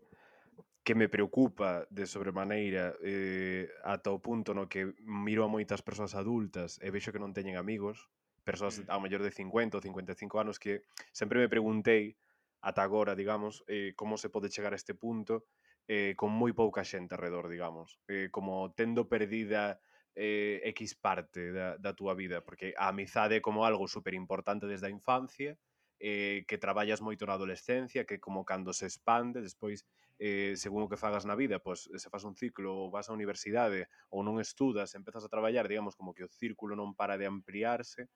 que 0.85 0.95
me 0.95 1.09
preocupa 1.09 1.89
de 1.89 2.05
sobremaneira 2.05 2.93
eh, 3.01 3.73
ata 3.83 4.13
o 4.13 4.21
punto 4.21 4.53
no 4.53 4.69
que 4.69 4.93
miro 5.01 5.43
a 5.45 5.49
moitas 5.49 5.81
persoas 5.81 6.13
adultas 6.13 6.77
e 6.85 6.93
vexo 6.93 7.09
que 7.09 7.23
non 7.23 7.33
teñen 7.33 7.57
amigos, 7.57 8.13
persoas 8.45 8.85
mm. 8.85 8.93
ao 8.93 9.01
mellor 9.01 9.25
de 9.25 9.33
50 9.33 9.81
ou 9.81 9.83
55 9.83 10.37
anos 10.37 10.61
que 10.61 10.85
sempre 11.11 11.41
me 11.41 11.49
preguntei 11.49 12.21
ata 12.61 12.85
agora, 12.85 13.17
digamos, 13.17 13.65
eh, 13.69 13.97
como 13.97 14.21
se 14.21 14.29
pode 14.29 14.53
chegar 14.53 14.77
a 14.77 14.81
este 14.81 14.93
punto 14.93 15.49
eh, 15.89 16.13
con 16.17 16.33
moi 16.33 16.53
pouca 16.53 16.85
xente 16.85 17.17
alrededor, 17.17 17.49
digamos, 17.49 18.01
eh, 18.09 18.29
como 18.29 18.73
tendo 18.77 19.09
perdida 19.09 19.81
eh, 20.15 20.63
X 20.75 20.95
parte 20.97 21.53
da, 21.53 21.77
da 21.77 21.93
túa 21.95 22.15
vida, 22.15 22.43
porque 22.43 22.75
a 22.79 22.89
amizade 22.89 23.37
é 23.37 23.45
como 23.45 23.65
algo 23.65 23.87
super 23.89 24.15
importante 24.15 24.67
desde 24.67 24.87
a 24.87 24.95
infancia, 24.95 25.59
eh, 26.01 26.45
que 26.49 26.59
traballas 26.59 27.01
moito 27.01 27.27
na 27.27 27.35
adolescencia, 27.39 28.05
que 28.07 28.19
como 28.21 28.45
cando 28.45 28.73
se 28.75 28.87
expande, 28.87 29.41
despois, 29.43 29.87
eh, 30.19 30.55
según 30.57 30.87
o 30.87 30.91
que 30.91 31.01
fagas 31.01 31.25
na 31.27 31.35
vida, 31.39 31.59
pois 31.63 31.87
se 31.91 32.09
faz 32.11 32.23
un 32.25 32.35
ciclo, 32.35 32.75
ou 32.75 32.91
vas 32.95 33.11
á 33.11 33.13
universidade, 33.15 33.87
ou 34.11 34.23
non 34.27 34.39
estudas, 34.43 34.95
empezas 34.95 35.25
a 35.25 35.33
traballar, 35.33 35.67
digamos, 35.67 35.95
como 35.99 36.15
que 36.15 36.27
o 36.27 36.31
círculo 36.31 36.75
non 36.79 36.95
para 36.95 37.19
de 37.19 37.27
ampliarse, 37.27 38.11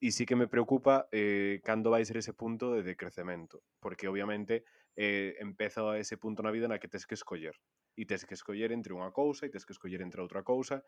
e 0.00 0.08
sí 0.16 0.24
que 0.24 0.36
me 0.36 0.48
preocupa 0.48 1.08
eh, 1.12 1.60
cando 1.64 1.92
vai 1.92 2.04
ser 2.08 2.16
ese 2.16 2.32
punto 2.32 2.72
de 2.72 2.82
decrecemento, 2.82 3.62
porque 3.84 4.08
obviamente 4.08 4.64
eh, 4.96 5.36
empeza 5.40 5.96
ese 6.00 6.16
punto 6.16 6.40
na 6.42 6.52
vida 6.52 6.68
na 6.68 6.80
que 6.80 6.88
tens 6.88 7.04
que 7.04 7.16
escoller 7.16 7.56
e 8.00 8.08
tes 8.08 8.24
que 8.24 8.32
escoller 8.32 8.72
entre 8.72 8.96
unha 8.96 9.12
cousa 9.12 9.44
e 9.44 9.52
tes 9.52 9.68
que 9.68 9.76
escoller 9.76 10.00
entre 10.00 10.24
outra 10.24 10.40
cousa 10.40 10.80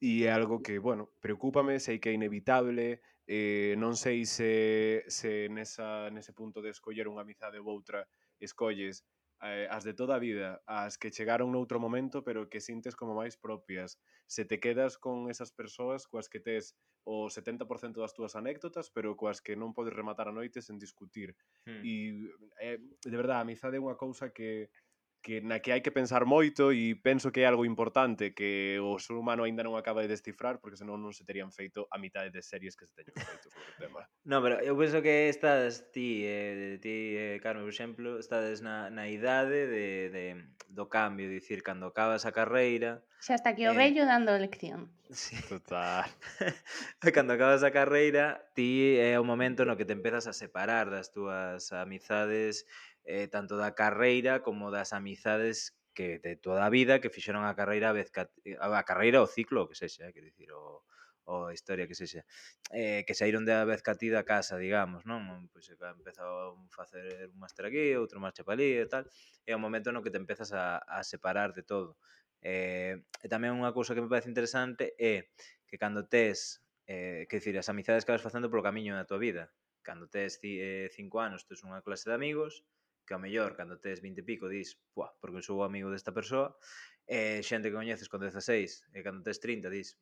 e 0.00 0.28
é 0.28 0.30
algo 0.30 0.60
que, 0.60 0.78
bueno, 0.78 1.08
preocúpame, 1.24 1.80
sei 1.80 1.96
que 1.96 2.12
é 2.12 2.12
inevitable, 2.12 3.00
eh, 3.24 3.72
non 3.80 3.96
sei 3.96 4.28
se, 4.28 5.02
se 5.08 5.48
nesa, 5.48 6.12
nese 6.12 6.36
punto 6.36 6.60
de 6.60 6.68
escoller 6.68 7.08
unha 7.08 7.24
amizade 7.24 7.56
ou 7.56 7.72
outra 7.72 8.04
escolles 8.36 9.08
eh, 9.40 9.68
as 9.72 9.84
de 9.84 9.96
toda 9.96 10.16
a 10.16 10.22
vida, 10.22 10.60
as 10.68 11.00
que 11.00 11.12
chegaron 11.12 11.48
noutro 11.48 11.80
momento 11.80 12.20
pero 12.20 12.48
que 12.48 12.60
sintes 12.60 12.92
como 12.92 13.16
máis 13.16 13.40
propias. 13.40 13.96
Se 14.28 14.44
te 14.44 14.60
quedas 14.60 15.00
con 15.00 15.32
esas 15.32 15.48
persoas 15.52 16.04
coas 16.04 16.28
que 16.28 16.44
tes 16.44 16.76
o 17.06 17.30
70% 17.30 18.02
das 18.02 18.12
túas 18.12 18.34
anécdotas, 18.34 18.90
pero 18.90 19.16
coas 19.16 19.40
que 19.40 19.54
non 19.54 19.72
podes 19.72 19.94
rematar 19.94 20.28
a 20.28 20.36
noite 20.36 20.60
sen 20.60 20.76
discutir. 20.76 21.32
Hmm. 21.64 21.80
E, 21.86 21.94
eh, 22.60 22.78
de 22.82 23.16
verdade, 23.16 23.40
a 23.40 23.46
amizade 23.46 23.78
é 23.78 23.82
unha 23.82 23.96
cousa 23.96 24.34
que 24.34 24.68
que 25.22 25.40
na 25.40 25.58
que 25.58 25.74
hai 25.74 25.82
que 25.82 25.90
pensar 25.90 26.22
moito 26.22 26.70
e 26.70 26.94
penso 26.94 27.34
que 27.34 27.42
é 27.42 27.46
algo 27.46 27.66
importante 27.66 28.30
que 28.30 28.78
o 28.78 28.94
ser 29.02 29.18
humano 29.18 29.42
aínda 29.42 29.66
non 29.66 29.74
acaba 29.74 30.04
de 30.04 30.10
descifrar 30.10 30.62
porque 30.62 30.78
senón 30.78 31.02
non 31.02 31.10
se 31.10 31.26
terían 31.26 31.50
feito 31.50 31.90
a 31.90 31.98
mitad 31.98 32.22
de 32.26 32.42
series 32.42 32.78
que 32.78 32.86
se 32.86 32.94
teñen 32.94 33.18
feito 33.18 33.50
sobre 33.50 33.66
o 33.66 33.76
tema. 33.78 34.00
non, 34.30 34.38
pero 34.44 34.62
eu 34.62 34.78
penso 34.78 35.02
que 35.02 35.26
estades 35.26 35.90
ti, 35.90 36.22
eh, 36.22 36.78
ti 36.78 37.18
eh, 37.18 37.42
Carmen, 37.42 37.66
por 37.66 37.74
exemplo, 37.74 38.08
estades 38.22 38.62
na, 38.62 38.86
na 38.88 39.10
idade 39.10 39.66
de, 39.66 39.86
de, 40.14 40.24
do 40.70 40.86
cambio, 40.86 41.26
dicir, 41.26 41.66
cando 41.66 41.90
acabas 41.90 42.22
a 42.22 42.30
carreira... 42.30 43.02
Xa 43.18 43.34
hasta 43.34 43.58
que 43.58 43.66
o 43.66 43.74
eh, 43.74 43.78
vello 43.78 44.06
dando 44.06 44.30
lección. 44.38 44.94
Sí. 45.10 45.38
Total. 45.48 46.10
cando 47.14 47.34
acabas 47.34 47.62
a 47.62 47.70
carreira, 47.70 48.42
ti 48.54 48.98
é 48.98 49.14
eh, 49.14 49.18
o 49.18 49.24
momento 49.26 49.62
no 49.62 49.78
que 49.78 49.86
te 49.86 49.94
empezas 49.94 50.26
a 50.26 50.34
separar 50.34 50.90
das 50.90 51.14
túas 51.14 51.70
amizades 51.70 52.66
eh, 53.06 53.30
tanto 53.30 53.56
da 53.56 53.72
carreira 53.72 54.42
como 54.42 54.74
das 54.74 54.92
amizades 54.92 55.78
que 55.96 56.18
de 56.18 56.36
toda 56.36 56.66
a 56.66 56.70
vida 56.70 57.00
que 57.00 57.08
fixeron 57.08 57.46
a 57.46 57.56
carreira 57.56 57.88
a 57.90 57.96
vez 57.96 58.12
que 58.12 58.28
eh, 58.44 58.58
a, 58.60 58.82
carreira 58.84 59.24
o 59.24 59.30
ciclo, 59.30 59.64
que 59.70 59.78
sexa, 59.78 60.10
eh, 60.10 60.12
quer 60.12 60.26
dicir, 60.28 60.52
o, 60.52 60.84
o 61.26 61.50
historia 61.50 61.88
que 61.88 61.94
sexa, 61.94 62.26
eh, 62.70 63.02
que 63.06 63.14
saíron 63.14 63.46
de 63.46 63.54
a 63.54 63.64
vez 63.64 63.80
catida 63.80 64.20
a 64.20 64.26
ti 64.26 64.26
da 64.26 64.28
casa, 64.28 64.54
digamos, 64.58 65.06
non? 65.06 65.48
Pois 65.50 65.66
que 65.66 65.78
empezou 65.78 66.28
a 66.28 66.68
facer 66.68 67.30
un 67.32 67.38
máster 67.40 67.66
aquí, 67.66 67.96
outro 67.96 68.20
máster 68.20 68.44
para 68.44 68.58
ali 68.58 68.76
e 68.82 68.86
tal, 68.86 69.08
e 69.42 69.50
é 69.50 69.54
o 69.56 69.62
momento 69.62 69.90
no 69.90 70.04
que 70.04 70.12
te 70.12 70.20
empezas 70.20 70.52
a, 70.52 70.82
a 70.84 71.00
separar 71.02 71.56
de 71.56 71.64
todo. 71.64 71.98
Eh, 72.44 73.00
e 73.24 73.26
tamén 73.32 73.56
unha 73.56 73.72
cousa 73.72 73.96
que 73.96 74.04
me 74.04 74.10
parece 74.12 74.30
interesante 74.30 74.94
é 75.00 75.32
que 75.66 75.80
cando 75.80 76.06
tes, 76.06 76.62
eh, 76.86 77.26
que 77.26 77.42
dicir, 77.42 77.56
as 77.58 77.66
amizades 77.72 78.04
que 78.04 78.12
vas 78.12 78.22
facendo 78.22 78.52
polo 78.52 78.62
camiño 78.62 78.94
da 78.94 79.08
tua 79.08 79.18
vida, 79.18 79.50
cando 79.82 80.06
tes 80.06 80.38
eh, 80.44 80.92
cinco 80.94 81.18
anos, 81.18 81.48
tes 81.48 81.64
unha 81.66 81.82
clase 81.82 82.06
de 82.06 82.14
amigos, 82.14 82.62
que 83.06 83.14
ao 83.14 83.22
mellor 83.22 83.54
cando 83.54 83.78
tes 83.78 84.02
20 84.04 84.20
e 84.22 84.26
pico 84.26 84.50
dis, 84.50 84.76
"Buah, 84.94 85.14
porque 85.22 85.40
sou 85.46 85.62
amigo 85.62 85.88
desta 85.94 86.12
persoa", 86.12 86.58
e 87.06 87.40
xente 87.46 87.70
que 87.70 87.78
coñeces 87.78 88.10
con 88.10 88.20
16 88.20 88.82
e 88.92 88.98
cando 89.06 89.22
tes 89.22 89.38
30 89.38 89.70
dis, 89.70 89.96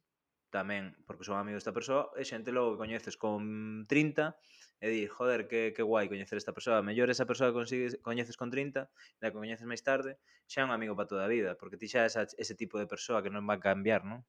tamén 0.55 0.95
porque 1.07 1.27
son 1.27 1.37
amigo 1.37 1.59
desta 1.59 1.75
persoa, 1.75 2.15
e 2.15 2.23
xente 2.25 2.55
logo 2.55 2.75
que 2.75 2.83
coñeces 2.87 3.15
con 3.19 3.85
30 3.91 4.39
e 4.85 4.87
di, 4.93 5.03
joder, 5.11 5.41
que, 5.51 5.75
que 5.77 5.83
guai 5.83 6.07
coñecer 6.13 6.37
esta 6.39 6.55
persoa, 6.57 6.85
mellor 6.87 7.09
esa 7.11 7.27
persoa 7.31 7.51
que 7.51 7.59
consigues, 7.61 7.93
coñeces 8.09 8.37
con 8.41 8.49
30, 8.55 8.89
da 9.21 9.31
que 9.31 9.39
coñeces 9.41 9.67
máis 9.67 9.83
tarde, 9.83 10.17
xa 10.51 10.63
é 10.63 10.67
un 10.67 10.73
amigo 10.73 10.95
para 10.95 11.11
toda 11.11 11.23
a 11.27 11.33
vida, 11.37 11.51
porque 11.59 11.79
ti 11.81 11.87
xa 11.93 12.07
é 12.07 12.09
esa, 12.11 12.23
ese 12.39 12.55
tipo 12.55 12.79
de 12.79 12.87
persoa 12.87 13.23
que 13.25 13.35
non 13.35 13.45
va 13.49 13.59
a 13.59 13.65
cambiar, 13.69 14.03
non? 14.07 14.23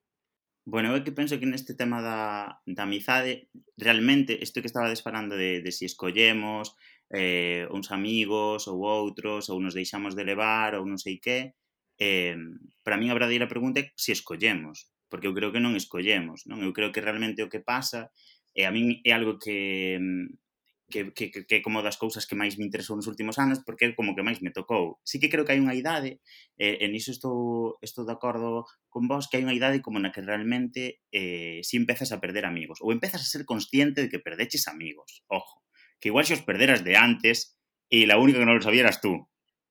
Bueno, 0.66 0.96
eu 0.98 1.04
que 1.06 1.14
penso 1.14 1.38
que 1.40 1.46
neste 1.46 1.78
tema 1.78 2.02
da, 2.02 2.58
da 2.66 2.84
amizade, 2.90 3.54
realmente, 3.78 4.34
isto 4.42 4.62
que 4.62 4.70
estaba 4.72 4.90
desparando 4.90 5.38
de, 5.38 5.62
de 5.62 5.72
si 5.72 5.86
escollemos 5.86 6.74
eh, 7.14 7.70
uns 7.70 7.94
amigos 7.94 8.66
ou 8.66 8.82
outros, 8.82 9.50
ou 9.54 9.62
nos 9.62 9.78
deixamos 9.78 10.18
de 10.18 10.26
levar, 10.26 10.74
ou 10.74 10.84
non 10.90 10.98
sei 10.98 11.22
que, 11.22 11.54
eh, 12.02 12.34
para 12.82 12.98
mí 12.98 13.06
a 13.10 13.18
verdadeira 13.18 13.46
pregunta 13.46 13.78
é 13.78 13.94
se 13.94 14.12
escollemos, 14.18 14.90
porque 15.06 15.30
eu 15.30 15.38
creo 15.38 15.54
que 15.54 15.62
non 15.62 15.78
escollemos, 15.78 16.50
non? 16.50 16.66
Eu 16.66 16.74
creo 16.74 16.90
que 16.90 17.04
realmente 17.06 17.46
o 17.46 17.52
que 17.54 17.62
pasa, 17.62 18.10
e 18.58 18.66
eh, 18.66 18.68
a 18.68 18.74
min 18.74 19.06
é 19.06 19.14
algo 19.14 19.38
que 19.38 20.02
mm, 20.02 20.45
que, 20.90 21.14
que, 21.14 21.32
que 21.32 21.62
como 21.62 21.82
das 21.82 21.98
cousas 21.98 22.30
que 22.30 22.38
máis 22.38 22.58
me 22.58 22.66
interesou 22.66 22.94
nos 22.94 23.10
últimos 23.10 23.42
anos, 23.42 23.62
porque 23.66 23.90
é 23.90 23.98
como 23.98 24.14
que 24.14 24.26
máis 24.26 24.40
me 24.46 24.54
tocou. 24.54 25.02
Sí 25.02 25.18
que 25.18 25.30
creo 25.34 25.44
que 25.44 25.58
hai 25.58 25.62
unha 25.62 25.74
idade, 25.74 26.22
e, 26.56 26.86
en 26.86 26.94
iso 26.94 27.10
estou, 27.10 27.80
estou 27.82 28.06
de 28.06 28.14
acordo 28.14 28.70
con 28.94 29.10
vos, 29.10 29.26
que 29.26 29.42
hai 29.42 29.44
unha 29.46 29.58
idade 29.58 29.82
como 29.82 29.98
na 29.98 30.14
que 30.14 30.22
realmente 30.22 31.02
eh, 31.10 31.66
si 31.66 31.82
empezas 31.82 32.14
a 32.14 32.22
perder 32.22 32.46
amigos, 32.46 32.80
ou 32.86 32.94
empezas 32.94 33.26
a 33.26 33.32
ser 33.32 33.44
consciente 33.50 34.06
de 34.06 34.10
que 34.14 34.22
perdeches 34.22 34.70
amigos, 34.70 35.26
ojo, 35.26 35.66
que 35.98 36.14
igual 36.14 36.26
se 36.30 36.38
os 36.38 36.46
perderas 36.46 36.86
de 36.86 36.94
antes, 36.96 37.58
e 37.90 38.06
la 38.06 38.22
única 38.22 38.42
que 38.42 38.48
non 38.50 38.58
lo 38.58 38.66
sabieras 38.66 39.02
tú, 39.02 39.26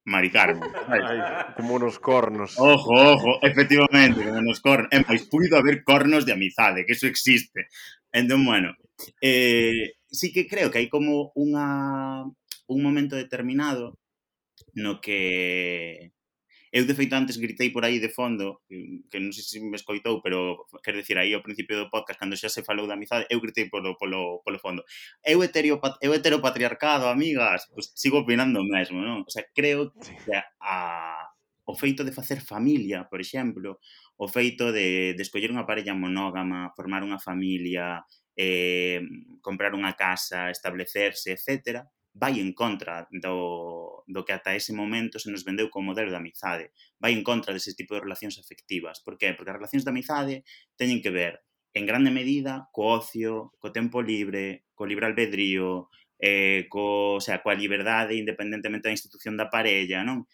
Mari 0.05 0.31
Carmen. 0.31 0.67
Ai, 0.91 1.55
como 1.57 1.75
unos 1.75 1.99
cornos. 1.99 2.59
Ojo, 2.59 2.91
ojo, 2.91 3.39
efectivamente, 3.43 4.23
como 4.23 4.39
unos 4.39 4.61
cornos. 4.61 4.91
É 4.93 5.01
máis, 5.01 5.25
puido 5.31 5.57
haber 5.57 5.83
cornos 5.83 6.27
de 6.27 6.35
amizade, 6.35 6.85
que 6.85 6.93
eso 6.93 7.07
existe. 7.07 7.71
Entón, 8.13 8.45
bueno, 8.45 8.77
eh, 9.21 9.99
sí 10.15 10.33
que 10.33 10.47
creo 10.47 10.71
que 10.71 10.79
hai 10.79 10.89
como 10.89 11.35
unha, 11.35 12.25
un 12.71 12.81
momento 12.81 13.19
determinado 13.19 13.99
no 14.75 15.03
que 15.03 16.15
Eu, 16.75 16.85
de 16.87 16.95
feito, 16.99 17.15
antes 17.15 17.39
gritei 17.39 17.71
por 17.71 17.85
aí 17.85 18.01
de 18.03 18.11
fondo, 18.11 18.59
que 18.67 19.19
non 19.23 19.31
sei 19.31 19.47
se 19.47 19.63
me 19.63 19.79
escoitou, 19.79 20.19
pero 20.19 20.67
quer 20.83 20.99
decir, 20.99 21.15
aí 21.15 21.31
ao 21.31 21.39
principio 21.39 21.79
do 21.79 21.87
podcast, 21.87 22.19
cando 22.19 22.35
xa 22.35 22.51
se 22.51 22.67
falou 22.67 22.91
da 22.91 22.99
amizade, 22.99 23.31
eu 23.31 23.39
gritei 23.39 23.71
polo, 23.71 23.95
polo, 23.95 24.43
polo 24.43 24.59
fondo. 24.59 24.83
Eu 25.23 25.39
hetero, 25.47 25.79
eu 26.03 26.11
heteropatriarcado, 26.11 27.07
amigas, 27.07 27.71
pues, 27.71 27.95
sigo 27.95 28.27
opinando 28.27 28.59
o 28.59 28.67
mesmo, 28.67 28.99
non? 28.99 29.23
O 29.23 29.31
sea, 29.31 29.47
creo 29.55 29.95
que 29.95 30.35
a, 30.59 31.31
o 31.63 31.79
feito 31.79 32.03
de 32.03 32.11
facer 32.11 32.43
familia, 32.43 33.07
por 33.07 33.23
exemplo, 33.23 33.79
o 34.19 34.27
feito 34.27 34.75
de, 34.75 35.15
de 35.15 35.23
escoller 35.23 35.55
unha 35.55 35.63
parella 35.71 35.95
monógama, 35.95 36.75
formar 36.75 37.07
unha 37.07 37.23
familia, 37.23 38.03
eh, 38.37 39.01
comprar 39.41 39.75
unha 39.75 39.95
casa, 39.95 40.51
establecerse, 40.51 41.35
etc., 41.35 41.87
vai 42.15 42.39
en 42.39 42.55
contra 42.55 43.11
do, 43.11 44.07
do 44.07 44.23
que 44.23 44.31
ata 44.31 44.55
ese 44.55 44.71
momento 44.71 45.19
se 45.19 45.35
nos 45.35 45.43
vendeu 45.43 45.67
como 45.67 45.91
modelo 45.91 46.15
de 46.15 46.19
amizade. 46.19 46.71
Vai 47.03 47.11
en 47.11 47.27
contra 47.27 47.51
dese 47.51 47.75
tipo 47.75 47.99
de 47.99 48.07
relacións 48.07 48.39
afectivas. 48.39 49.03
Por 49.03 49.19
que? 49.19 49.35
Porque 49.35 49.51
as 49.51 49.59
relacións 49.59 49.83
de 49.83 49.91
amizade 49.91 50.37
teñen 50.79 51.03
que 51.03 51.11
ver 51.11 51.43
en 51.75 51.91
grande 51.91 52.15
medida 52.15 52.71
co 52.71 53.03
ocio, 53.03 53.51
co 53.59 53.75
tempo 53.75 53.99
libre, 53.99 54.63
co 54.79 54.87
libre 54.87 55.11
albedrío, 55.11 55.91
eh, 56.23 56.71
co, 56.71 57.19
o 57.19 57.23
sea, 57.23 57.43
coa 57.43 57.59
liberdade 57.59 58.15
independentemente 58.15 58.87
da 58.87 58.95
institución 58.95 59.35
da 59.35 59.51
parella, 59.51 60.07
non? 60.07 60.31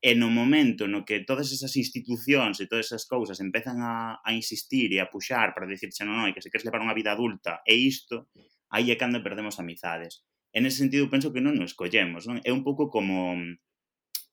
E 0.00 0.16
no 0.16 0.32
momento 0.32 0.88
no 0.88 1.04
que 1.04 1.20
todas 1.28 1.52
esas 1.52 1.76
institucións 1.76 2.56
e 2.56 2.64
todas 2.64 2.88
esas 2.88 3.04
cousas 3.04 3.36
empezan 3.44 3.84
a, 3.84 4.16
a 4.24 4.30
insistir 4.32 4.88
e 4.96 4.98
a 4.98 5.12
puxar 5.12 5.52
para 5.52 5.68
dicirse 5.68 6.08
non, 6.08 6.16
non, 6.16 6.32
que 6.32 6.40
se 6.40 6.48
queres 6.48 6.64
levar 6.64 6.80
unha 6.80 6.96
vida 6.96 7.12
adulta 7.12 7.60
e 7.68 7.76
isto, 7.76 8.32
aí 8.72 8.88
é 8.88 8.96
cando 8.96 9.20
perdemos 9.20 9.60
amizades. 9.60 10.24
En 10.56 10.64
ese 10.66 10.82
sentido, 10.82 11.12
penso 11.12 11.30
que 11.30 11.44
non 11.44 11.54
nos 11.54 11.76
collemos. 11.76 12.24
Non? 12.26 12.40
É 12.42 12.50
un 12.50 12.64
pouco 12.64 12.88
como 12.88 13.36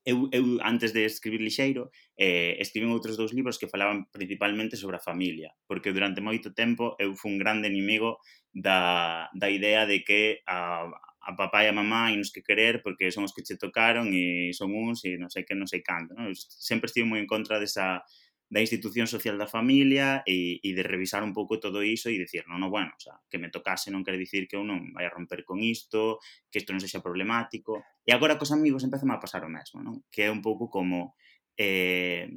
eu, 0.07 0.31
eu 0.31 0.57
antes 0.63 0.95
de 0.95 1.03
escribir 1.03 1.43
Lixeiro, 1.43 1.91
eh, 2.15 2.55
escribín 2.63 2.95
outros 2.95 3.19
dous 3.19 3.35
libros 3.35 3.59
que 3.59 3.67
falaban 3.67 4.07
principalmente 4.07 4.79
sobre 4.79 4.95
a 4.95 5.03
familia, 5.03 5.51
porque 5.67 5.91
durante 5.91 6.23
moito 6.23 6.55
tempo 6.55 6.95
eu 6.95 7.11
fui 7.11 7.35
un 7.35 7.37
grande 7.37 7.67
inimigo 7.67 8.23
da, 8.55 9.27
da 9.35 9.51
idea 9.51 9.83
de 9.83 10.07
que 10.07 10.39
a, 10.47 10.87
a 11.27 11.35
papá 11.35 11.63
e 11.63 11.67
a 11.67 11.75
mamá 11.75 12.07
e 12.11 12.15
nos 12.15 12.31
que 12.31 12.39
querer 12.39 12.79
porque 12.79 13.11
son 13.11 13.27
os 13.27 13.35
que 13.35 13.43
che 13.43 13.59
tocaron 13.59 14.15
e 14.15 14.55
son 14.55 14.71
uns 14.71 15.03
e 15.03 15.19
non 15.19 15.27
sei 15.27 15.43
que, 15.43 15.51
non 15.59 15.67
sei 15.67 15.83
canto. 15.83 16.15
Non? 16.15 16.31
Sempre 16.39 16.87
estive 16.87 17.03
moi 17.03 17.19
en 17.19 17.27
contra 17.27 17.59
desa 17.59 17.99
da 18.47 18.63
institución 18.63 19.11
social 19.11 19.35
da 19.35 19.51
familia 19.51 20.23
e, 20.23 20.63
e 20.63 20.69
de 20.71 20.83
revisar 20.87 21.19
un 21.19 21.35
pouco 21.35 21.59
todo 21.59 21.83
iso 21.83 22.07
e 22.07 22.15
dicir, 22.15 22.47
non, 22.47 22.63
non, 22.63 22.71
bueno, 22.71 22.95
o 22.95 23.01
sea, 23.03 23.19
que 23.27 23.35
me 23.35 23.51
tocase 23.51 23.91
non 23.91 24.07
quere 24.07 24.15
dicir 24.15 24.47
que 24.47 24.55
eu 24.55 24.63
non 24.63 24.95
vai 24.95 25.03
a 25.03 25.11
romper 25.11 25.43
con 25.43 25.59
isto, 25.59 26.23
que 26.47 26.63
isto 26.63 26.71
non 26.71 26.79
sexa 26.79 27.03
problemático. 27.03 27.83
E 28.07 28.15
agora 28.15 28.39
cos 28.39 28.55
amigos 28.55 28.87
empeza 28.87 29.03
a 29.03 29.19
pasar 29.19 29.43
o 29.43 29.51
mesmo, 29.51 29.83
non? 29.83 30.07
Que 30.07 30.25
é 30.25 30.29
un 30.31 30.39
pouco 30.39 30.71
como 30.71 31.19
eh, 31.59 32.31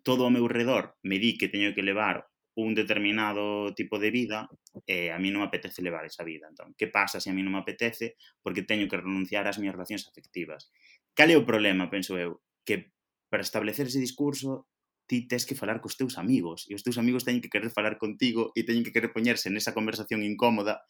todo 0.00 0.24
ao 0.24 0.32
meu 0.32 0.48
redor 0.48 0.96
me 1.04 1.20
di 1.20 1.36
que 1.36 1.52
teño 1.52 1.76
que 1.76 1.84
levar 1.84 2.31
un 2.54 2.74
determinado 2.74 3.72
tipo 3.74 3.98
de 3.98 4.10
vida 4.10 4.48
e 4.84 5.08
a 5.08 5.18
mí 5.18 5.32
non 5.32 5.44
me 5.44 5.48
apetece 5.48 5.80
levar 5.80 6.04
esa 6.04 6.24
vida. 6.24 6.48
Entón, 6.48 6.76
que 6.76 6.88
pasa 6.88 7.20
se 7.20 7.32
a 7.32 7.36
mí 7.36 7.40
non 7.40 7.56
me 7.56 7.62
apetece? 7.64 8.20
Porque 8.44 8.66
teño 8.66 8.88
que 8.88 9.00
renunciar 9.00 9.48
ás 9.48 9.56
minhas 9.56 9.76
relacións 9.76 10.04
afectivas. 10.04 10.68
Cal 11.16 11.32
é 11.32 11.36
o 11.36 11.48
problema, 11.48 11.88
penso 11.88 12.20
eu? 12.20 12.44
Que 12.68 12.92
para 13.32 13.44
establecer 13.44 13.88
ese 13.88 14.00
discurso 14.00 14.68
ti 15.08 15.28
tes 15.28 15.44
que 15.44 15.58
falar 15.58 15.80
cos 15.80 15.96
teus 15.96 16.16
amigos 16.16 16.64
e 16.70 16.76
os 16.76 16.84
teus 16.84 16.96
amigos 16.96 17.24
teñen 17.26 17.42
que 17.42 17.52
querer 17.52 17.68
falar 17.68 18.00
contigo 18.00 18.52
e 18.56 18.64
teñen 18.64 18.84
que 18.86 18.94
querer 18.94 19.12
poñerse 19.12 19.50
nesa 19.50 19.76
conversación 19.76 20.24
incómoda 20.24 20.84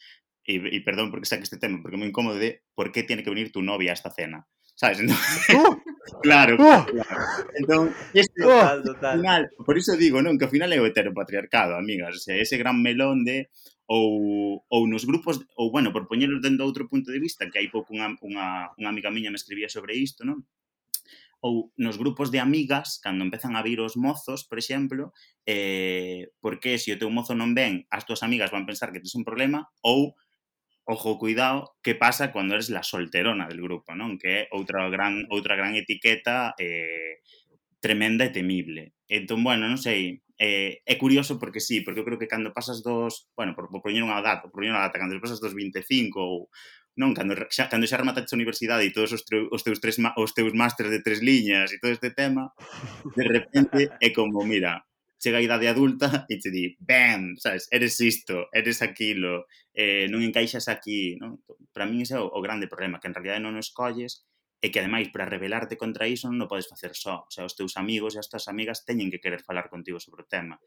e, 0.46 0.58
e 0.58 0.78
perdón 0.82 1.10
porque 1.10 1.26
saque 1.26 1.46
este 1.46 1.58
tema, 1.58 1.80
porque 1.80 1.96
é 1.96 2.00
moi 2.02 2.10
incómodo 2.10 2.38
de 2.38 2.62
por 2.74 2.90
que 2.90 3.06
tiene 3.06 3.22
que 3.22 3.32
venir 3.34 3.54
tu 3.54 3.62
novia 3.62 3.94
a 3.94 3.98
esta 3.98 4.10
cena. 4.10 4.46
¿Sabes? 4.82 4.98
Entón, 4.98 5.16
uh, 5.54 5.78
claro, 6.26 6.54
uh, 6.56 6.84
claro, 6.84 7.22
Entón, 7.54 7.94
este, 8.14 8.42
total, 8.42 8.80
¡Oh! 8.80 8.82
total. 8.82 9.20
Final, 9.20 9.50
por 9.64 9.78
iso 9.78 9.94
digo, 9.94 10.18
non, 10.18 10.34
que 10.34 10.50
ao 10.50 10.50
final 10.50 10.74
é 10.74 10.82
o 10.82 10.88
heteropatriarcado, 10.90 11.78
amigas, 11.78 12.18
o 12.18 12.22
sea, 12.26 12.34
ese 12.34 12.58
gran 12.58 12.82
melón 12.82 13.22
de 13.22 13.46
ou, 13.86 14.58
ou 14.66 14.82
nos 14.90 15.06
grupos, 15.06 15.38
ou 15.54 15.70
bueno, 15.70 15.94
por 15.94 16.10
poñelos 16.10 16.42
dentro 16.42 16.66
outro 16.66 16.90
punto 16.90 17.14
de 17.14 17.22
vista, 17.22 17.46
que 17.46 17.62
hai 17.62 17.70
pouco 17.70 17.94
unha, 17.94 18.10
unha, 18.26 18.74
unha 18.74 18.90
amiga 18.90 19.14
miña 19.14 19.30
me 19.30 19.38
escribía 19.38 19.70
sobre 19.70 19.94
isto, 19.94 20.26
non? 20.26 20.42
ou 21.42 21.74
nos 21.78 21.98
grupos 21.98 22.34
de 22.34 22.42
amigas, 22.42 22.98
cando 22.98 23.22
empezan 23.22 23.54
a 23.54 23.62
vir 23.62 23.78
os 23.82 23.94
mozos, 23.94 24.46
por 24.46 24.58
exemplo, 24.58 25.14
eh, 25.46 26.30
porque 26.42 26.78
se 26.78 26.94
o 26.94 26.98
teu 26.98 27.10
mozo 27.10 27.38
non 27.38 27.54
ven, 27.54 27.86
as 27.86 28.02
túas 28.02 28.26
amigas 28.26 28.50
van 28.50 28.66
pensar 28.66 28.90
que 28.90 28.98
tens 28.98 29.14
un 29.14 29.26
problema, 29.26 29.70
ou 29.82 30.18
ojo, 30.84 31.18
cuidado, 31.18 31.74
que 31.82 31.94
pasa 31.94 32.32
cando 32.32 32.54
eres 32.54 32.70
la 32.70 32.82
solterona 32.82 33.46
del 33.46 33.62
grupo, 33.62 33.94
non? 33.94 34.18
Que 34.18 34.46
é 34.46 34.54
outra 34.54 34.88
gran, 34.90 35.26
outra 35.30 35.54
gran 35.54 35.78
etiqueta 35.78 36.54
eh, 36.58 37.22
tremenda 37.78 38.26
e 38.26 38.34
temible. 38.34 38.94
Entón, 39.06 39.44
bueno, 39.46 39.70
non 39.70 39.78
sei, 39.78 40.22
eh, 40.38 40.82
é 40.82 40.94
curioso 40.98 41.38
porque 41.38 41.62
sí, 41.62 41.82
porque 41.82 42.02
eu 42.02 42.06
creo 42.06 42.18
que 42.18 42.30
cando 42.30 42.50
pasas 42.50 42.82
dos, 42.82 43.30
bueno, 43.38 43.54
por, 43.54 43.70
por 43.70 43.82
poñer 43.82 44.02
unha 44.02 44.18
data, 44.22 44.50
por 44.50 44.58
poñer 44.58 44.74
unha 44.74 44.86
data, 44.86 44.98
cando 44.98 45.18
pasas 45.22 45.38
dos 45.38 45.54
25 45.54 46.18
ou 46.18 46.50
non, 46.98 47.16
cando 47.16 47.32
xa, 47.48 47.70
cando 47.72 47.88
xa 47.88 47.96
remataste 47.96 48.34
a 48.34 48.40
universidade 48.40 48.84
e 48.84 48.92
todos 48.92 49.16
os, 49.16 49.22
tre, 49.24 49.38
os 49.48 49.62
teus 49.64 49.80
tres 49.80 49.96
os 49.96 50.32
teus 50.36 50.52
másteres 50.52 50.92
de 50.92 51.00
tres 51.00 51.24
liñas 51.24 51.72
e 51.72 51.80
todo 51.80 51.94
este 51.94 52.12
tema, 52.12 52.52
de 53.16 53.24
repente 53.24 53.88
é 53.96 54.08
como, 54.12 54.44
mira, 54.44 54.84
chega 55.22 55.38
a 55.38 55.46
idade 55.46 55.70
adulta 55.70 56.26
e 56.32 56.42
te 56.42 56.50
di, 56.50 56.74
bam, 56.82 57.38
sabes, 57.38 57.68
eres 57.70 58.00
isto, 58.00 58.48
eres 58.50 58.82
aquilo, 58.82 59.46
eh, 59.70 60.10
non 60.10 60.18
encaixas 60.26 60.66
aquí, 60.66 61.14
non? 61.22 61.38
Para 61.70 61.86
min 61.86 62.02
ese 62.02 62.18
é 62.18 62.20
o, 62.20 62.26
o 62.26 62.42
grande 62.42 62.66
problema, 62.66 62.98
que 62.98 63.06
en 63.06 63.14
realidad 63.14 63.38
non 63.38 63.54
o 63.54 63.62
escolles 63.62 64.26
e 64.58 64.74
que 64.74 64.82
ademais 64.82 65.14
para 65.14 65.30
rebelarte 65.30 65.78
contra 65.78 66.10
iso 66.10 66.26
non 66.26 66.42
o 66.42 66.50
podes 66.50 66.66
facer 66.66 66.98
só, 66.98 67.22
o 67.22 67.30
sea, 67.30 67.46
os 67.46 67.54
teus 67.54 67.78
amigos 67.78 68.18
e 68.18 68.22
as 68.22 68.26
teus 68.26 68.50
amigas 68.50 68.82
teñen 68.82 69.14
que 69.14 69.22
querer 69.22 69.46
falar 69.46 69.70
contigo 69.70 70.02
sobre 70.02 70.26
o 70.26 70.30
tema. 70.30 70.58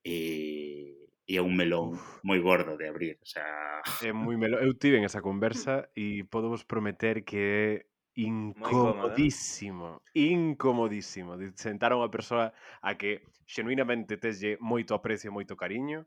E, 0.00 1.08
e 1.28 1.36
é 1.36 1.44
un 1.44 1.52
melón 1.52 2.00
moi 2.24 2.40
gordo 2.40 2.80
de 2.80 2.88
abrir, 2.88 3.20
o 3.20 3.28
sea... 3.28 3.84
É 4.00 4.16
moi 4.16 4.40
melón. 4.40 4.64
Eu 4.64 4.72
tive 4.72 4.96
en 4.96 5.04
esa 5.04 5.20
conversa 5.20 5.92
e 5.92 6.24
podo 6.24 6.48
vos 6.48 6.64
prometer 6.64 7.28
que 7.28 7.84
¿eh? 8.18 8.26
incomodísimo, 8.26 10.02
incomodísimo 10.14 11.36
de 11.36 11.52
sentar 11.54 11.94
a 11.94 11.98
unha 12.00 12.10
persoa 12.10 12.50
a 12.82 12.98
que 12.98 13.22
xenuinamente 13.46 14.18
teslle 14.18 14.58
moito 14.58 14.92
aprecio 14.92 15.30
e 15.30 15.36
moito 15.36 15.54
cariño, 15.54 16.02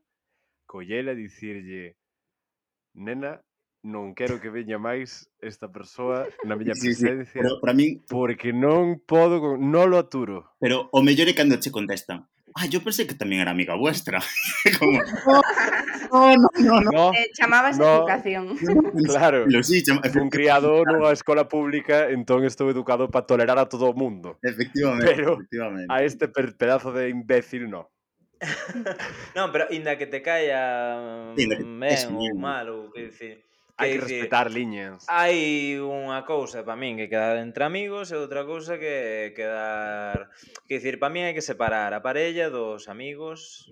collela 0.68 1.16
e 1.16 1.20
dicirlle 1.24 1.96
nena, 2.92 3.40
non 3.82 4.14
quero 4.14 4.38
que 4.38 4.52
veña 4.52 4.78
máis 4.78 5.26
esta 5.42 5.66
persoa 5.66 6.30
na 6.46 6.54
miña 6.54 6.78
presencia 6.78 7.18
sí, 7.26 7.34
sí. 7.34 7.38
Pero, 7.42 7.58
para 7.58 7.74
min... 7.74 8.04
porque 8.06 8.54
non 8.54 9.02
podo, 9.02 9.58
non 9.58 9.90
lo 9.90 9.98
aturo. 9.98 10.54
Pero 10.62 10.86
o 10.94 11.02
mellor 11.02 11.26
é 11.26 11.34
cando 11.34 11.58
che 11.58 11.74
contestan. 11.74 12.28
Ah, 12.54 12.66
yo 12.66 12.84
pensé 12.84 13.06
que 13.06 13.16
tamén 13.16 13.40
era 13.40 13.50
amiga 13.52 13.72
vuestra. 13.74 14.20
Como... 14.78 15.00
no, 16.12 16.36
no, 16.36 16.48
no, 16.60 16.74
no. 16.84 16.90
no 16.92 17.06
eh, 17.16 17.32
chamabas 17.32 17.78
no, 17.78 18.04
educación. 18.04 18.56
Claro, 19.08 19.48
Lo, 19.48 19.62
sí, 19.62 19.82
chama... 19.82 20.04
un 20.20 20.28
criado 20.28 20.84
nunha 20.84 21.16
escola 21.16 21.48
pública, 21.48 22.12
entón 22.12 22.44
estou 22.44 22.68
educado 22.68 23.08
para 23.08 23.24
tolerar 23.24 23.56
a 23.56 23.68
todo 23.68 23.88
o 23.88 23.96
mundo. 23.96 24.36
Efectivamente, 24.44 25.08
Pero 25.16 25.40
efectivamente. 25.40 25.88
a 25.88 26.04
este 26.04 26.28
pedazo 26.28 26.92
de 26.92 27.08
imbécil 27.08 27.72
no. 27.72 27.88
non, 29.38 29.54
pero 29.54 29.70
inda 29.70 29.94
que 29.94 30.10
te 30.10 30.18
caia 30.18 31.30
sí, 31.38 31.46
men, 31.46 32.10
ou 32.10 32.34
mal, 32.34 32.66
ou 32.68 32.90
que 32.90 33.06
dicir 33.06 33.46
hai 33.82 33.98
que 33.98 34.06
respetar 34.06 34.46
liñas. 34.54 35.02
Hai 35.10 35.76
unha 35.82 36.22
cousa 36.22 36.62
para 36.62 36.78
min 36.78 36.94
que 36.94 37.10
quedar 37.10 37.36
entre 37.42 37.66
amigos 37.66 38.14
e 38.14 38.16
outra 38.16 38.46
cousa 38.46 38.78
que 38.78 39.34
quedar... 39.34 40.30
Que 40.70 40.78
dicir, 40.78 41.02
para 41.02 41.10
min 41.10 41.26
hai 41.26 41.34
que 41.34 41.42
separar 41.42 41.90
a 41.90 42.00
parella 42.00 42.48
dos 42.48 42.86
amigos... 42.86 43.68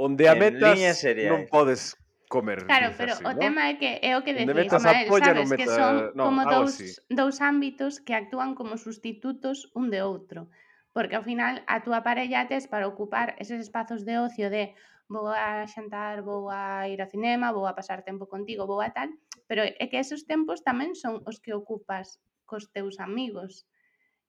Onde 0.00 0.32
a 0.32 0.34
metas 0.34 0.80
non 1.28 1.44
podes 1.52 2.00
comer. 2.30 2.64
Claro, 2.64 2.96
pero 2.96 3.12
así, 3.12 3.24
o 3.26 3.36
¿no? 3.36 3.38
tema 3.42 3.68
é 3.68 3.76
que 3.76 4.00
é 4.00 4.16
o 4.16 4.24
que 4.24 4.32
decís, 4.32 4.72
Mael, 4.80 5.10
sabes, 5.10 5.12
no 5.12 5.44
meta... 5.44 5.60
que 5.60 5.66
son 5.68 5.94
no, 6.16 6.24
como 6.24 6.40
dous, 6.48 7.04
dous 7.12 7.36
ámbitos 7.44 8.00
que 8.00 8.16
actúan 8.16 8.56
como 8.56 8.80
sustitutos 8.80 9.68
un 9.76 9.92
de 9.92 10.00
outro. 10.00 10.48
Porque 10.96 11.20
ao 11.20 11.26
final 11.26 11.60
a 11.68 11.84
túa 11.84 12.00
parella 12.00 12.48
tes 12.48 12.64
para 12.64 12.88
ocupar 12.88 13.36
eses 13.36 13.60
espazos 13.60 14.08
de 14.08 14.16
ocio 14.16 14.48
de 14.48 14.72
vou 15.10 15.28
a 15.28 15.66
xantar, 15.66 16.22
vou 16.22 16.48
a 16.48 16.88
ir 16.88 17.02
ao 17.02 17.10
cinema, 17.10 17.52
vou 17.52 17.66
a 17.66 17.74
pasar 17.74 18.06
tempo 18.06 18.30
contigo, 18.30 18.64
vou 18.64 18.80
a 18.80 18.94
tal, 18.94 19.10
Pero 19.50 19.66
é 19.66 19.84
que 19.90 19.98
esos 19.98 20.30
tempos 20.30 20.62
tamén 20.62 20.94
son 20.94 21.26
os 21.26 21.42
que 21.42 21.50
ocupas 21.50 22.22
cos 22.46 22.70
teus 22.70 23.02
amigos. 23.02 23.66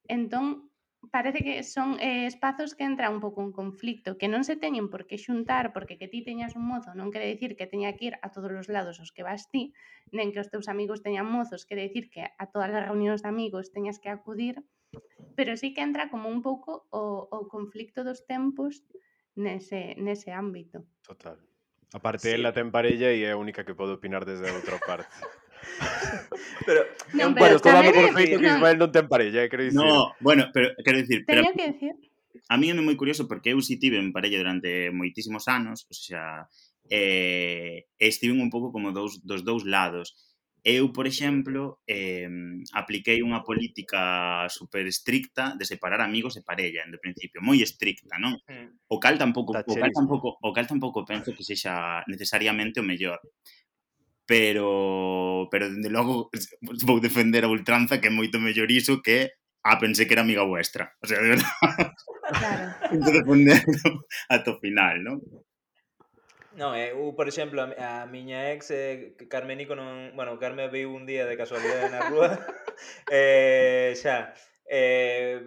Entón, 0.09 0.74
parece 1.13 1.45
que 1.45 1.61
son 1.61 2.01
eh, 2.01 2.26
espazos 2.26 2.74
que 2.74 2.86
entra 2.89 3.13
un 3.13 3.22
pouco 3.22 3.41
un 3.41 3.53
conflicto, 3.53 4.17
que 4.17 4.26
non 4.26 4.41
se 4.41 4.57
teñen 4.57 4.89
por 4.89 5.05
que 5.09 5.22
xuntar, 5.22 5.78
porque 5.78 5.97
que 6.01 6.09
ti 6.09 6.26
teñas 6.26 6.57
un 6.57 6.65
mozo 6.65 6.97
non 6.97 7.13
quere 7.13 7.30
dicir 7.30 7.53
que 7.57 7.69
teña 7.69 7.93
que 7.97 8.13
ir 8.13 8.15
a 8.26 8.34
todos 8.34 8.49
os 8.49 8.65
lados 8.65 8.97
os 8.97 9.13
que 9.13 9.22
vas 9.22 9.49
ti, 9.53 9.78
nen 10.09 10.34
que 10.34 10.41
os 10.41 10.49
teus 10.49 10.65
amigos 10.65 11.05
teñan 11.05 11.30
mozos, 11.30 11.69
quere 11.69 11.86
dicir 11.86 12.09
que 12.13 12.22
a 12.26 12.45
todas 12.49 12.74
as 12.74 12.86
reunións 12.89 13.22
de 13.22 13.30
amigos 13.30 13.69
teñas 13.69 14.01
que 14.01 14.09
acudir, 14.09 14.61
pero 15.38 15.57
sí 15.57 15.74
que 15.74 15.86
entra 15.86 16.09
como 16.09 16.34
un 16.34 16.41
pouco 16.41 16.89
o, 16.89 17.30
o 17.30 17.39
conflicto 17.45 18.01
dos 18.01 18.26
tempos 18.26 18.82
nese, 19.38 19.97
nese 19.97 20.34
ámbito. 20.34 20.86
Total. 21.01 21.38
Aparte, 21.94 22.32
sí. 22.32 22.36
ela 22.36 22.56
ten 22.56 22.72
parella 22.72 23.12
e 23.12 23.28
é 23.28 23.36
a 23.36 23.39
única 23.39 23.68
que 23.68 23.76
pode 23.76 24.00
opinar 24.00 24.24
desde 24.24 24.48
a 24.48 24.56
outra 24.56 24.80
parte. 24.80 25.12
pero, 26.68 26.88
non, 27.12 27.36
pero 27.36 27.54
bueno, 27.54 27.56
estou 27.60 27.72
dando 27.72 27.92
por 27.92 28.08
feito 28.16 28.36
que 28.39 28.48
Ismael 28.48 28.78
non 28.80 28.92
ten 28.96 29.06
parella, 29.12 29.44
¿eh? 29.44 29.50
quero 29.52 29.68
dicir. 29.68 29.76
No, 29.76 30.16
bueno, 30.24 30.48
pero 30.56 30.72
quero 30.80 30.98
dicir, 31.04 31.28
pero 31.28 31.44
Tenía 31.44 31.56
que 31.56 31.68
decir. 31.76 31.94
A 32.48 32.56
mí 32.56 32.72
é 32.72 32.76
moi 32.76 32.96
curioso 32.96 33.28
porque 33.28 33.52
eu 33.52 33.60
si 33.60 33.76
tive 33.76 34.00
en 34.00 34.16
parella 34.16 34.39
durante 34.39 34.88
moitísimos 34.96 35.52
anos, 35.52 35.84
o 35.92 35.96
sea, 35.96 36.48
eh, 36.88 37.92
estive 38.00 38.36
un 38.36 38.48
pouco 38.48 38.72
como 38.72 38.96
dous, 38.96 39.20
dos 39.24 39.44
dous 39.44 39.64
lados 39.68 40.16
Eu, 40.64 40.93
por 40.93 41.07
exemplo, 41.07 41.82
eh, 41.89 42.30
apliquei 42.78 43.26
unha 43.26 43.41
política 43.41 44.45
super 44.45 44.86
estricta 44.86 45.57
de 45.57 45.66
separar 45.66 46.05
amigos 46.05 46.38
e 46.38 46.45
parella, 46.45 46.86
en 46.86 46.93
de 46.93 47.01
principio, 47.01 47.41
moi 47.41 47.57
estricta, 47.66 48.22
non? 48.22 48.38
Mm. 48.45 48.86
O 48.93 49.01
cal 49.01 49.18
tampouco, 49.18 49.57
o 49.57 49.57
cal 49.57 49.89
tampouco, 49.89 50.38
o 50.38 50.53
cal 50.53 50.70
tampouco 50.70 51.01
penso 51.01 51.34
que 51.34 51.41
sexa 51.41 52.05
necesariamente 52.05 52.78
o 52.78 52.86
mellor. 52.86 53.18
Pero, 54.30 55.49
pero 55.49 55.66
dende 55.66 55.89
logo, 55.89 56.30
vou 56.86 57.01
defender 57.01 57.41
a 57.41 57.49
ultranza 57.49 57.97
que 57.97 58.07
é 58.07 58.14
moito 58.14 58.38
mellor 58.38 58.70
iso 58.70 59.01
que 59.01 59.34
ah, 59.66 59.82
pensé 59.82 60.05
que 60.05 60.14
era 60.14 60.22
amiga 60.22 60.45
vuestra. 60.45 60.93
O 61.01 61.09
sea, 61.09 61.18
de 61.26 61.41
verdad. 61.41 61.57
Claro. 62.38 62.70
defendendo 63.18 64.05
ata 64.30 64.51
o 64.53 64.59
final, 64.62 65.01
non? 65.01 65.18
Non, 66.60 66.76
é, 66.76 66.91
eu, 66.91 66.99
eh, 66.99 67.14
por 67.16 67.32
exemplo, 67.32 67.64
a, 67.64 68.04
a 68.04 68.08
miña 68.12 68.52
ex 68.52 68.76
eh, 68.76 69.16
Carmenico 69.32 69.72
non, 69.72 70.12
bueno, 70.20 70.36
Carme 70.36 70.68
viu 70.68 70.91
un 70.91 71.08
día 71.08 71.24
de 71.24 71.39
casualidade 71.39 71.88
na 71.88 72.12
rúa. 72.12 72.36
eh, 73.08 73.95
xa, 73.95 74.36
eh, 74.68 75.39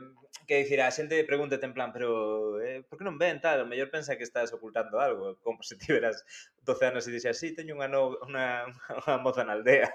que 0.46 0.64
dicir, 0.64 0.80
a 0.80 0.88
xente 0.88 1.24
pregúntate 1.24 1.64
en 1.64 1.72
plan, 1.72 1.92
pero 1.92 2.60
eh, 2.60 2.84
por 2.88 2.96
que 2.96 3.04
non 3.04 3.20
ven 3.20 3.40
tal? 3.40 3.64
O 3.64 3.68
mellor 3.68 3.88
pensa 3.92 4.16
que 4.16 4.24
estás 4.24 4.52
ocultando 4.52 5.00
algo, 5.00 5.36
como 5.40 5.60
se 5.60 5.76
tiveras 5.76 6.24
12 6.64 6.88
anos 6.88 7.04
e 7.08 7.12
dixas, 7.12 7.36
sí, 7.36 7.52
teño 7.52 7.76
unha, 7.76 7.88
no, 7.88 8.16
unha, 8.24 8.68
unha 9.04 9.16
moza 9.20 9.44
na 9.44 9.56
aldea 9.56 9.88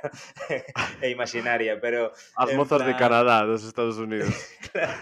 e 1.05 1.10
imaginaria, 1.10 1.78
pero... 1.78 2.14
As 2.38 2.53
mozas 2.53 2.82
plan... 2.82 2.89
de 2.89 2.93
Canadá, 2.97 3.45
dos 3.45 3.66
Estados 3.66 3.97
Unidos. 3.97 4.34
claro. 4.74 4.93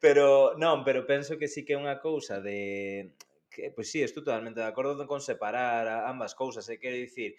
Pero, 0.00 0.56
non, 0.60 0.84
pero 0.84 1.04
penso 1.08 1.36
que 1.40 1.48
sí 1.48 1.64
que 1.64 1.76
é 1.76 1.80
unha 1.80 2.00
cousa 2.00 2.40
de 2.40 3.12
que, 3.50 3.70
pois 3.74 3.90
sí, 3.90 4.00
estou 4.02 4.22
totalmente 4.22 4.60
de 4.60 4.70
acordo 4.70 5.06
con 5.10 5.20
separar 5.20 5.84
ambas 6.06 6.32
cousas, 6.38 6.64
e 6.70 6.74
eh? 6.74 6.78
quero 6.78 6.96
dicir, 6.96 7.36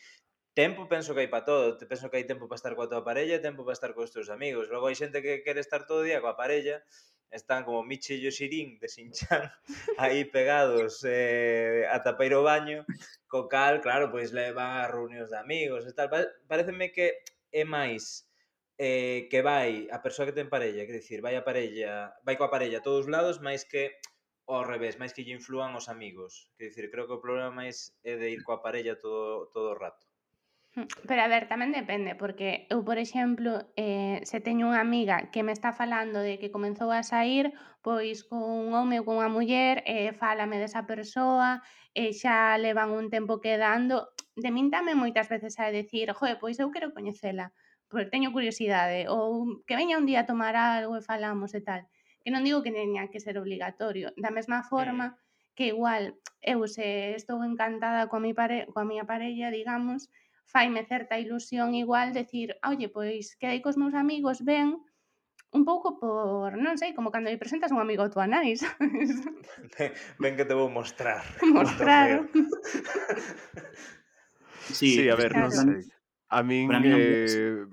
tempo 0.54 0.88
penso 0.92 1.16
que 1.16 1.24
hai 1.24 1.32
para 1.32 1.48
todo, 1.48 1.80
te 1.80 1.88
penso 1.88 2.12
que 2.12 2.20
hai 2.20 2.28
tempo 2.28 2.46
para 2.52 2.60
estar 2.60 2.76
coa 2.76 2.92
tua 2.92 3.02
parella 3.08 3.40
e 3.40 3.46
tempo 3.48 3.64
para 3.64 3.76
estar 3.78 3.96
cos 3.96 4.12
teus 4.12 4.28
amigos. 4.28 4.68
Logo 4.68 4.92
hai 4.92 4.96
xente 5.00 5.24
que 5.24 5.42
quere 5.46 5.64
estar 5.64 5.88
todo 5.88 6.04
o 6.04 6.08
día 6.08 6.20
coa 6.20 6.36
parella, 6.36 6.84
están 7.32 7.64
como 7.64 7.84
Michi 7.88 8.20
e 8.20 8.22
Yoshirin 8.28 8.76
de 8.76 8.88
Sinchan 8.92 9.48
aí 10.04 10.28
pegados 10.28 11.00
eh, 11.08 11.88
ata 11.88 12.20
para 12.20 12.28
ir 12.28 12.34
ao 12.36 12.44
baño, 12.44 12.84
co 13.32 13.48
cal, 13.48 13.80
claro, 13.80 14.12
pois 14.12 14.36
levan 14.36 14.84
a 14.84 14.92
reunións 14.92 15.32
de 15.32 15.40
amigos 15.40 15.88
e 15.88 15.96
tal. 15.96 16.12
Pareceme 16.52 16.92
que 16.92 17.24
é 17.52 17.64
máis 17.64 18.28
eh, 18.76 19.32
que 19.32 19.40
vai 19.40 19.88
a 19.96 20.04
persoa 20.04 20.28
que 20.28 20.36
ten 20.36 20.52
parella, 20.52 20.84
quer 20.84 21.00
dicir, 21.00 21.24
vai 21.24 21.40
a 21.40 21.46
parella, 21.48 22.12
vai 22.28 22.36
coa 22.36 22.52
parella 22.52 22.84
a 22.84 22.86
todos 22.86 23.08
os 23.08 23.12
lados, 23.12 23.40
máis 23.40 23.64
que 23.64 23.96
ao 24.48 24.64
revés, 24.66 25.00
máis 25.02 25.14
que 25.14 25.24
lle 25.26 25.38
inflúan 25.38 25.78
os 25.80 25.88
amigos. 25.88 26.50
Quer 26.58 26.70
dicir, 26.70 26.86
creo 26.92 27.08
que 27.08 27.18
o 27.18 27.24
problema 27.24 27.52
máis 27.52 27.94
é 28.04 28.14
de 28.20 28.28
ir 28.34 28.42
coa 28.48 28.64
parella 28.66 28.96
todo, 28.98 29.52
todo 29.54 29.74
o 29.74 29.80
rato. 29.80 30.04
Hmm, 30.76 30.88
pero 31.06 31.22
a 31.22 31.28
ver, 31.28 31.52
tamén 31.52 31.76
depende, 31.76 32.16
porque 32.16 32.64
eu, 32.72 32.80
por 32.88 32.96
exemplo, 32.96 33.52
eh, 33.76 34.24
se 34.24 34.40
teño 34.40 34.72
unha 34.72 34.80
amiga 34.80 35.28
que 35.28 35.44
me 35.44 35.52
está 35.52 35.76
falando 35.76 36.24
de 36.24 36.40
que 36.40 36.48
comenzou 36.48 36.96
a 36.96 37.04
sair, 37.04 37.52
pois 37.84 38.24
con 38.24 38.40
un 38.40 38.72
home 38.72 39.04
ou 39.04 39.06
con 39.08 39.20
unha 39.20 39.28
muller, 39.28 39.84
eh, 39.84 40.16
fálame 40.16 40.64
desa 40.64 40.88
persoa, 40.88 41.60
e 41.92 42.08
eh, 42.08 42.12
xa 42.16 42.56
levan 42.56 42.96
un 42.96 43.12
tempo 43.12 43.44
quedando, 43.44 44.16
de 44.40 44.48
min 44.48 44.72
tamén 44.72 44.96
moitas 44.96 45.28
veces 45.28 45.60
a 45.60 45.68
decir, 45.76 46.08
joe, 46.16 46.40
pois 46.40 46.56
eu 46.56 46.72
quero 46.72 46.96
coñecela, 46.96 47.52
porque 47.92 48.08
teño 48.08 48.32
curiosidade, 48.32 49.12
ou 49.12 49.60
que 49.68 49.76
veña 49.76 50.00
un 50.00 50.08
día 50.08 50.24
a 50.24 50.30
tomar 50.32 50.56
algo 50.56 50.96
e 50.96 51.04
falamos 51.04 51.52
e 51.52 51.60
tal 51.68 51.84
que 52.24 52.32
non 52.32 52.46
digo 52.46 52.64
que 52.64 52.72
teña 52.72 53.10
que 53.10 53.20
ser 53.20 53.38
obligatorio. 53.38 54.14
Da 54.18 54.30
mesma 54.30 54.62
mm. 54.62 54.70
forma 54.70 55.18
que 55.56 55.74
igual 55.74 56.16
eh, 56.42 56.56
eu 56.56 56.68
se 56.68 57.16
estou 57.18 57.44
encantada 57.44 58.08
coa, 58.08 58.24
mi 58.24 58.34
pare, 58.34 58.68
coa 58.72 58.88
miña 58.88 59.06
parella, 59.06 59.52
digamos, 59.52 60.10
faime 60.46 60.86
certa 60.86 61.20
ilusión 61.20 61.76
igual 61.76 62.14
decir, 62.14 62.56
oye, 62.64 62.90
pois 62.90 63.36
quedei 63.40 63.62
cos 63.62 63.78
meus 63.78 63.94
amigos, 63.94 64.44
ben, 64.44 64.80
un 65.52 65.66
pouco 65.66 66.00
por, 66.00 66.56
non 66.56 66.80
sei, 66.80 66.96
como 66.96 67.12
cando 67.12 67.28
lle 67.28 67.40
presentas 67.40 67.76
un 67.76 67.84
amigo 67.84 68.08
tua 68.08 68.28
nai, 68.28 68.56
sabes? 68.60 69.12
Ben 70.20 70.40
que 70.40 70.48
te 70.48 70.56
vou 70.56 70.72
mostrar. 70.72 71.24
Mostrar. 71.56 72.24
sí, 74.72 74.96
sí, 74.96 75.06
a 75.12 75.16
ver, 75.20 75.36
claro. 75.36 75.48
non 75.48 75.52
sei. 75.52 75.84
A 76.32 76.40
min, 76.48 76.72
a 76.72 76.80
min 76.80 76.96
eh, 76.96 77.68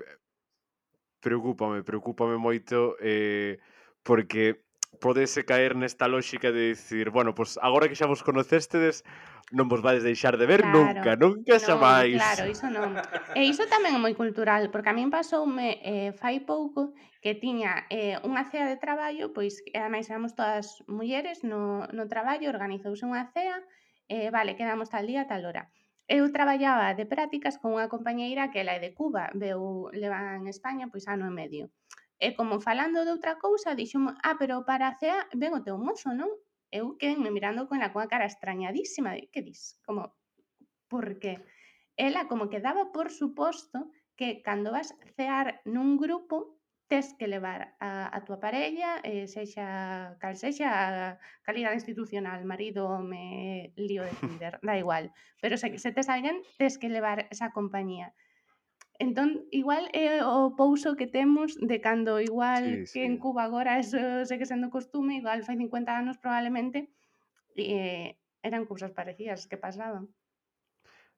preocúpame, 1.22 1.86
preocúpame 1.86 2.34
moito 2.34 2.98
eh, 2.98 3.62
porque 4.02 4.68
podese 5.00 5.44
caer 5.44 5.76
nesta 5.76 6.08
lógica 6.08 6.50
de 6.50 6.74
dicir, 6.74 7.10
bueno, 7.10 7.34
pois 7.34 7.54
pues 7.54 7.64
agora 7.64 7.88
que 7.88 7.94
xa 7.98 8.10
vos 8.10 8.26
conocestedes, 8.26 9.06
non 9.54 9.70
vos 9.70 9.80
vais 9.80 10.04
deixar 10.04 10.36
de 10.36 10.44
ver 10.44 10.60
claro, 10.60 10.76
nunca, 10.76 11.10
nunca 11.16 11.56
xa 11.56 11.78
non, 11.78 11.80
máis. 11.80 12.18
Claro, 12.18 12.44
iso 12.50 12.66
non. 12.68 12.98
E 13.32 13.48
iso 13.48 13.64
tamén 13.70 13.96
é 13.96 14.00
moi 14.00 14.12
cultural, 14.12 14.68
porque 14.68 14.90
a 14.92 14.96
min 14.96 15.08
pasoume 15.08 15.80
eh, 15.80 16.10
fai 16.12 16.42
pouco 16.44 16.92
que 17.22 17.32
tiña 17.38 17.88
eh, 17.88 18.20
unha 18.26 18.44
cea 18.50 18.66
de 18.68 18.76
traballo, 18.76 19.32
pois, 19.32 19.62
e 19.64 19.76
ademais 19.78 20.10
éramos 20.10 20.34
todas 20.36 20.82
mulleres 20.90 21.46
no, 21.46 21.86
no 21.94 22.04
traballo, 22.10 22.50
organizouse 22.52 23.06
unha 23.06 23.30
cea, 23.32 23.62
eh, 24.10 24.28
vale, 24.34 24.58
quedamos 24.58 24.92
tal 24.92 25.06
día, 25.08 25.24
tal 25.30 25.46
hora. 25.48 25.70
Eu 26.08 26.24
traballaba 26.32 26.96
de 26.96 27.04
prácticas 27.04 27.60
con 27.60 27.76
unha 27.76 27.92
compañeira 27.92 28.48
que 28.48 28.64
ela 28.64 28.72
é 28.76 28.80
de 28.80 28.96
Cuba, 28.96 29.28
veu, 29.36 29.92
leva 29.92 30.40
en 30.40 30.48
España, 30.48 30.88
pois, 30.88 31.04
ano 31.08 31.28
e 31.28 31.32
medio. 31.32 31.64
E 32.18 32.34
como 32.34 32.58
falando 32.58 33.06
de 33.06 33.14
outra 33.14 33.38
cousa, 33.38 33.78
dixo, 33.78 33.98
ah, 34.26 34.36
pero 34.40 34.66
para 34.66 34.90
a 34.90 34.98
cea 34.98 35.30
ven 35.40 35.54
o 35.54 35.62
teu 35.62 35.78
mozo, 35.78 36.10
non? 36.10 36.30
Eu 36.68 36.98
quedenme 37.00 37.30
mirando 37.30 37.70
con 37.70 37.78
a 37.80 37.92
coa 37.94 38.10
cara 38.12 38.26
extrañadísima, 38.26 39.14
de, 39.14 39.30
que 39.32 39.40
dis? 39.46 39.78
Como, 39.86 40.02
por 40.90 41.22
que? 41.22 41.40
Ela 41.96 42.26
como 42.30 42.50
que 42.50 42.60
daba 42.60 42.90
por 42.90 43.08
suposto 43.10 43.90
que 44.18 44.42
cando 44.42 44.74
vas 44.74 44.90
cear 45.16 45.62
nun 45.64 45.94
grupo 45.96 46.58
tes 46.88 47.12
que 47.14 47.28
levar 47.28 47.76
a, 47.78 48.08
a 48.16 48.24
tua 48.24 48.40
parella, 48.40 48.98
eh, 49.04 49.28
sexa 49.28 50.16
cal 50.18 50.34
sexa 50.40 50.66
a 50.72 50.88
calidade 51.44 51.76
institucional, 51.76 52.40
marido, 52.48 52.98
me 52.98 53.72
lío 53.76 54.02
de 54.02 54.14
Tinder, 54.18 54.58
da 54.64 54.74
igual. 54.74 55.12
Pero 55.40 55.54
se, 55.60 55.76
se 55.78 55.92
tes 55.92 56.08
alguén, 56.08 56.40
tes 56.56 56.80
que 56.80 56.88
levar 56.88 57.28
esa 57.30 57.52
compañía. 57.52 58.16
Entón, 58.98 59.46
igual 59.52 59.84
é 59.94 60.26
o 60.26 60.58
pouso 60.58 60.98
que 60.98 61.06
temos 61.06 61.54
de 61.70 61.78
cando 61.86 62.18
igual 62.18 62.64
sí, 62.64 62.86
sí. 62.86 62.92
que 62.94 63.02
en 63.06 63.14
Cuba 63.22 63.42
agora 63.44 63.78
eso 63.78 63.96
eh, 63.96 64.26
segue 64.26 64.50
sendo 64.50 64.74
costume, 64.76 65.22
igual 65.22 65.46
fai 65.46 65.56
50 65.56 65.94
anos 65.94 66.18
probablemente 66.18 66.90
eh, 67.54 68.18
eran 68.42 68.66
cousas 68.70 68.90
parecidas 68.98 69.46
que 69.46 69.56
pasaban. 69.56 70.04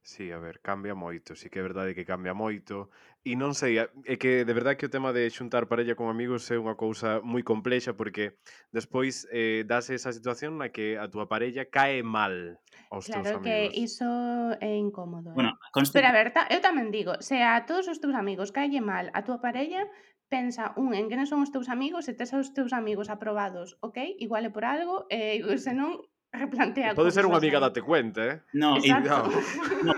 Sí, 0.03 0.33
a 0.33 0.39
ver, 0.39 0.61
cambia 0.61 0.95
moito, 0.95 1.37
sí 1.37 1.51
que 1.53 1.61
é 1.61 1.63
verdade 1.63 1.95
que 1.95 2.09
cambia 2.09 2.33
moito 2.33 2.89
e 3.21 3.37
non 3.37 3.53
sei, 3.53 3.77
é 3.77 4.17
que 4.17 4.49
de 4.49 4.55
verdade 4.57 4.81
que 4.81 4.89
o 4.89 4.93
tema 4.93 5.13
de 5.13 5.29
xuntar 5.29 5.69
parella 5.69 5.93
con 5.93 6.09
amigos 6.09 6.49
é 6.49 6.57
unha 6.57 6.73
cousa 6.73 7.21
moi 7.21 7.45
complexa 7.45 7.93
porque 7.93 8.41
despois 8.73 9.29
eh, 9.29 9.61
dase 9.69 9.93
esa 9.93 10.09
situación 10.17 10.57
na 10.57 10.73
que 10.73 10.97
a 10.97 11.05
túa 11.13 11.29
parella 11.29 11.69
cae 11.69 12.01
mal 12.01 12.57
aos 12.89 13.13
claro 13.13 13.29
teus 13.29 13.37
amigos. 13.37 13.45
Claro 13.45 13.45
que 13.45 13.77
iso 13.77 14.09
é 14.57 14.73
incómodo. 14.73 15.31
Eh? 15.31 15.37
Bueno, 15.37 15.61
conste... 15.69 16.01
Pero 16.01 16.09
a 16.09 16.17
ver, 16.17 16.33
ta, 16.33 16.49
eu 16.49 16.65
tamén 16.65 16.89
digo, 16.89 17.21
se 17.21 17.45
a 17.45 17.69
todos 17.69 17.85
os 17.85 18.01
teus 18.01 18.17
amigos 18.17 18.57
cae 18.57 18.81
mal 18.81 19.13
a 19.13 19.21
túa 19.21 19.45
parella, 19.45 19.85
pensa 20.33 20.73
un 20.81 20.97
en 20.97 21.13
que 21.13 21.21
non 21.21 21.29
son 21.29 21.45
os 21.45 21.53
teus 21.53 21.69
amigos 21.69 22.09
e 22.09 22.17
tes 22.17 22.33
os 22.33 22.57
teus 22.57 22.73
amigos 22.73 23.13
aprobados, 23.13 23.77
ok? 23.85 24.17
Igual 24.17 24.49
é 24.49 24.51
por 24.51 24.65
algo, 24.65 25.05
e 25.13 25.45
eh, 25.45 25.61
senón 25.61 26.09
replantea 26.33 26.95
Pode 26.95 27.11
ser 27.11 27.27
unha 27.27 27.43
amiga 27.43 27.59
date 27.59 27.83
cuenta, 27.83 28.21
eh? 28.23 28.37
No, 28.55 28.79
e, 28.79 28.91
no. 28.91 29.27
no 29.87 29.93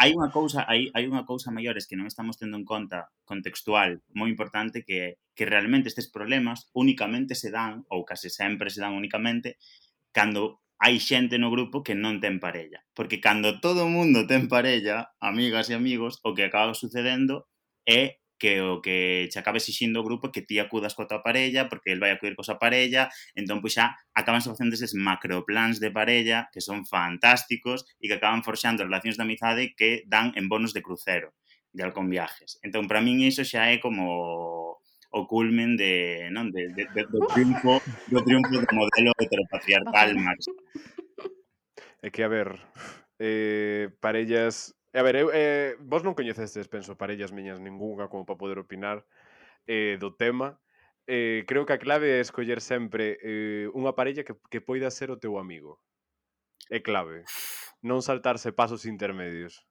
hai 0.00 0.12
unha 0.12 0.28
cousa, 0.28 0.68
hai, 0.68 0.92
hai 0.92 1.04
unha 1.08 1.24
cousa 1.24 1.52
maiores 1.52 1.88
que 1.88 1.96
non 1.96 2.08
estamos 2.08 2.36
tendo 2.36 2.60
en 2.60 2.68
conta 2.68 3.08
contextual 3.24 4.04
moi 4.12 4.28
importante 4.28 4.84
que 4.84 5.20
que 5.32 5.48
realmente 5.48 5.88
estes 5.88 6.12
problemas 6.12 6.68
únicamente 6.76 7.32
se 7.32 7.48
dan 7.48 7.88
ou 7.88 8.04
case 8.04 8.28
sempre 8.28 8.68
se 8.68 8.84
dan 8.84 8.92
únicamente 8.92 9.56
cando 10.12 10.60
hai 10.80 10.96
xente 10.96 11.36
no 11.36 11.52
grupo 11.52 11.84
que 11.84 11.92
non 11.92 12.24
ten 12.24 12.40
parella. 12.40 12.80
Porque 12.96 13.20
cando 13.20 13.60
todo 13.60 13.84
o 13.84 13.92
mundo 13.92 14.24
ten 14.24 14.48
parella, 14.48 15.12
amigas 15.20 15.68
e 15.68 15.76
amigos, 15.76 16.24
o 16.24 16.32
que 16.32 16.48
acaba 16.48 16.72
sucedendo 16.72 17.44
é 17.84 18.16
que 18.40 18.64
o 18.64 18.80
que 18.80 19.28
che 19.30 19.38
acabe 19.38 19.60
exixindo 19.60 20.00
o 20.00 20.06
grupo 20.08 20.32
que 20.32 20.40
ti 20.40 20.56
acudas 20.58 20.96
coa 20.96 21.06
tua 21.06 21.20
parella, 21.20 21.68
porque 21.68 21.92
el 21.92 22.00
vai 22.00 22.10
acudir 22.10 22.34
coa 22.34 22.48
súa 22.48 22.58
parella, 22.58 23.12
entón, 23.36 23.60
pois 23.60 23.76
xa, 23.76 23.94
acaban 24.16 24.40
facendo 24.40 24.74
eses 24.74 24.96
macroplans 24.96 25.78
de 25.78 25.92
parella 25.92 26.48
que 26.48 26.64
son 26.64 26.88
fantásticos 26.88 27.84
e 28.00 28.08
que 28.08 28.16
acaban 28.16 28.40
forxando 28.40 28.82
relacións 28.82 29.20
de 29.20 29.24
amizade 29.28 29.76
que 29.76 30.08
dan 30.08 30.32
en 30.34 30.48
bonos 30.48 30.72
de 30.72 30.80
crucero 30.80 31.36
de 31.70 31.84
Alcón 31.84 32.08
Viajes. 32.08 32.58
Entón, 32.64 32.88
para 32.88 33.04
min 33.04 33.20
iso 33.20 33.44
xa 33.44 33.68
é 33.70 33.78
como 33.78 34.80
o 35.10 35.20
culmen 35.26 35.76
de, 35.76 36.30
non, 36.30 36.48
de, 36.54 36.70
de, 36.72 36.86
de, 36.96 37.02
do 37.10 37.26
triunfo 37.28 37.82
do 38.08 38.22
triunfo 38.22 38.56
do 38.56 38.70
modelo 38.72 39.10
heteropatriarcal 39.20 40.16
máximo. 40.16 40.58
É 42.00 42.08
que, 42.08 42.24
a 42.24 42.30
ver, 42.32 42.56
eh, 43.20 43.92
parellas 44.00 44.72
A 44.92 45.02
ver, 45.02 45.14
eu, 45.16 45.30
eh, 45.32 45.78
vos 45.78 46.02
non 46.02 46.18
coñecestes, 46.18 46.66
penso, 46.66 46.98
parellas 46.98 47.30
miñas 47.30 47.62
ningunha 47.62 48.10
como 48.10 48.26
para 48.26 48.40
poder 48.42 48.58
opinar 48.58 49.06
eh, 49.70 49.94
do 50.02 50.10
tema. 50.18 50.58
Eh, 51.06 51.46
creo 51.46 51.66
que 51.66 51.74
a 51.74 51.82
clave 51.82 52.18
é 52.18 52.20
escoller 52.20 52.58
sempre 52.58 53.18
eh, 53.22 53.70
unha 53.70 53.94
parella 53.94 54.26
que, 54.26 54.34
que 54.50 54.58
poida 54.58 54.90
ser 54.90 55.14
o 55.14 55.20
teu 55.22 55.38
amigo. 55.38 55.78
É 56.70 56.82
clave. 56.82 57.22
Non 57.86 58.02
saltarse 58.02 58.50
pasos 58.50 58.82
intermedios. 58.82 59.62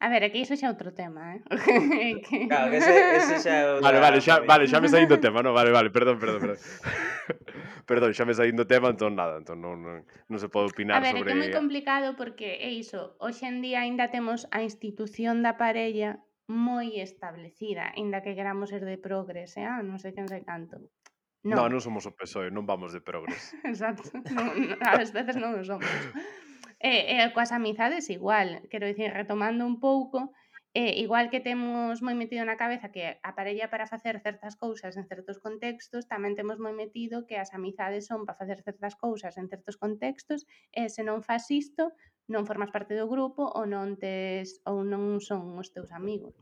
A 0.00 0.08
ver, 0.08 0.32
que 0.32 0.40
iso 0.40 0.56
xa 0.56 0.66
é 0.66 0.72
outro 0.72 0.96
tema, 0.96 1.36
eh? 1.36 1.40
que... 2.24 2.48
Claro, 2.48 2.72
que 2.72 2.80
ese, 2.80 2.92
ese 3.20 3.36
xa 3.44 3.52
é 3.52 3.64
outro 3.68 3.84
Vale, 3.84 4.00
vale, 4.00 4.18
xa, 4.24 4.40
vale, 4.48 4.64
xa 4.64 4.80
me 4.80 4.88
saindo 4.88 5.16
do 5.16 5.20
tema, 5.24 5.44
no? 5.44 5.52
Vale, 5.52 5.68
vale, 5.68 5.92
perdón, 5.92 6.16
perdón, 6.16 6.40
perdón. 6.40 6.60
perdón, 7.84 8.10
xa 8.16 8.24
me 8.24 8.32
saindo 8.32 8.64
do 8.64 8.70
tema, 8.72 8.88
entón 8.88 9.12
nada, 9.12 9.36
entón 9.36 9.60
non, 9.60 9.76
non, 9.84 10.00
non 10.08 10.38
se 10.40 10.48
pode 10.48 10.72
opinar 10.72 11.04
sobre... 11.04 11.04
A 11.04 11.12
ver, 11.12 11.20
sobre... 11.20 11.28
é 11.28 11.32
que 11.32 11.36
é 11.36 11.42
moi 11.44 11.52
complicado 11.52 12.16
porque 12.16 12.64
é 12.64 12.72
iso, 12.72 13.20
hoxe 13.20 13.44
en 13.44 13.60
día 13.60 13.84
aínda 13.84 14.08
temos 14.08 14.48
a 14.48 14.64
institución 14.64 15.44
da 15.44 15.60
parella 15.60 16.24
moi 16.48 16.96
establecida, 16.96 17.92
aínda 17.92 18.24
que 18.24 18.32
queramos 18.32 18.72
ser 18.72 18.88
de 18.88 18.96
progres, 18.96 19.52
eh? 19.60 19.68
Ah, 19.68 19.84
non 19.84 20.00
sei 20.00 20.16
quen 20.16 20.32
sei 20.32 20.40
canto. 20.40 20.80
Non, 21.44 21.68
no, 21.68 21.76
non 21.76 21.80
somos 21.84 22.08
o 22.08 22.12
PSOE, 22.16 22.48
non 22.48 22.64
vamos 22.64 22.96
de 22.96 23.04
progres. 23.04 23.52
Exacto, 23.68 24.08
non, 24.32 24.76
a 24.80 24.96
veces 24.96 25.36
non 25.36 25.60
o 25.60 25.62
somos. 25.64 25.92
E, 26.80 27.20
e 27.20 27.28
coas 27.36 27.52
amizades 27.52 28.08
igual, 28.08 28.64
quero 28.72 28.88
dicir, 28.88 29.12
retomando 29.12 29.68
un 29.68 29.76
pouco, 29.84 30.32
eh, 30.72 30.96
igual 30.96 31.28
que 31.28 31.44
temos 31.44 32.00
moi 32.00 32.16
metido 32.16 32.40
na 32.48 32.56
cabeza 32.56 32.88
que 32.88 33.20
a 33.20 33.32
parella 33.36 33.68
para 33.68 33.84
facer 33.84 34.16
certas 34.24 34.56
cousas 34.56 34.96
en 34.96 35.04
certos 35.04 35.36
contextos, 35.44 36.08
tamén 36.08 36.32
temos 36.38 36.56
moi 36.56 36.72
metido 36.72 37.28
que 37.28 37.36
as 37.36 37.52
amizades 37.52 38.08
son 38.08 38.24
para 38.24 38.40
facer 38.40 38.64
certas 38.64 38.96
cousas 38.96 39.36
en 39.36 39.52
certos 39.52 39.76
contextos, 39.76 40.48
eh, 40.72 40.86
e 40.86 40.92
se 40.94 41.04
non 41.04 41.20
fas 41.20 41.52
isto, 41.52 41.92
non 42.32 42.48
formas 42.48 42.72
parte 42.72 42.96
do 42.96 43.10
grupo 43.10 43.44
ou 43.44 43.68
non 43.68 44.00
tes 44.00 44.64
ou 44.64 44.80
non 44.80 45.20
son 45.20 45.60
os 45.60 45.68
teus 45.74 45.92
amigos. 45.92 46.32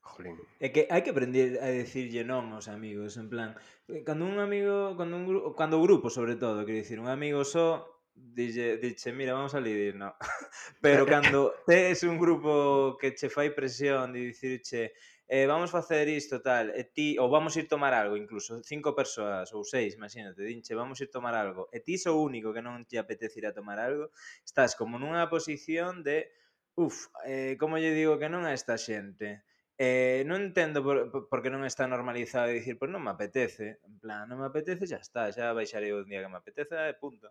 Jolín. 0.00 0.40
É 0.64 0.72
que 0.72 0.88
hai 0.88 1.04
que 1.04 1.12
aprender 1.12 1.60
a 1.60 1.68
decirlle 1.68 2.24
non 2.24 2.56
aos 2.56 2.72
amigos, 2.72 3.20
en 3.20 3.28
plan, 3.28 3.52
eh, 3.90 4.00
cando 4.00 4.24
un 4.24 4.40
amigo, 4.40 4.96
cando 4.96 5.20
un 5.20 5.28
grupo, 5.28 5.52
cando 5.58 5.76
o 5.76 5.84
grupo 5.84 6.08
sobre 6.08 6.40
todo, 6.40 6.64
quero 6.64 6.80
dicir, 6.80 6.96
un 6.96 7.10
amigo 7.10 7.44
só 7.44 7.99
dille, 8.20 8.76
diche, 8.78 9.12
mira, 9.12 9.34
vamos 9.34 9.54
a 9.54 9.60
lidir, 9.60 9.94
no. 9.96 10.14
Pero 10.80 11.06
cando 11.06 11.54
tes 11.66 12.02
un 12.02 12.18
grupo 12.18 12.96
que 13.00 13.14
che 13.14 13.28
fai 13.28 13.50
presión 13.54 14.12
de 14.12 14.20
dicirche 14.20 14.92
eh, 15.32 15.46
vamos 15.46 15.70
facer 15.70 16.08
isto, 16.08 16.42
tal, 16.42 16.74
e 16.74 16.90
ti, 16.90 17.14
ou 17.16 17.30
vamos 17.30 17.54
ir 17.54 17.70
tomar 17.70 17.94
algo, 17.94 18.18
incluso, 18.18 18.58
cinco 18.66 18.98
persoas 18.98 19.54
ou 19.54 19.62
seis, 19.62 19.94
imagínate, 19.94 20.42
dinche, 20.42 20.74
vamos 20.74 20.98
ir 20.98 21.06
tomar 21.06 21.38
algo, 21.38 21.70
e 21.70 21.78
ti 21.78 21.94
sou 22.02 22.18
único 22.18 22.50
que 22.50 22.58
non 22.58 22.82
te 22.82 22.98
apetece 22.98 23.38
ir 23.38 23.46
a 23.46 23.54
tomar 23.54 23.78
algo, 23.78 24.10
estás 24.42 24.74
como 24.74 24.98
nunha 24.98 25.30
posición 25.30 26.02
de, 26.02 26.34
uf, 26.74 27.14
eh, 27.22 27.54
como 27.62 27.78
lle 27.78 27.94
digo 27.94 28.18
que 28.18 28.26
non 28.26 28.42
a 28.42 28.50
esta 28.50 28.74
xente? 28.74 29.46
Eh, 29.78 30.26
non 30.26 30.50
entendo 30.50 30.82
por, 30.82 31.08
por 31.30 31.38
que 31.46 31.54
non 31.54 31.62
está 31.62 31.86
normalizado 31.86 32.50
dicir, 32.50 32.74
pois 32.74 32.90
pues 32.90 32.98
non 32.98 33.06
me 33.06 33.14
apetece, 33.14 33.78
en 33.86 34.02
plan, 34.02 34.26
non 34.26 34.42
me 34.42 34.50
apetece, 34.50 34.90
xa 34.90 34.98
está, 34.98 35.30
xa 35.30 35.54
baixarei 35.54 35.94
un 35.94 36.10
día 36.10 36.26
que 36.26 36.32
me 36.34 36.42
apeteza 36.42 36.90
e 36.90 36.98
punto. 36.98 37.30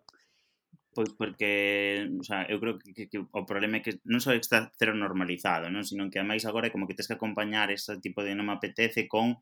Pois 0.92 1.10
porque, 1.14 2.10
o 2.18 2.24
sea, 2.24 2.42
eu 2.50 2.58
creo 2.58 2.74
que, 2.78 2.90
que, 2.92 3.06
que 3.06 3.18
o 3.22 3.46
problema 3.46 3.78
é 3.78 3.82
que 3.86 4.02
non 4.10 4.18
só 4.18 4.34
está 4.34 4.74
cero 4.74 4.90
normalizado, 4.90 5.70
non? 5.70 5.86
Sino 5.86 6.10
que 6.10 6.18
ademais 6.18 6.42
agora 6.42 6.66
é 6.66 6.74
como 6.74 6.90
que 6.90 6.98
tens 6.98 7.06
que 7.06 7.14
acompañar 7.14 7.70
ese 7.70 8.02
tipo 8.02 8.26
de 8.26 8.34
non 8.34 8.50
me 8.50 8.58
apetece 8.58 9.06
con 9.06 9.38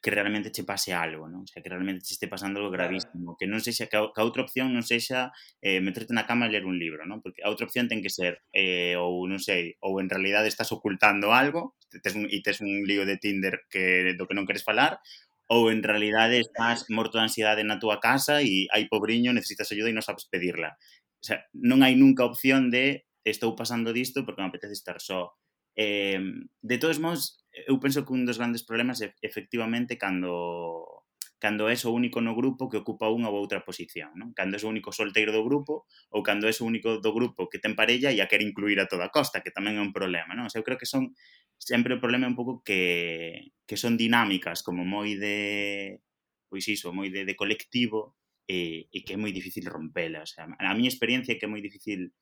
que 0.00 0.10
realmente 0.10 0.50
che 0.50 0.64
pase 0.64 0.92
algo, 0.92 1.24
non? 1.28 1.44
O 1.44 1.48
sea, 1.48 1.64
que 1.64 1.72
realmente 1.72 2.04
che 2.04 2.12
este 2.12 2.28
pasando 2.28 2.60
algo 2.60 2.72
gravísimo, 2.72 3.36
que 3.36 3.48
non 3.48 3.64
sexa 3.64 3.88
que 3.88 3.96
a, 3.96 4.12
que 4.12 4.20
a 4.20 4.26
outra 4.28 4.44
opción 4.44 4.72
non 4.72 4.84
sexa 4.84 5.32
eh, 5.60 5.80
meterte 5.80 6.12
na 6.12 6.28
cama 6.28 6.48
e 6.48 6.52
ler 6.52 6.68
un 6.68 6.76
libro, 6.76 7.04
non? 7.08 7.24
Porque 7.24 7.40
a 7.44 7.48
outra 7.48 7.64
opción 7.64 7.88
ten 7.88 8.04
que 8.04 8.12
ser 8.12 8.44
eh, 8.52 8.96
ou 9.00 9.24
non 9.24 9.40
sei, 9.40 9.76
ou 9.84 10.00
en 10.04 10.08
realidade 10.12 10.52
estás 10.52 10.72
ocultando 10.72 11.32
algo, 11.32 11.76
tes 11.88 12.12
un, 12.12 12.28
e 12.28 12.44
tes 12.44 12.60
un 12.64 12.84
lío 12.84 13.08
de 13.08 13.16
Tinder 13.16 13.64
que 13.72 14.16
do 14.16 14.28
que 14.28 14.36
non 14.36 14.44
queres 14.48 14.64
falar, 14.64 15.00
ou 15.48 15.68
en 15.68 15.84
realidade 15.84 16.40
estás 16.40 16.88
morto 16.88 17.20
de 17.20 17.28
ansiedade 17.28 17.64
na 17.64 17.76
túa 17.76 18.00
casa 18.00 18.40
e 18.40 18.68
hai 18.72 18.88
pobriño, 18.88 19.36
necesitas 19.36 19.68
ajuda 19.68 19.92
e 19.92 19.96
non 19.96 20.04
sabes 20.04 20.24
pedirla. 20.28 20.76
O 21.20 21.24
sea, 21.24 21.44
non 21.52 21.84
hai 21.84 21.96
nunca 21.96 22.24
opción 22.24 22.72
de 22.72 23.04
estou 23.24 23.56
pasando 23.56 23.92
disto 23.92 24.24
porque 24.24 24.40
me 24.40 24.48
apetece 24.48 24.76
estar 24.76 25.00
só. 25.00 25.36
Eh, 25.76 26.20
de 26.62 26.76
todos 26.78 27.00
modos, 27.00 27.44
eu 27.66 27.76
penso 27.80 28.04
que 28.04 28.12
un 28.12 28.24
dos 28.24 28.38
grandes 28.38 28.64
problemas 28.64 29.00
é 29.02 29.12
efectivamente 29.20 29.98
cando 29.98 31.04
cando 31.44 31.68
és 31.68 31.84
o 31.84 31.92
único 31.92 32.24
no 32.24 32.32
grupo 32.32 32.72
que 32.72 32.80
ocupa 32.80 33.12
unha 33.12 33.28
ou 33.28 33.36
outra 33.36 33.60
posición, 33.60 34.16
non? 34.16 34.32
Cando 34.32 34.56
és 34.56 34.64
o 34.64 34.70
único 34.72 34.96
solteiro 34.96 35.28
do 35.28 35.44
grupo 35.44 35.84
ou 36.08 36.24
cando 36.24 36.48
és 36.48 36.56
o 36.60 36.64
único 36.64 37.04
do 37.04 37.12
grupo 37.12 37.52
que 37.52 37.60
ten 37.60 37.76
parella 37.76 38.08
e 38.08 38.24
a 38.24 38.28
quer 38.30 38.40
incluir 38.40 38.80
a 38.80 38.88
toda 38.88 39.12
costa, 39.12 39.44
que 39.44 39.52
tamén 39.52 39.76
é 39.76 39.82
un 39.84 39.92
problema, 39.92 40.32
non? 40.32 40.48
O 40.48 40.50
sea, 40.50 40.64
eu 40.64 40.66
creo 40.66 40.80
que 40.80 40.88
son 40.88 41.12
sempre 41.58 41.94
o 41.94 42.02
problema 42.02 42.26
é 42.26 42.32
un 42.32 42.38
pouco 42.38 42.62
que, 42.62 43.52
que 43.66 43.76
son 43.76 43.96
dinámicas 43.96 44.62
como 44.62 44.84
moi 44.84 45.16
de 45.16 46.00
pois 46.48 46.66
iso, 46.70 46.94
moi 46.94 47.10
de, 47.10 47.26
de 47.26 47.34
colectivo 47.34 48.14
eh, 48.46 48.86
e, 48.90 49.00
e 49.00 49.04
que 49.04 49.14
é 49.14 49.18
moi 49.18 49.32
difícil 49.34 49.66
rompelas. 49.66 50.38
A, 50.38 50.46
a 50.46 50.76
miña 50.76 50.92
experiencia 50.92 51.34
é 51.34 51.38
que 51.40 51.46
é 51.46 51.50
moi 51.50 51.64
difícil 51.64 52.14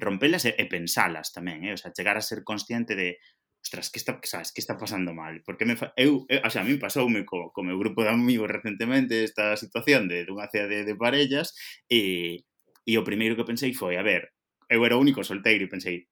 rompelas 0.00 0.44
e, 0.44 0.52
e 0.56 0.64
pensalas 0.66 1.30
tamén, 1.32 1.64
eh? 1.64 1.74
o 1.74 1.78
sea, 1.78 1.94
chegar 1.94 2.16
a 2.18 2.24
ser 2.24 2.42
consciente 2.42 2.96
de 2.96 3.20
ostras, 3.66 3.90
que 3.90 3.98
está, 3.98 4.20
sabes, 4.22 4.52
que 4.52 4.60
está 4.60 4.78
pasando 4.78 5.12
mal? 5.12 5.42
Porque 5.44 5.64
me 5.64 5.76
fa... 5.76 5.92
eu, 5.96 6.24
eu, 6.28 6.40
o 6.44 6.50
sea, 6.50 6.62
a 6.62 6.64
mí 6.64 6.78
pasoume 6.78 7.24
co, 7.26 7.50
co 7.50 7.62
meu 7.66 7.78
grupo 7.78 8.02
de 8.02 8.10
amigos 8.10 8.50
recentemente 8.50 9.24
esta 9.24 9.56
situación 9.56 10.06
de 10.08 10.24
dunha 10.24 10.46
cea 10.46 10.70
de, 10.70 10.86
de 10.86 10.94
parellas 10.94 11.54
eh, 11.90 12.42
e, 12.86 12.94
e 12.94 12.98
o 12.98 13.04
primeiro 13.04 13.34
que 13.34 13.48
pensei 13.48 13.74
foi, 13.74 13.98
a 13.98 14.06
ver, 14.06 14.30
eu 14.70 14.84
era 14.86 14.96
o 14.96 15.02
único 15.02 15.26
solteiro 15.26 15.66
e 15.66 15.72
pensei, 15.72 16.06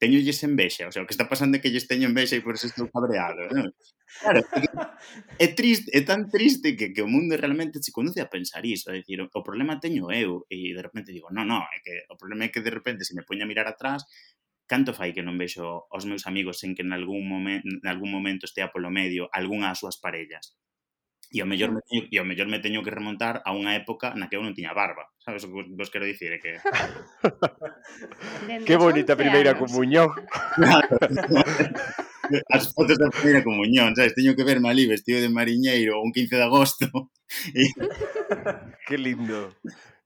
teñolles 0.00 0.40
envexa, 0.48 0.88
o 0.88 0.92
sea, 0.92 1.04
o 1.04 1.06
que 1.06 1.12
está 1.12 1.28
pasando 1.28 1.54
é 1.56 1.60
que 1.60 1.68
lles 1.68 1.84
teño 1.84 2.08
envexa 2.08 2.34
e 2.34 2.42
por 2.42 2.56
eso 2.56 2.72
estou 2.72 2.88
cabreado. 2.88 3.44
Non? 3.52 3.68
Claro, 4.24 4.40
é, 5.36 5.46
triste, 5.52 5.92
é 5.92 6.00
tan 6.00 6.32
triste 6.32 6.72
que, 6.74 6.90
que 6.96 7.04
o 7.04 7.12
mundo 7.12 7.36
realmente 7.36 7.84
se 7.84 7.92
conduce 7.92 8.18
a 8.24 8.32
pensar 8.32 8.64
iso, 8.64 8.88
a 8.88 8.96
decir, 8.96 9.20
o, 9.20 9.28
o 9.28 9.44
problema 9.44 9.76
teño 9.76 10.08
eu, 10.08 10.48
e 10.48 10.72
de 10.72 10.82
repente 10.82 11.12
digo, 11.12 11.28
no, 11.28 11.44
no, 11.44 11.60
é 11.60 11.78
que 11.84 11.94
o 12.08 12.16
problema 12.16 12.48
é 12.48 12.50
que 12.50 12.64
de 12.64 12.72
repente 12.72 13.04
se 13.04 13.12
me 13.12 13.22
poña 13.28 13.44
a 13.44 13.50
mirar 13.52 13.68
atrás, 13.68 14.08
canto 14.64 14.96
fai 14.96 15.12
que 15.12 15.20
non 15.20 15.36
vexo 15.36 15.84
os 15.92 16.08
meus 16.08 16.24
amigos 16.24 16.64
sen 16.64 16.72
que 16.72 16.80
en 16.80 16.96
algún 16.96 17.28
momento, 17.28 17.68
en 17.68 17.86
algún 17.86 18.08
momento 18.08 18.48
estea 18.48 18.72
polo 18.72 18.88
medio 18.88 19.28
algunha 19.36 19.68
das 19.68 19.84
súas 19.84 20.00
parellas? 20.00 20.56
E 21.30 21.38
ao 21.40 21.46
mellor 21.46 21.70
me 21.70 21.78
teño, 21.86 22.02
e 22.10 22.18
ao 22.18 22.26
mellor 22.26 22.50
me 22.50 22.58
teño 22.58 22.82
que 22.82 22.90
remontar 22.90 23.38
a 23.46 23.54
unha 23.54 23.78
época 23.78 24.10
na 24.18 24.26
que 24.26 24.34
eu 24.34 24.42
non 24.42 24.50
tiña 24.50 24.74
barba. 24.74 25.06
Sabes 25.22 25.46
o 25.46 25.54
que 25.54 25.62
vos 25.78 25.86
quero 25.86 26.02
dicir? 26.02 26.34
É 26.34 26.42
que... 26.42 26.58
que 28.66 28.74
bonita 28.74 29.14
primeira 29.14 29.54
anos. 29.54 29.70
comunión. 29.70 30.10
As 32.50 32.74
fotos 32.74 32.98
da 32.98 33.10
primeira 33.10 33.42
comunión, 33.46 33.94
sabes? 33.94 34.14
Teño 34.14 34.34
que 34.34 34.42
verme 34.42 34.70
ali 34.70 34.90
vestido 34.90 35.22
de 35.22 35.30
mariñeiro 35.30 36.02
un 36.02 36.10
15 36.10 36.34
de 36.34 36.42
agosto. 36.42 36.90
E... 37.54 37.62
que 38.90 38.98
lindo. 38.98 39.54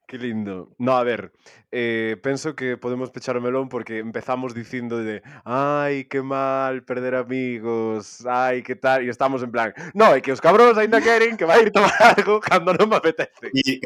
Que 0.07 0.19
lindo. 0.19 0.75
No, 0.79 0.97
a 0.97 1.03
ver, 1.03 1.33
eh, 1.73 2.17
que 2.57 2.77
podemos 2.77 3.11
pechar 3.11 3.41
melón 3.41 3.71
porque 3.71 3.99
empezamos 3.99 4.55
dicindo 4.55 4.99
de 4.99 5.23
ai, 5.45 6.05
que 6.05 6.21
mal 6.21 6.85
perder 6.85 7.15
amigos, 7.15 8.27
ai, 8.27 8.63
que 8.63 8.77
tal, 8.77 9.03
e 9.03 9.09
estamos 9.09 9.43
en 9.43 9.51
plan, 9.51 9.73
no, 9.95 10.13
é 10.13 10.21
que 10.21 10.31
os 10.31 10.45
cabróns 10.45 10.77
ainda 10.77 11.01
queren 11.01 11.41
que 11.41 11.49
vai 11.49 11.65
ir 11.65 11.73
tomar 11.73 11.97
algo 12.21 12.39
cando 12.39 12.77
non 12.77 12.93
me 12.93 13.01
apetece. 13.01 13.49
Y 13.57 13.81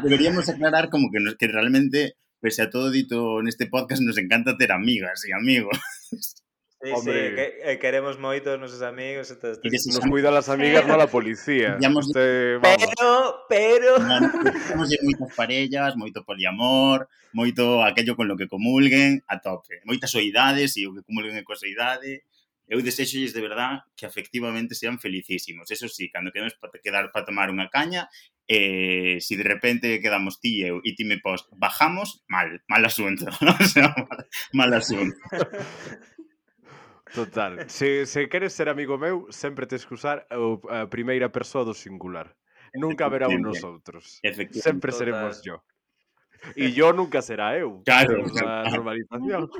deberíamos 0.00 0.48
aclarar 0.48 0.88
como 0.88 1.12
que, 1.12 1.20
nos, 1.20 1.36
que 1.36 1.46
realmente, 1.46 2.16
pese 2.40 2.64
a 2.64 2.70
todo 2.72 2.88
dito 2.88 3.44
neste 3.44 3.68
podcast, 3.68 4.00
nos 4.00 4.16
encanta 4.16 4.56
ter 4.56 4.72
amigas 4.72 5.28
e 5.28 5.36
amigos. 5.36 5.76
Sí, 6.82 6.90
Hombre. 6.92 7.28
sí, 7.28 7.34
que, 7.34 7.72
eh, 7.72 7.78
queremos 7.78 8.18
moito 8.18 8.56
os 8.56 8.60
nosos 8.60 8.80
amigos 8.80 9.28
e 9.28 9.36
todas 9.36 9.60
estas. 9.60 9.84
Nos 9.92 10.08
cuida 10.08 10.32
as 10.32 10.48
amigas, 10.56 10.88
non 10.88 10.96
a 10.96 11.12
policía. 11.12 11.76
Digamos, 11.76 12.08
este. 12.08 12.56
Pero, 12.56 13.44
pero... 13.52 14.00
Temos 14.64 14.88
moitas 14.88 15.28
parellas, 15.36 15.92
moito 16.00 16.24
poliamor, 16.24 17.04
moito 17.36 17.84
aquello 17.84 18.16
con 18.16 18.32
lo 18.32 18.36
que 18.40 18.48
comulguen, 18.48 19.20
a 19.28 19.44
tope. 19.44 19.84
Moitas 19.84 20.16
oidades 20.16 20.72
e 20.80 20.88
o 20.88 20.96
que 20.96 21.04
comulguen 21.04 21.36
é 21.36 21.44
coa 21.44 21.60
oidade. 21.60 22.24
Eu 22.70 22.80
desexolles 22.80 23.36
de 23.36 23.42
verdad 23.44 23.84
que 23.92 24.08
afectivamente 24.08 24.72
sean 24.72 24.96
felicísimos. 24.96 25.68
Eso 25.68 25.84
sí, 25.84 26.08
cando 26.08 26.32
queremos 26.32 26.56
para 26.56 26.80
quedar 26.80 27.12
para 27.12 27.28
tomar 27.28 27.52
unha 27.52 27.68
caña, 27.68 28.08
eh, 28.48 29.20
si 29.20 29.36
de 29.36 29.44
repente 29.44 30.00
quedamos 30.00 30.40
ti 30.40 30.64
e 30.64 30.72
eu 30.72 30.80
e 30.80 30.96
ti 30.96 31.04
me 31.04 31.20
pos 31.20 31.44
bajamos, 31.52 32.24
mal, 32.24 32.64
mal 32.72 32.80
asunto. 32.88 33.28
¿no? 33.44 33.52
O 33.60 33.68
sea, 33.68 33.92
mal, 33.92 34.24
mal 34.56 34.70
asunto. 34.72 35.18
Total. 37.14 37.68
Se, 37.68 38.06
se 38.06 38.28
queres 38.28 38.52
ser 38.52 38.68
amigo 38.68 38.98
meu, 38.98 39.26
sempre 39.30 39.66
tes 39.66 39.84
que 39.84 39.94
usar 39.94 40.26
a 40.30 40.86
primeira 40.86 41.28
persoa 41.28 41.64
do 41.64 41.74
singular. 41.74 42.34
Nunca 42.74 43.06
haberá 43.06 43.26
un 43.26 43.42
nos 43.42 43.62
outros. 43.64 44.20
Sempre 44.52 44.92
seremos 44.92 45.42
yo. 45.42 45.62
E 46.56 46.70
yo 46.72 46.92
nunca 46.92 47.20
será 47.20 47.58
eu. 47.58 47.82
Claro. 47.84 48.24
A 48.46 48.70
normalización. 48.70 49.50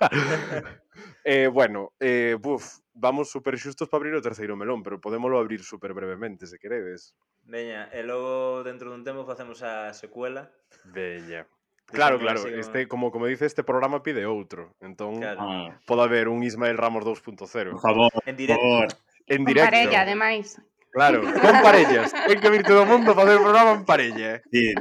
eh, 1.24 1.48
bueno, 1.48 1.92
eh, 2.00 2.36
buf, 2.40 2.78
vamos 2.94 3.30
super 3.30 3.58
xustos 3.58 3.88
para 3.88 3.98
abrir 3.98 4.14
o 4.14 4.22
terceiro 4.22 4.56
melón, 4.56 4.82
pero 4.82 5.00
podémoslo 5.00 5.38
abrir 5.38 5.62
super 5.62 5.92
brevemente, 5.92 6.46
se 6.46 6.58
queredes. 6.58 7.14
Veña, 7.44 7.90
e 7.92 8.00
logo 8.00 8.64
dentro 8.64 8.88
dun 8.88 9.04
tempo 9.04 9.26
facemos 9.26 9.60
a 9.60 9.92
secuela. 9.92 10.48
Veña. 10.88 11.44
Claro, 11.86 12.18
claro, 12.18 12.46
este, 12.48 12.88
como 12.88 13.10
como 13.12 13.26
dice 13.26 13.46
este 13.46 13.62
programa 13.62 14.02
pide 14.02 14.24
outro 14.26 14.74
Entón, 14.80 15.20
claro. 15.20 15.40
ah. 15.44 15.80
pode 15.86 16.02
haber 16.02 16.28
un 16.28 16.42
Ismael 16.42 16.80
Ramos 16.80 17.04
2.0 17.04 17.44
Por 17.44 17.80
favor, 17.80 18.10
en 18.24 18.36
directo 18.36 18.64
por... 18.64 18.88
En 19.28 19.44
directo. 19.44 19.70
Con 19.70 19.78
parella, 19.78 20.00
ademais 20.02 20.60
Claro, 20.90 21.22
con 21.22 21.54
parellas 21.62 22.12
Ten 22.28 22.40
que 22.40 22.50
vir 22.50 22.64
todo 22.64 22.82
o 22.82 22.86
mundo 22.86 23.14
facer 23.14 23.36
o 23.36 23.42
programa 23.44 23.72
en 23.76 23.84
parella 23.84 24.36
¿eh? 24.36 24.42
sí. 24.50 24.74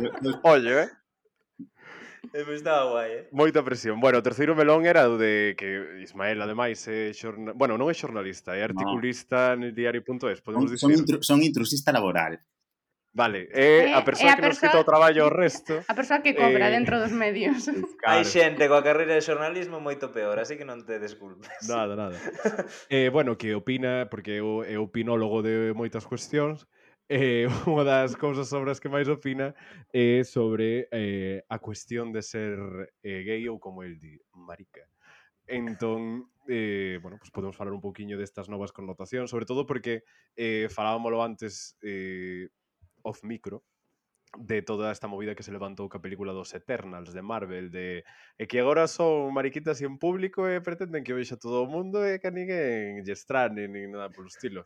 Ollo, 0.43 0.79
¿eh? 0.79 0.89
eh 2.33 2.43
Pues 2.45 2.63
estaba 2.63 2.89
guai, 2.89 3.11
eh? 3.11 3.27
Moita 3.31 3.61
presión. 3.61 3.99
Bueno, 3.99 4.17
o 4.17 4.25
terceiro 4.25 4.55
melón 4.55 4.87
era 4.89 5.05
o 5.05 5.21
de 5.21 5.53
que 5.53 6.01
Ismael, 6.01 6.41
ademais, 6.41 6.81
é 6.89 7.13
xorna... 7.13 7.53
bueno, 7.53 7.77
non 7.77 7.91
é 7.91 7.95
xornalista, 7.97 8.57
é 8.57 8.65
articulista 8.65 9.53
no. 9.53 9.69
diario.es, 9.69 10.41
podemos 10.41 10.65
son, 10.65 10.73
dicir. 10.73 10.81
Son, 10.81 10.93
intru 10.97 11.17
son 11.21 11.39
intrusista 11.45 11.93
laboral. 11.93 12.41
Vale, 13.13 13.47
é 13.53 13.89
eh, 13.89 13.93
a 13.93 14.01
persoa 14.01 14.29
eh, 14.29 14.33
a 14.33 14.35
que 14.35 14.41
nos 14.41 14.57
persoa... 14.57 14.69
quita 14.73 14.81
o 14.81 14.89
traballo 14.89 15.25
o 15.27 15.29
resto. 15.29 15.85
A 15.85 15.93
persoa 15.93 16.25
que 16.25 16.33
cobra 16.33 16.65
eh... 16.65 16.73
dentro 16.73 16.97
dos 16.97 17.13
medios. 17.13 17.69
Claro. 18.01 18.19
Hai 18.19 18.25
xente 18.25 18.65
coa 18.65 18.81
carreira 18.81 19.13
de 19.13 19.21
xornalismo 19.21 19.77
moito 19.77 20.09
peor, 20.09 20.41
así 20.41 20.57
que 20.57 20.65
non 20.65 20.81
te 20.81 20.97
desculpes. 20.97 21.69
Nada, 21.69 21.93
nada. 21.93 22.17
eh, 22.89 23.13
bueno, 23.13 23.37
que 23.37 23.53
opina, 23.53 24.09
porque 24.09 24.41
eu, 24.41 24.65
eu 24.65 24.89
opinólogo 24.89 25.45
de 25.45 25.77
moitas 25.77 26.09
cuestións, 26.09 26.65
eh, 27.05 27.45
unha 27.69 27.85
das 27.85 28.17
cousas 28.17 28.49
sobre 28.49 28.73
as 28.73 28.81
que 28.81 28.89
máis 28.89 29.05
opina 29.05 29.53
é 29.93 30.19
eh, 30.19 30.21
sobre 30.25 30.89
eh, 30.89 31.45
a 31.45 31.61
cuestión 31.61 32.09
de 32.09 32.25
ser 32.25 32.57
eh, 33.05 33.21
gay 33.21 33.45
ou 33.45 33.61
como 33.61 33.85
el 33.85 34.01
di, 34.01 34.17
marica. 34.33 34.89
Entón, 35.45 36.33
eh, 36.49 36.97
bueno, 36.97 37.21
pues 37.21 37.29
podemos 37.29 37.55
falar 37.55 37.77
un 37.77 37.83
pouquiño 37.83 38.17
destas 38.17 38.49
novas 38.49 38.73
connotacións, 38.73 39.29
sobre 39.29 39.45
todo 39.45 39.69
porque 39.69 40.01
eh, 40.33 40.65
falábamoslo 40.73 41.21
antes 41.21 41.77
eh, 41.85 42.49
off 43.03 43.23
micro 43.23 43.63
de 44.37 44.61
toda 44.63 44.91
esta 44.91 45.07
movida 45.07 45.35
que 45.35 45.43
se 45.43 45.51
levantou 45.51 45.85
ca 45.89 46.01
película 46.01 46.33
dos 46.33 46.53
Eternals 46.57 47.13
de 47.13 47.21
Marvel 47.21 47.69
de 47.69 48.03
e 48.37 48.43
que 48.49 48.59
agora 48.59 48.89
son 48.89 49.29
mariquitas 49.29 49.77
e 49.81 49.85
en 49.85 50.01
público 50.01 50.49
e 50.49 50.57
pretenden 50.65 51.05
que 51.05 51.13
o 51.13 51.19
vexa 51.21 51.37
todo 51.37 51.61
o 51.61 51.69
mundo 51.69 52.01
e 52.01 52.17
que 52.17 52.33
ninguén 52.33 53.05
lle 53.05 53.13
estrane 53.13 53.69
nin 53.69 53.93
nada 53.93 54.09
polo 54.09 54.31
estilo. 54.33 54.65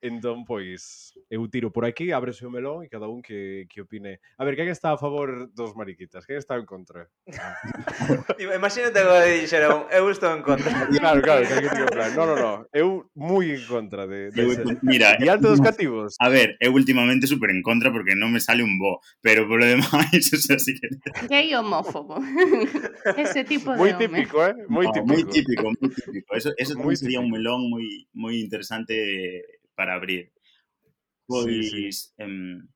Entón, 0.00 0.44
pois, 0.46 1.10
eu 1.26 1.42
tiro 1.50 1.74
por 1.74 1.82
aquí, 1.82 2.14
ábrese 2.14 2.46
o 2.46 2.54
melón 2.54 2.86
e 2.86 2.88
cada 2.88 3.10
un 3.10 3.18
que, 3.18 3.66
que 3.66 3.82
opine. 3.82 4.22
A 4.38 4.46
ver, 4.46 4.54
quen 4.54 4.70
está 4.70 4.94
a 4.94 5.00
favor 5.00 5.50
dos 5.50 5.74
mariquitas? 5.74 6.22
Quen 6.22 6.38
está 6.38 6.54
en 6.54 6.70
contra? 6.70 7.10
Ah. 7.34 7.58
Imagínate 8.38 8.94
que 8.94 9.42
dixeron, 9.42 9.90
eu 9.90 10.06
estou 10.06 10.30
en 10.30 10.46
contra. 10.46 10.70
Claro, 10.98 11.22
claro, 11.22 11.42
que 11.42 11.66
que 11.66 11.82
en 11.82 11.90
plan. 11.90 12.14
No, 12.14 12.30
no, 12.30 12.36
no, 12.38 12.52
eu 12.70 13.10
moi 13.18 13.50
en 13.50 13.62
contra 13.66 14.06
de, 14.06 14.30
de 14.30 14.38
eu, 14.38 14.54
ese. 14.54 14.78
Mira, 14.86 15.18
e 15.18 15.26
alto 15.26 15.50
dos 15.50 15.58
cativos. 15.58 16.14
A 16.22 16.30
ver, 16.30 16.54
eu 16.62 16.70
últimamente 16.70 17.26
super 17.26 17.50
en 17.50 17.66
contra 17.66 17.90
porque 17.90 18.14
non 18.14 18.30
me 18.30 18.38
sale 18.38 18.62
un 18.62 18.78
bo, 18.78 19.02
pero 19.18 19.50
polo 19.50 19.66
demais, 19.66 20.30
o 20.30 20.38
sea, 20.38 20.62
si 20.62 20.78
que... 20.78 20.86
Gay 21.26 21.50
homófobo. 21.58 22.22
ese 23.18 23.42
tipo 23.42 23.74
de 23.74 23.82
Moi 23.82 23.98
típico, 23.98 24.46
eh? 24.46 24.54
Moi 24.70 24.86
no, 24.86 24.94
típico. 24.94 25.10
Moi 25.10 25.22
típico, 25.26 25.66
moi 25.74 25.90
típico. 25.90 26.30
Eso, 26.38 26.54
eso 26.54 26.78
moi 26.78 26.94
sería 26.94 27.18
típico. 27.18 27.26
un 27.26 27.34
melón 27.34 27.60
moi 27.66 27.82
moi 28.14 28.38
interesante 28.38 28.94
para 29.78 29.94
abrir. 29.94 30.34
Pois, 31.30 31.46
sí, 31.46 31.62
sí. 31.62 31.82
Pois, 31.86 31.96
em, 32.18 32.66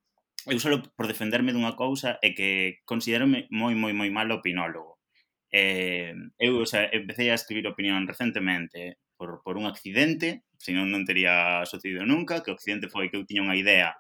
eu 0.47 0.59
solo 0.63 0.83
por 0.95 1.11
defenderme 1.11 1.51
dunha 1.51 1.75
cousa 1.75 2.23
é 2.23 2.31
que 2.31 2.83
considerome 2.87 3.51
moi, 3.51 3.75
moi, 3.75 3.91
moi 3.91 4.11
mal 4.15 4.31
opinólogo. 4.31 5.03
Eh, 5.51 6.15
eu, 6.39 6.63
o 6.63 6.69
sea, 6.71 6.87
empecé 6.95 7.31
a 7.31 7.39
escribir 7.39 7.67
opinión 7.67 8.07
recentemente 8.07 9.03
por, 9.19 9.43
por 9.45 9.59
un 9.59 9.67
accidente, 9.67 10.47
senón 10.59 10.95
non 10.95 11.03
tería 11.03 11.67
sucedido 11.67 12.07
nunca, 12.07 12.41
que 12.43 12.55
o 12.55 12.57
accidente 12.57 12.87
foi 12.87 13.11
que 13.11 13.19
eu 13.19 13.27
tiña 13.27 13.47
unha 13.47 13.59
idea 13.59 13.91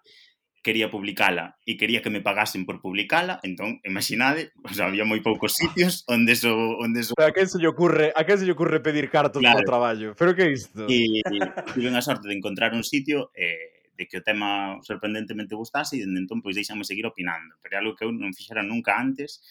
quería 0.62 0.88
publicala 0.90 1.58
e 1.66 1.74
quería 1.74 2.00
que 2.00 2.08
me 2.08 2.22
pagasen 2.22 2.64
por 2.64 2.78
publicala, 2.78 3.42
entón, 3.42 3.82
imaginade, 3.82 4.54
o 4.64 4.72
sea, 4.72 4.86
había 4.86 5.04
moi 5.04 5.18
poucos 5.20 5.58
sitios 5.58 6.06
ah. 6.06 6.14
onde 6.14 6.38
so, 6.38 6.54
onde 6.78 7.02
so... 7.02 7.18
Pero 7.18 7.28
a 7.28 7.34
quen 7.34 7.50
se 7.50 7.58
lle 7.58 7.68
ocurre, 7.68 8.14
a 8.14 8.22
quen 8.22 8.38
se 8.38 8.46
lle 8.46 8.54
ocurre 8.54 8.78
pedir 8.78 9.10
cartos 9.10 9.42
claro. 9.42 9.60
para 9.60 9.68
traballo? 9.68 10.14
Pero 10.14 10.32
que 10.38 10.54
isto? 10.54 10.86
E, 10.86 11.20
e 11.20 11.38
tive 11.74 11.90
a 11.90 12.00
sorte 12.00 12.30
de 12.30 12.38
encontrar 12.38 12.72
un 12.72 12.86
sitio 12.86 13.34
eh, 13.34 13.90
de 13.98 14.06
que 14.06 14.22
o 14.22 14.24
tema 14.24 14.78
sorprendentemente 14.86 15.58
gustase 15.58 15.98
e 15.98 16.06
dende 16.06 16.22
entón 16.22 16.40
pois 16.40 16.54
deixame 16.54 16.86
seguir 16.86 17.04
opinando, 17.04 17.58
pero 17.60 17.76
é 17.76 17.78
algo 17.82 17.98
que 17.98 18.06
eu 18.06 18.14
non 18.14 18.32
fixera 18.32 18.62
nunca 18.62 18.96
antes 18.96 19.42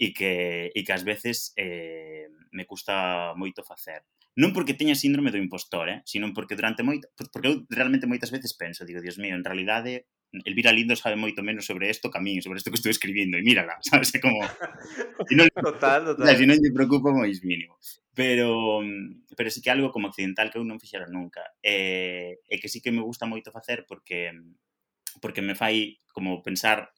e 0.00 0.16
que, 0.16 0.72
e 0.72 0.80
que 0.82 0.92
ás 0.92 1.04
veces 1.04 1.52
eh, 1.60 2.32
me 2.56 2.64
custa 2.64 3.36
moito 3.36 3.60
facer 3.62 4.02
non 4.36 4.52
porque 4.52 4.76
teña 4.76 4.92
síndrome 4.92 5.32
do 5.32 5.40
impostor, 5.40 5.88
eh, 5.88 6.04
sino 6.04 6.28
porque 6.36 6.60
durante 6.60 6.84
moito, 6.84 7.08
porque 7.32 7.48
eu 7.48 7.54
realmente 7.72 8.04
moitas 8.04 8.28
veces 8.28 8.52
penso, 8.52 8.84
digo, 8.84 9.00
Dios 9.00 9.16
mío, 9.16 9.32
en 9.32 9.40
realidade 9.40 10.04
Elvira 10.32 10.72
Lindo 10.72 10.96
sabe 10.96 11.16
moito 11.16 11.42
menos 11.42 11.64
sobre 11.64 11.88
isto 11.88 12.10
que 12.10 12.18
a 12.18 12.22
min, 12.22 12.42
sobre 12.42 12.58
isto 12.58 12.70
que 12.70 12.78
estou 12.78 12.92
escribindo, 12.92 13.38
e 13.38 13.44
mírala, 13.46 13.78
sabes? 13.86 14.14
É 14.14 14.20
como... 14.20 14.42
Si 15.28 15.34
non, 15.38 15.48
total, 15.56 16.16
total. 16.16 16.36
Si 16.36 16.44
non 16.44 16.58
lle 16.58 16.74
preocupa 16.74 17.14
máis 17.14 17.40
mínimo. 17.46 17.78
Pero, 18.16 18.80
pero 19.36 19.48
sí 19.52 19.60
que 19.60 19.70
algo 19.70 19.92
como 19.92 20.08
accidental 20.08 20.48
que 20.50 20.58
eu 20.58 20.66
non 20.66 20.82
fixera 20.82 21.06
nunca. 21.06 21.44
E, 21.62 22.42
e 22.48 22.54
que 22.58 22.68
sí 22.68 22.80
que 22.80 22.92
me 22.92 23.04
gusta 23.04 23.28
moito 23.28 23.54
facer 23.54 23.84
porque 23.86 24.32
porque 25.20 25.40
me 25.40 25.56
fai 25.56 25.96
como 26.12 26.44
pensar 26.44 26.92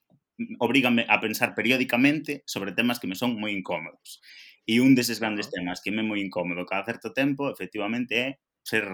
obrígame 0.59 1.07
a 1.09 1.21
pensar 1.21 1.55
periódicamente 1.55 2.43
sobre 2.47 2.73
temas 2.73 2.99
que 2.99 3.11
me 3.11 3.19
son 3.19 3.35
moi 3.35 3.51
incómodos. 3.51 4.23
E 4.69 4.85
un 4.85 4.95
deses 4.95 5.19
grandes 5.19 5.51
temas 5.51 5.81
que 5.83 5.91
me 5.91 6.05
é 6.05 6.07
moi 6.07 6.21
incómodo 6.23 6.69
cada 6.69 6.87
certo 6.87 7.11
tempo, 7.11 7.51
efectivamente, 7.51 8.15
é 8.15 8.29
ser, 8.69 8.85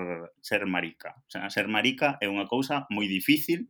ser 0.41 0.67
marica. 0.67 1.17
O 1.27 1.31
sea, 1.31 1.51
ser 1.51 1.67
marica 1.67 2.15
é 2.23 2.31
unha 2.31 2.47
cousa 2.47 2.87
moi 2.95 3.11
difícil. 3.11 3.67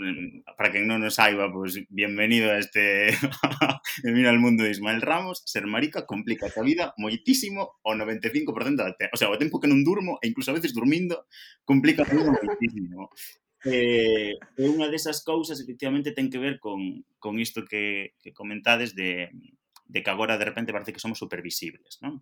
Mm, 0.00 0.40
para 0.56 0.72
quen 0.72 0.88
non 0.88 1.04
o 1.04 1.12
saiba, 1.12 1.52
pois, 1.52 1.76
pues, 1.76 1.84
bienvenido 1.92 2.48
a 2.48 2.56
este 2.56 3.12
Mira 4.08 4.32
al 4.32 4.40
mundo 4.40 4.64
de 4.64 4.72
Ismael 4.72 5.04
Ramos. 5.04 5.44
Ser 5.44 5.68
marica 5.68 6.08
complica 6.08 6.48
a 6.48 6.64
vida 6.64 6.96
moitísimo 6.96 7.76
o 7.84 7.92
95% 7.92 8.80
da 8.80 8.96
te... 8.96 9.12
O 9.12 9.20
sea, 9.20 9.28
o 9.28 9.36
tempo 9.36 9.60
que 9.60 9.68
non 9.68 9.84
durmo, 9.84 10.16
e 10.24 10.32
incluso 10.32 10.48
a 10.48 10.56
veces 10.56 10.72
dormindo, 10.72 11.28
complica 11.68 12.08
a 12.08 12.08
vida 12.08 12.32
moitísimo. 12.32 13.12
Eh, 13.64 14.36
é 14.60 14.64
unha 14.68 14.92
desas 14.92 15.24
cousas 15.24 15.56
efectivamente 15.56 16.12
ten 16.12 16.28
que 16.28 16.36
ver 16.36 16.60
con, 16.60 17.00
con 17.16 17.40
isto 17.40 17.64
que, 17.64 18.12
que 18.20 18.36
comentades 18.36 18.92
de, 18.92 19.32
de 19.88 20.04
que 20.04 20.12
agora 20.12 20.36
de 20.36 20.44
repente 20.44 20.68
parece 20.68 20.92
que 20.92 21.00
somos 21.00 21.16
supervisibles, 21.16 21.96
non? 22.04 22.20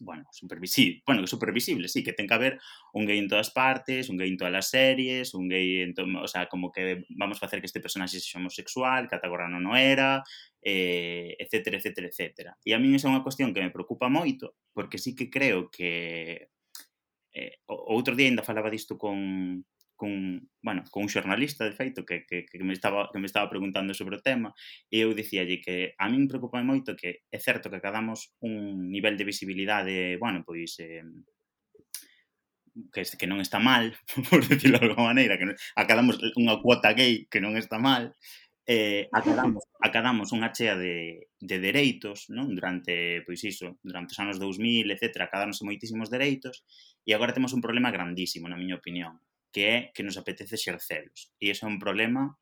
bueno, 0.00 0.24
supervisible, 0.32 1.02
bueno, 1.06 1.22
que 1.22 1.28
supervisible, 1.28 1.88
sí, 1.88 2.02
que 2.02 2.12
ten 2.12 2.26
que 2.26 2.34
haber 2.34 2.60
un 2.92 3.06
gay 3.06 3.18
en 3.18 3.28
todas 3.28 3.50
partes, 3.50 4.08
un 4.08 4.16
gay 4.16 4.28
en 4.28 4.36
todas 4.36 4.54
as 4.54 4.70
series, 4.70 5.34
un 5.34 5.48
gay 5.48 5.82
en 5.82 5.94
to... 5.94 6.04
o 6.04 6.28
sea, 6.28 6.46
como 6.46 6.72
que 6.72 7.04
vamos 7.10 7.38
a 7.38 7.40
facer 7.40 7.60
que 7.60 7.66
este 7.66 7.80
personaxe 7.80 8.20
sexa 8.20 8.38
homosexual, 8.38 9.08
que 9.08 9.16
ata 9.16 9.26
agora 9.26 9.48
non 9.48 9.66
o 9.66 9.74
era, 9.76 10.22
eh, 10.62 11.36
etcétera, 11.38 11.78
etcétera, 11.78 12.08
etcétera. 12.08 12.52
E 12.64 12.72
a 12.74 12.78
mí 12.78 12.88
esa 12.94 13.08
é 13.08 13.12
unha 13.12 13.24
cuestión 13.24 13.52
que 13.52 13.62
me 13.62 13.74
preocupa 13.74 14.08
moito, 14.08 14.56
porque 14.72 14.98
sí 14.98 15.14
que 15.14 15.28
creo 15.28 15.68
que 15.68 16.50
eh, 17.34 17.60
o 17.66 17.94
outro 17.94 18.14
día 18.14 18.30
ainda 18.30 18.46
falaba 18.46 18.70
disto 18.70 18.96
con 18.96 19.66
con, 19.96 20.50
bueno, 20.62 20.84
con 20.90 21.06
un 21.06 21.10
xornalista, 21.10 21.64
de 21.64 21.72
feito, 21.72 22.04
que, 22.04 22.26
que, 22.26 22.46
que, 22.46 22.58
me 22.62 22.72
estaba, 22.72 23.08
que 23.12 23.18
me 23.18 23.26
estaba 23.26 23.48
preguntando 23.48 23.94
sobre 23.94 24.16
o 24.18 24.24
tema, 24.24 24.54
e 24.90 25.02
eu 25.06 25.14
dicíalle 25.14 25.62
que 25.62 25.94
a 25.98 26.10
min 26.10 26.26
preocupa 26.26 26.62
moito 26.62 26.98
que 26.98 27.26
é 27.30 27.38
certo 27.38 27.70
que 27.70 27.78
acabamos 27.78 28.34
un 28.42 28.90
nivel 28.90 29.14
de 29.16 29.28
visibilidade, 29.28 30.16
bueno, 30.18 30.42
pois... 30.46 30.78
Eh, 30.80 31.04
que, 32.90 33.06
que 33.06 33.30
non 33.30 33.38
está 33.38 33.62
mal, 33.62 33.94
por 34.30 34.42
decirlo 34.42 34.82
de 34.82 34.90
alguma 34.90 35.14
maneira, 35.14 35.38
que 35.38 35.46
non, 35.46 35.56
acadamos 35.78 36.18
unha 36.34 36.58
cuota 36.58 36.90
gay 36.90 37.30
que 37.30 37.38
non 37.38 37.54
está 37.54 37.78
mal, 37.78 38.10
eh, 38.66 39.08
acadamos, 39.12 39.62
acadamos 39.78 40.32
unha 40.32 40.50
chea 40.50 40.74
de, 40.74 41.28
de 41.38 41.56
dereitos, 41.60 42.32
non? 42.32 42.50
Durante, 42.50 43.22
pois 43.28 43.44
iso, 43.44 43.76
durante 43.84 44.16
os 44.16 44.20
anos 44.20 44.36
2000, 44.40 44.90
etc., 44.90 45.22
acadáronse 45.22 45.62
moitísimos 45.62 46.08
dereitos, 46.08 46.64
e 47.04 47.12
agora 47.12 47.36
temos 47.36 47.52
un 47.52 47.60
problema 47.60 47.92
grandísimo, 47.92 48.48
na 48.48 48.58
miña 48.58 48.80
opinión, 48.80 49.20
que 49.54 49.62
é 49.62 49.76
que 49.94 50.02
nos 50.02 50.18
apetece 50.18 50.58
xercelos. 50.58 51.30
E 51.38 51.54
iso 51.54 51.62
é 51.64 51.70
un 51.70 51.78
problema 51.78 52.34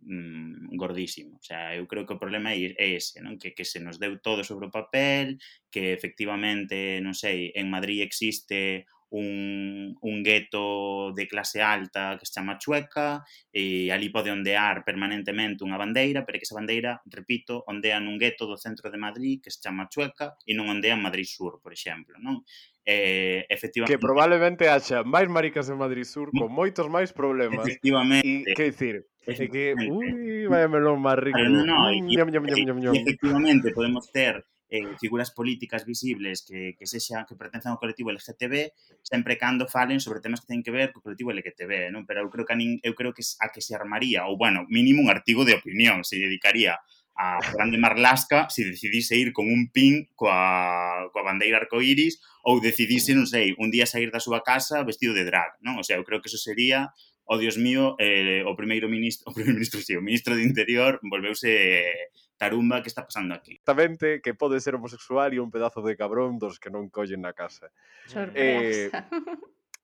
mm, 0.00 0.72
gordísimo. 0.72 1.36
O 1.36 1.44
sea, 1.44 1.76
eu 1.76 1.84
creo 1.84 2.08
que 2.08 2.16
o 2.16 2.22
problema 2.22 2.56
é, 2.56 2.72
é 2.80 2.96
ese, 2.96 3.20
non? 3.20 3.36
Que, 3.36 3.52
que 3.52 3.68
se 3.68 3.76
nos 3.76 4.00
deu 4.00 4.16
todo 4.24 4.40
sobre 4.40 4.72
o 4.72 4.74
papel, 4.74 5.36
que 5.68 5.92
efectivamente, 5.92 7.04
non 7.04 7.12
sei, 7.12 7.52
en 7.52 7.68
Madrid 7.68 8.00
existe 8.00 8.88
un, 9.10 9.94
un 10.00 10.22
gueto 10.22 11.12
de 11.12 11.28
clase 11.28 11.62
alta 11.62 12.16
que 12.18 12.26
se 12.26 12.32
chama 12.32 12.58
Chueca 12.58 13.24
e 13.52 13.90
ali 13.92 14.10
pode 14.10 14.30
ondear 14.30 14.82
permanentemente 14.82 15.62
unha 15.62 15.78
bandeira, 15.78 16.26
pero 16.26 16.38
que 16.38 16.46
esa 16.46 16.58
bandeira, 16.58 16.98
repito, 17.06 17.62
ondea 17.70 18.02
nun 18.02 18.18
gueto 18.18 18.50
do 18.50 18.58
centro 18.58 18.90
de 18.90 18.98
Madrid 18.98 19.38
que 19.38 19.54
se 19.54 19.62
chama 19.62 19.86
Chueca 19.86 20.34
e 20.42 20.52
non 20.58 20.66
ondea 20.66 20.98
en 20.98 21.04
Madrid 21.06 21.28
Sur, 21.28 21.62
por 21.62 21.70
exemplo, 21.70 22.18
non? 22.18 22.42
Eh, 22.86 23.46
efectivamente, 23.50 23.94
que 23.94 24.02
probablemente 24.02 24.70
haxa 24.70 25.02
máis 25.02 25.26
maricas 25.26 25.66
en 25.70 25.78
Madrid 25.78 26.06
Sur 26.06 26.30
con 26.30 26.50
moitos 26.50 26.86
máis 26.86 27.10
problemas. 27.10 27.66
Efectivamente. 27.66 28.46
E, 28.46 28.54
que 28.54 28.70
dicir, 28.70 29.06
é 29.26 29.34
que, 29.34 29.74
ui, 29.90 30.46
vai 30.46 30.66
melón 30.70 31.02
máis 31.02 31.18
rico. 31.18 31.38
No, 31.42 31.66
no, 31.66 31.90
mm, 31.90 32.10
e, 32.10 32.14
e, 32.14 33.02
efectivamente 33.02 33.74
podemos 33.74 34.06
ter 34.14 34.38
eh, 34.68 34.96
figuras 35.00 35.30
políticas 35.30 35.86
visibles 35.86 36.44
que, 36.46 36.74
que 36.78 36.86
sexan, 36.86 37.26
que 37.26 37.38
pertencen 37.38 37.70
ao 37.70 37.80
colectivo 37.80 38.10
LGTB 38.10 38.74
sempre 39.02 39.38
cando 39.38 39.70
falen 39.70 40.02
sobre 40.02 40.18
temas 40.18 40.42
que 40.42 40.50
teñen 40.50 40.66
que 40.66 40.74
ver 40.74 40.90
co 40.90 41.02
colectivo 41.02 41.30
LGTB, 41.30 41.94
non? 41.94 42.02
Pero 42.06 42.26
eu 42.26 42.30
creo 42.30 42.44
que 42.46 42.54
a, 42.54 42.58
nin, 42.58 42.82
eu 42.82 42.98
creo 42.98 43.14
que 43.14 43.22
a 43.40 43.54
que 43.54 43.62
se 43.62 43.78
armaría, 43.78 44.26
ou 44.26 44.34
bueno, 44.34 44.66
mínimo 44.66 45.02
un 45.02 45.10
artigo 45.10 45.46
de 45.46 45.54
opinión 45.54 46.02
se 46.02 46.18
dedicaría 46.18 46.78
a 47.16 47.40
Grande 47.54 47.78
Marlasca 47.78 48.50
se 48.50 48.64
decidise 48.64 49.16
ir 49.16 49.32
con 49.32 49.48
un 49.48 49.72
pin 49.72 50.04
coa, 50.14 51.08
coa 51.12 51.24
bandeira 51.24 51.56
arcoíris 51.56 52.20
ou 52.44 52.60
decidise, 52.60 53.16
non 53.16 53.24
sei, 53.24 53.56
un 53.56 53.72
día 53.72 53.88
sair 53.88 54.12
da 54.12 54.20
súa 54.20 54.44
casa 54.44 54.84
vestido 54.84 55.16
de 55.16 55.24
drag, 55.24 55.56
non? 55.64 55.80
O 55.80 55.84
sea, 55.86 55.96
eu 55.96 56.04
creo 56.04 56.20
que 56.20 56.28
eso 56.28 56.36
sería 56.36 56.92
oh 57.26 57.38
Dios 57.38 57.58
mío, 57.58 57.96
eh, 57.98 58.44
o 58.46 58.54
primeiro 58.54 58.88
ministro, 58.88 59.26
o 59.30 59.34
primeiro 59.34 59.58
ministro, 59.58 59.80
sí, 59.80 59.96
o 59.96 60.02
ministro 60.04 60.36
de 60.36 60.44
Interior 60.44 61.00
volveuse 61.02 61.88
eh, 61.88 62.12
tarumba 62.36 62.84
que 62.84 62.88
está 62.88 63.04
pasando 63.04 63.34
aquí. 63.34 63.58
Exactamente, 63.58 64.20
que 64.20 64.32
pode 64.32 64.60
ser 64.60 64.76
homosexual 64.76 65.32
e 65.32 65.40
un 65.40 65.50
pedazo 65.50 65.80
de 65.80 65.96
cabrón 65.96 66.38
dos 66.38 66.60
que 66.60 66.68
non 66.68 66.92
collen 66.92 67.24
na 67.24 67.32
casa. 67.32 67.72
Sorpresa. 68.06 68.36
Eh, 68.36 68.88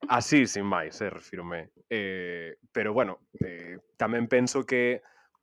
Así, 0.08 0.50
sin 0.50 0.66
máis, 0.66 0.98
eh, 1.00 1.10
refírome. 1.10 1.70
Eh, 1.86 2.58
pero, 2.74 2.92
bueno, 2.92 3.22
eh, 3.38 3.78
tamén 3.94 4.26
penso 4.26 4.66
que 4.66 4.98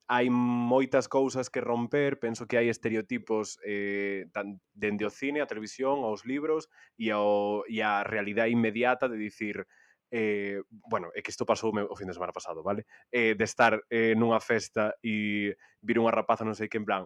hai 0.09 0.27
moitas 0.27 1.07
cousas 1.07 1.47
que 1.53 1.63
romper, 1.63 2.19
penso 2.19 2.43
que 2.49 2.57
hai 2.59 2.67
estereotipos 2.67 3.61
eh, 3.63 4.27
tan, 4.33 4.59
dende 4.75 5.05
o 5.07 5.13
cine, 5.13 5.39
a 5.39 5.47
televisión, 5.47 6.03
aos 6.03 6.25
libros 6.25 6.67
e, 6.97 7.07
ao, 7.13 7.63
e 7.69 7.79
a 7.79 8.03
realidade 8.03 8.51
inmediata 8.51 9.07
de 9.07 9.21
dicir 9.21 9.69
eh, 10.11 10.61
bueno, 10.69 11.09
é 11.13 11.21
que 11.21 11.31
isto 11.31 11.45
pasou 11.45 11.69
o 11.69 11.95
fin 11.95 12.09
de 12.09 12.15
semana 12.17 12.33
pasado, 12.33 12.61
vale? 12.61 12.85
Eh, 13.13 13.33
de 13.33 13.45
estar 13.45 13.77
eh, 13.89 14.13
nunha 14.17 14.41
festa 14.41 14.93
e 15.05 15.55
vir 15.81 15.97
unha 16.01 16.13
rapaza 16.13 16.45
non 16.45 16.57
sei 16.57 16.67
que 16.67 16.81
en 16.81 16.85
plan 16.85 17.03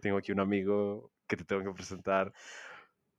tengo 0.00 0.20
aquí 0.20 0.32
un 0.32 0.40
amigo 0.40 1.12
que 1.28 1.36
te 1.36 1.44
tengo 1.44 1.64
que 1.64 1.76
presentar 1.76 2.32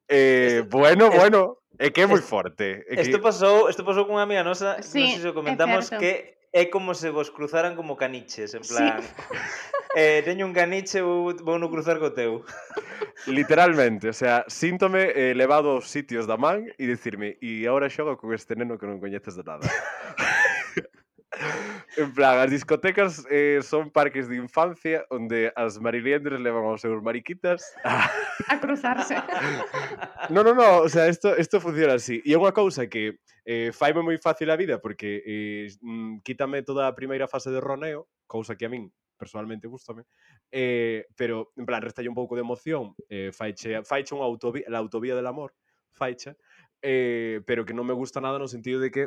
Eh, 0.07 0.63
esto, 0.63 0.77
bueno, 0.77 1.05
esto, 1.07 1.17
bueno, 1.17 1.57
é 1.77 1.91
que 1.91 2.01
é 2.01 2.07
moi 2.07 2.23
forte. 2.23 2.87
É 2.87 2.95
que... 2.95 3.03
Isto 3.03 3.19
pasou, 3.19 3.67
isto 3.67 3.83
pasou 3.83 4.07
cunha 4.07 4.23
amiga 4.23 4.39
nosa, 4.39 4.79
sí, 4.79 5.03
non 5.03 5.19
sei 5.19 5.19
se 5.19 5.27
o 5.27 5.35
comentamos 5.35 5.91
que 5.91 6.39
é 6.55 6.63
como 6.71 6.95
se 6.95 7.11
vos 7.11 7.27
cruzaran 7.27 7.75
como 7.75 7.99
caniches, 7.99 8.55
en 8.55 8.63
plan. 8.63 9.03
Sí. 9.03 9.11
eh, 9.97 10.21
teño 10.21 10.45
un 10.45 10.53
caniche 10.53 11.01
ou 11.01 11.33
vou 11.41 11.57
no 11.57 11.73
cruzar 11.73 11.97
co 11.97 12.13
teu. 12.13 12.45
Literalmente, 13.25 14.09
o 14.09 14.13
sea, 14.13 14.45
síntome 14.45 15.09
eh, 15.09 15.33
levado 15.33 15.73
aos 15.73 15.89
sitios 15.89 16.29
da 16.29 16.37
man 16.37 16.69
e 16.77 16.85
dicirme, 16.85 17.33
e 17.41 17.65
agora 17.65 17.89
xogo 17.89 18.13
con 18.13 18.29
este 18.29 18.53
neno 18.53 18.77
que 18.77 18.85
non 18.85 19.01
coñeces 19.01 19.33
de 19.33 19.41
nada. 19.41 19.65
en 21.97 22.13
plan, 22.13 22.37
as 22.37 22.53
discotecas 22.53 23.25
eh, 23.33 23.57
son 23.65 23.89
parques 23.89 24.29
de 24.29 24.37
infancia 24.37 25.01
onde 25.09 25.49
as 25.57 25.81
mariliendres 25.81 26.45
levan 26.45 26.69
aos 26.69 26.85
seus 26.85 27.01
mariquitas 27.01 27.65
a... 27.81 28.05
a 28.53 28.61
cruzarse. 28.61 29.17
no, 30.29 30.45
no, 30.45 30.53
no, 30.53 30.85
o 30.85 30.89
sea, 30.93 31.09
isto, 31.09 31.33
isto 31.41 31.57
funciona 31.57 31.97
así. 31.97 32.21
E 32.21 32.33
é 32.33 32.37
unha 32.37 32.53
cousa 32.53 32.85
que 32.85 33.17
eh, 33.49 33.73
faime 33.73 34.05
moi 34.05 34.21
fácil 34.21 34.53
a 34.53 34.59
vida 34.61 34.77
porque 34.77 35.25
eh, 35.25 35.73
mm, 35.81 36.21
quítame 36.21 36.61
toda 36.61 36.85
a 36.85 36.93
primeira 36.93 37.25
fase 37.25 37.49
de 37.49 37.57
roneo, 37.57 38.05
cousa 38.29 38.53
que 38.53 38.69
a 38.69 38.71
min 38.71 38.93
personalmente 39.17 39.67
gustame, 39.67 40.05
eh, 40.51 41.05
pero 41.15 41.51
en 41.57 41.65
plan, 41.65 41.81
restalle 41.81 42.09
un 42.09 42.15
pouco 42.15 42.35
de 42.35 42.41
emoción, 42.41 42.95
eh, 43.09 43.31
faiche, 43.33 43.83
faiche 43.83 44.13
unha 44.13 44.23
autovía, 44.23 44.69
la 44.69 44.77
autovía 44.79 45.17
del 45.17 45.27
amor, 45.27 45.57
faicha, 45.91 46.37
eh, 46.81 47.41
pero 47.43 47.65
que 47.65 47.73
non 47.73 47.89
me 47.89 47.97
gusta 47.97 48.21
nada 48.21 48.37
no 48.37 48.47
sentido 48.47 48.79
de 48.79 48.93
que 48.93 49.03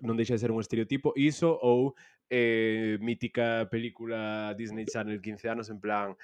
non 0.00 0.14
deixa 0.16 0.38
de 0.38 0.42
ser 0.42 0.54
un 0.54 0.62
estereotipo, 0.62 1.12
iso 1.18 1.50
ou 1.52 1.98
eh, 2.30 2.96
mítica 3.02 3.66
película 3.66 4.54
Disney 4.54 4.86
Channel 4.86 5.20
15 5.20 5.50
anos 5.50 5.66
en 5.68 5.82
plan 5.82 6.14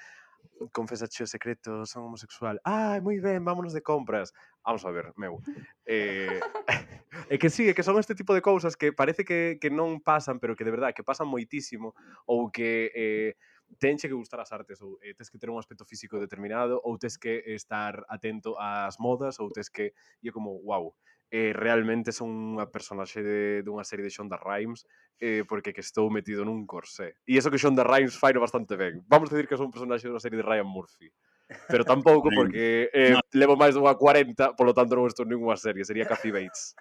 confesa 0.71 1.05
o 1.05 1.27
secreto, 1.27 1.85
son 1.85 2.03
homosexual. 2.03 2.59
Ah, 2.63 2.99
moi 3.01 3.19
ben, 3.19 3.43
vámonos 3.43 3.73
de 3.73 3.81
compras. 3.81 4.33
Vamos 4.65 4.85
a 4.85 4.91
ver, 4.91 5.11
meu. 5.17 5.43
Eh, 5.85 6.39
é 7.29 7.37
que 7.37 7.49
sí, 7.49 7.67
é 7.67 7.73
que 7.75 7.83
son 7.83 7.99
este 7.99 8.15
tipo 8.15 8.33
de 8.33 8.41
cousas 8.41 8.79
que 8.79 8.95
parece 8.95 9.27
que, 9.27 9.59
que 9.59 9.67
non 9.67 9.99
pasan, 9.99 10.39
pero 10.39 10.55
que 10.55 10.63
de 10.63 10.71
verdade 10.71 10.95
que 10.95 11.03
pasan 11.03 11.27
moitísimo 11.27 11.91
ou 12.25 12.47
que 12.47 12.87
eh, 12.95 13.35
tenche 13.75 14.07
que 14.07 14.15
gustar 14.15 14.39
as 14.39 14.55
artes 14.55 14.79
ou 14.79 14.95
eh, 15.03 15.11
tes 15.13 15.27
que 15.27 15.35
ter 15.35 15.51
un 15.51 15.59
aspecto 15.59 15.83
físico 15.83 16.15
determinado 16.15 16.79
ou 16.79 16.95
tes 16.95 17.19
que 17.19 17.43
estar 17.51 18.07
atento 18.07 18.55
ás 18.55 18.95
modas 19.03 19.39
ou 19.43 19.51
tes 19.51 19.67
que... 19.67 19.91
E 20.23 20.29
é 20.29 20.31
como, 20.31 20.63
wow, 20.63 20.95
eh, 21.33 21.51
realmente 21.51 22.13
son 22.13 22.29
unha 22.55 22.69
personaxe 22.69 23.25
de, 23.25 23.65
dunha 23.65 23.83
serie 23.83 24.05
de 24.05 24.13
Shonda 24.13 24.37
Rhimes 24.37 24.85
eh, 25.17 25.41
porque 25.43 25.73
que 25.73 25.81
estou 25.81 26.07
metido 26.13 26.45
nun 26.45 26.63
corsé. 26.69 27.17
E 27.25 27.35
iso 27.35 27.49
que 27.49 27.57
Shonda 27.59 27.83
Rhimes 27.83 28.15
fai 28.15 28.31
bastante 28.37 28.77
ben. 28.77 29.01
Vamos 29.09 29.27
a 29.27 29.35
decir 29.35 29.49
que 29.49 29.57
son 29.57 29.67
un 29.67 29.75
personaxe 29.75 30.07
dunha 30.07 30.21
serie 30.21 30.39
de 30.39 30.45
Ryan 30.45 30.69
Murphy 30.69 31.09
pero 31.67 31.83
tampouco 31.83 32.29
porque 32.33 32.89
eh, 32.93 33.11
no. 33.11 33.21
levo 33.33 33.55
máis 33.55 33.73
dunha 33.75 33.95
40, 33.95 34.55
polo 34.57 34.73
tanto 34.73 34.95
non 34.97 35.09
estou 35.09 35.25
ninguna 35.25 35.57
serie, 35.57 35.85
sería 35.85 36.07
Kathy 36.07 36.31
Bates. 36.33 36.73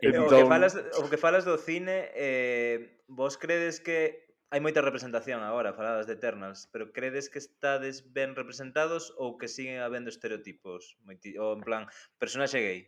entón... 0.00 0.26
o, 0.26 0.28
que 0.28 0.40
entón- 0.40 0.48
falas, 0.48 0.74
o 0.76 1.04
que 1.08 1.18
falas 1.18 1.44
do 1.48 1.56
cine, 1.56 2.12
eh, 2.14 3.00
vos 3.08 3.40
credes 3.40 3.80
que 3.80 4.24
hai 4.54 4.62
moita 4.62 4.84
representación 4.86 5.42
agora, 5.42 5.74
faladas 5.74 6.06
de 6.06 6.14
Eternals, 6.14 6.70
pero 6.70 6.94
credes 6.94 7.26
que 7.26 7.42
estades 7.42 8.06
ben 8.14 8.38
representados 8.38 9.10
ou 9.18 9.34
que 9.34 9.50
siguen 9.50 9.82
habendo 9.82 10.14
estereotipos? 10.14 10.94
Ou 11.42 11.50
en 11.58 11.62
plan, 11.66 11.90
personaxe 12.22 12.62
gay, 12.62 12.80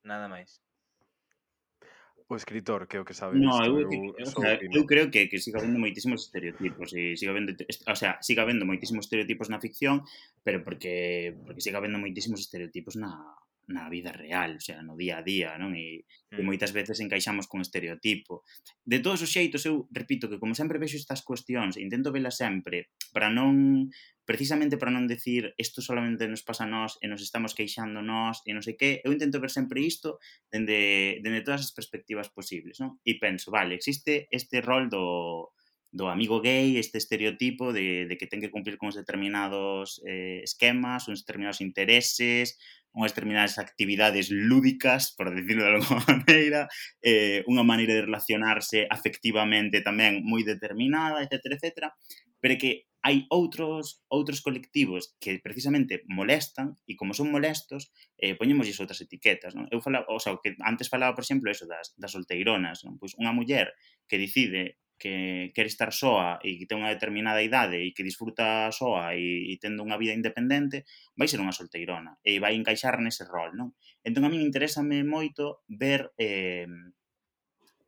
nada 0.00 0.32
máis 0.32 0.64
o 2.34 2.36
escritor, 2.36 2.86
que 2.86 2.96
é 2.96 3.00
o 3.00 3.04
que 3.04 3.14
sabe. 3.14 3.38
No, 3.38 3.58
eu, 3.64 3.80
eu, 3.80 3.90
eu, 3.90 4.26
o 4.26 4.26
sea, 4.26 4.58
eu 4.62 4.86
creo 4.86 5.10
que, 5.10 5.26
que 5.26 5.38
siga 5.38 5.58
habendo 5.58 5.78
moitísimos 5.78 6.26
estereotipos 6.26 6.92
e 6.92 7.16
siga 7.16 7.32
habendo, 7.32 7.54
o 7.54 7.96
sea, 7.96 8.22
siga 8.22 8.42
habendo 8.42 8.64
moitísimos 8.64 9.06
estereotipos 9.06 9.48
na 9.48 9.60
ficción, 9.60 10.04
pero 10.44 10.62
porque 10.62 11.34
porque 11.44 11.60
siga 11.60 11.78
habendo 11.78 11.98
moitísimos 11.98 12.40
estereotipos 12.40 12.94
na 12.96 13.39
na 13.68 13.88
vida 13.88 14.12
real, 14.12 14.56
o 14.56 14.62
sea, 14.62 14.82
no 14.82 14.96
día 14.96 15.18
a 15.18 15.26
día, 15.26 15.54
non? 15.58 15.76
E, 15.76 16.06
mm. 16.32 16.38
e 16.38 16.42
moitas 16.42 16.72
veces 16.72 16.98
encaixamos 17.02 17.46
con 17.46 17.60
estereotipo. 17.60 18.46
De 18.82 19.02
todos 19.02 19.20
os 19.20 19.30
xeitos, 19.30 19.66
eu 19.68 19.86
repito 19.92 20.30
que 20.30 20.40
como 20.40 20.56
sempre 20.56 20.80
vexo 20.80 20.96
estas 20.96 21.20
cuestións, 21.20 21.76
intento 21.76 22.10
velas 22.10 22.38
sempre 22.38 22.90
para 23.12 23.28
non 23.28 23.90
precisamente 24.30 24.78
para 24.78 24.94
non 24.94 25.10
decir 25.10 25.58
isto 25.58 25.82
solamente 25.82 26.30
nos 26.30 26.46
pasa 26.46 26.62
a 26.62 26.70
nós 26.70 26.94
e 27.02 27.10
nos 27.10 27.18
estamos 27.18 27.50
queixando 27.50 27.98
nós 27.98 28.38
e 28.46 28.54
non 28.54 28.62
sei 28.62 28.78
que, 28.78 29.02
eu 29.02 29.10
intento 29.10 29.42
ver 29.42 29.50
sempre 29.50 29.82
isto 29.82 30.22
dende, 30.46 31.18
dende 31.18 31.42
todas 31.42 31.66
as 31.66 31.74
perspectivas 31.74 32.30
posibles, 32.30 32.78
non? 32.78 33.02
E 33.02 33.18
penso, 33.18 33.50
vale, 33.50 33.74
existe 33.74 34.30
este 34.30 34.62
rol 34.62 34.86
do, 34.86 35.50
do 35.90 36.08
amigo 36.08 36.40
gay, 36.40 36.78
este 36.78 36.98
estereotipo 36.98 37.72
de, 37.72 38.06
de 38.06 38.14
que 38.16 38.30
ten 38.30 38.38
que 38.38 38.54
cumplir 38.54 38.78
con 38.78 38.94
uns 38.94 38.98
determinados 38.98 39.98
eh, 40.06 40.40
esquemas, 40.46 41.10
uns 41.10 41.26
determinados 41.26 41.58
intereses, 41.58 42.54
unhas 42.94 43.10
determinadas 43.14 43.58
actividades 43.58 44.30
lúdicas, 44.30 45.14
por 45.14 45.34
decirlo 45.34 45.66
de 45.66 45.74
alguma 45.74 46.02
maneira, 46.10 46.70
eh, 47.02 47.42
unha 47.50 47.66
maneira 47.66 47.98
de 47.98 48.06
relacionarse 48.06 48.86
afectivamente 48.86 49.82
tamén 49.82 50.22
moi 50.22 50.46
determinada, 50.46 51.22
etc, 51.26 51.58
etc, 51.58 51.90
pero 52.38 52.54
que 52.54 52.86
hai 53.00 53.24
outros 53.32 54.04
outros 54.12 54.44
colectivos 54.44 55.16
que 55.18 55.40
precisamente 55.40 56.04
molestan 56.06 56.76
e 56.84 56.94
como 56.94 57.16
son 57.16 57.32
molestos, 57.32 57.88
eh, 58.20 58.36
poñémoslles 58.36 58.78
outras 58.78 59.00
etiquetas, 59.00 59.56
non? 59.56 59.66
Eu 59.72 59.80
falaba, 59.80 60.04
o 60.12 60.20
sea, 60.20 60.36
que 60.38 60.52
antes 60.60 60.92
falaba, 60.92 61.16
por 61.16 61.24
exemplo, 61.24 61.48
eso 61.48 61.64
das, 61.64 61.96
das 61.96 62.12
solteironas, 62.12 62.84
non? 62.84 63.00
Pois 63.00 63.16
unha 63.16 63.32
muller 63.32 63.72
que 64.04 64.20
decide 64.20 64.76
que 65.00 65.50
quere 65.56 65.72
estar 65.72 65.96
soa 65.96 66.36
e 66.44 66.60
que 66.60 66.68
ten 66.68 66.84
unha 66.84 66.92
determinada 66.92 67.40
idade 67.40 67.80
e 67.80 67.96
que 67.96 68.04
disfruta 68.04 68.68
soa 68.68 69.16
e, 69.16 69.48
e 69.48 69.56
tendo 69.56 69.80
unha 69.80 69.96
vida 69.96 70.12
independente, 70.12 70.84
vai 71.16 71.24
ser 71.24 71.40
unha 71.40 71.56
solteirona 71.56 72.20
e 72.20 72.36
vai 72.36 72.52
encaixar 72.52 73.00
nese 73.00 73.24
rol, 73.24 73.56
non? 73.56 73.72
Entón 74.04 74.28
a 74.28 74.30
min 74.30 74.44
interésame 74.44 75.00
moito 75.00 75.64
ver 75.72 76.12
eh, 76.20 76.68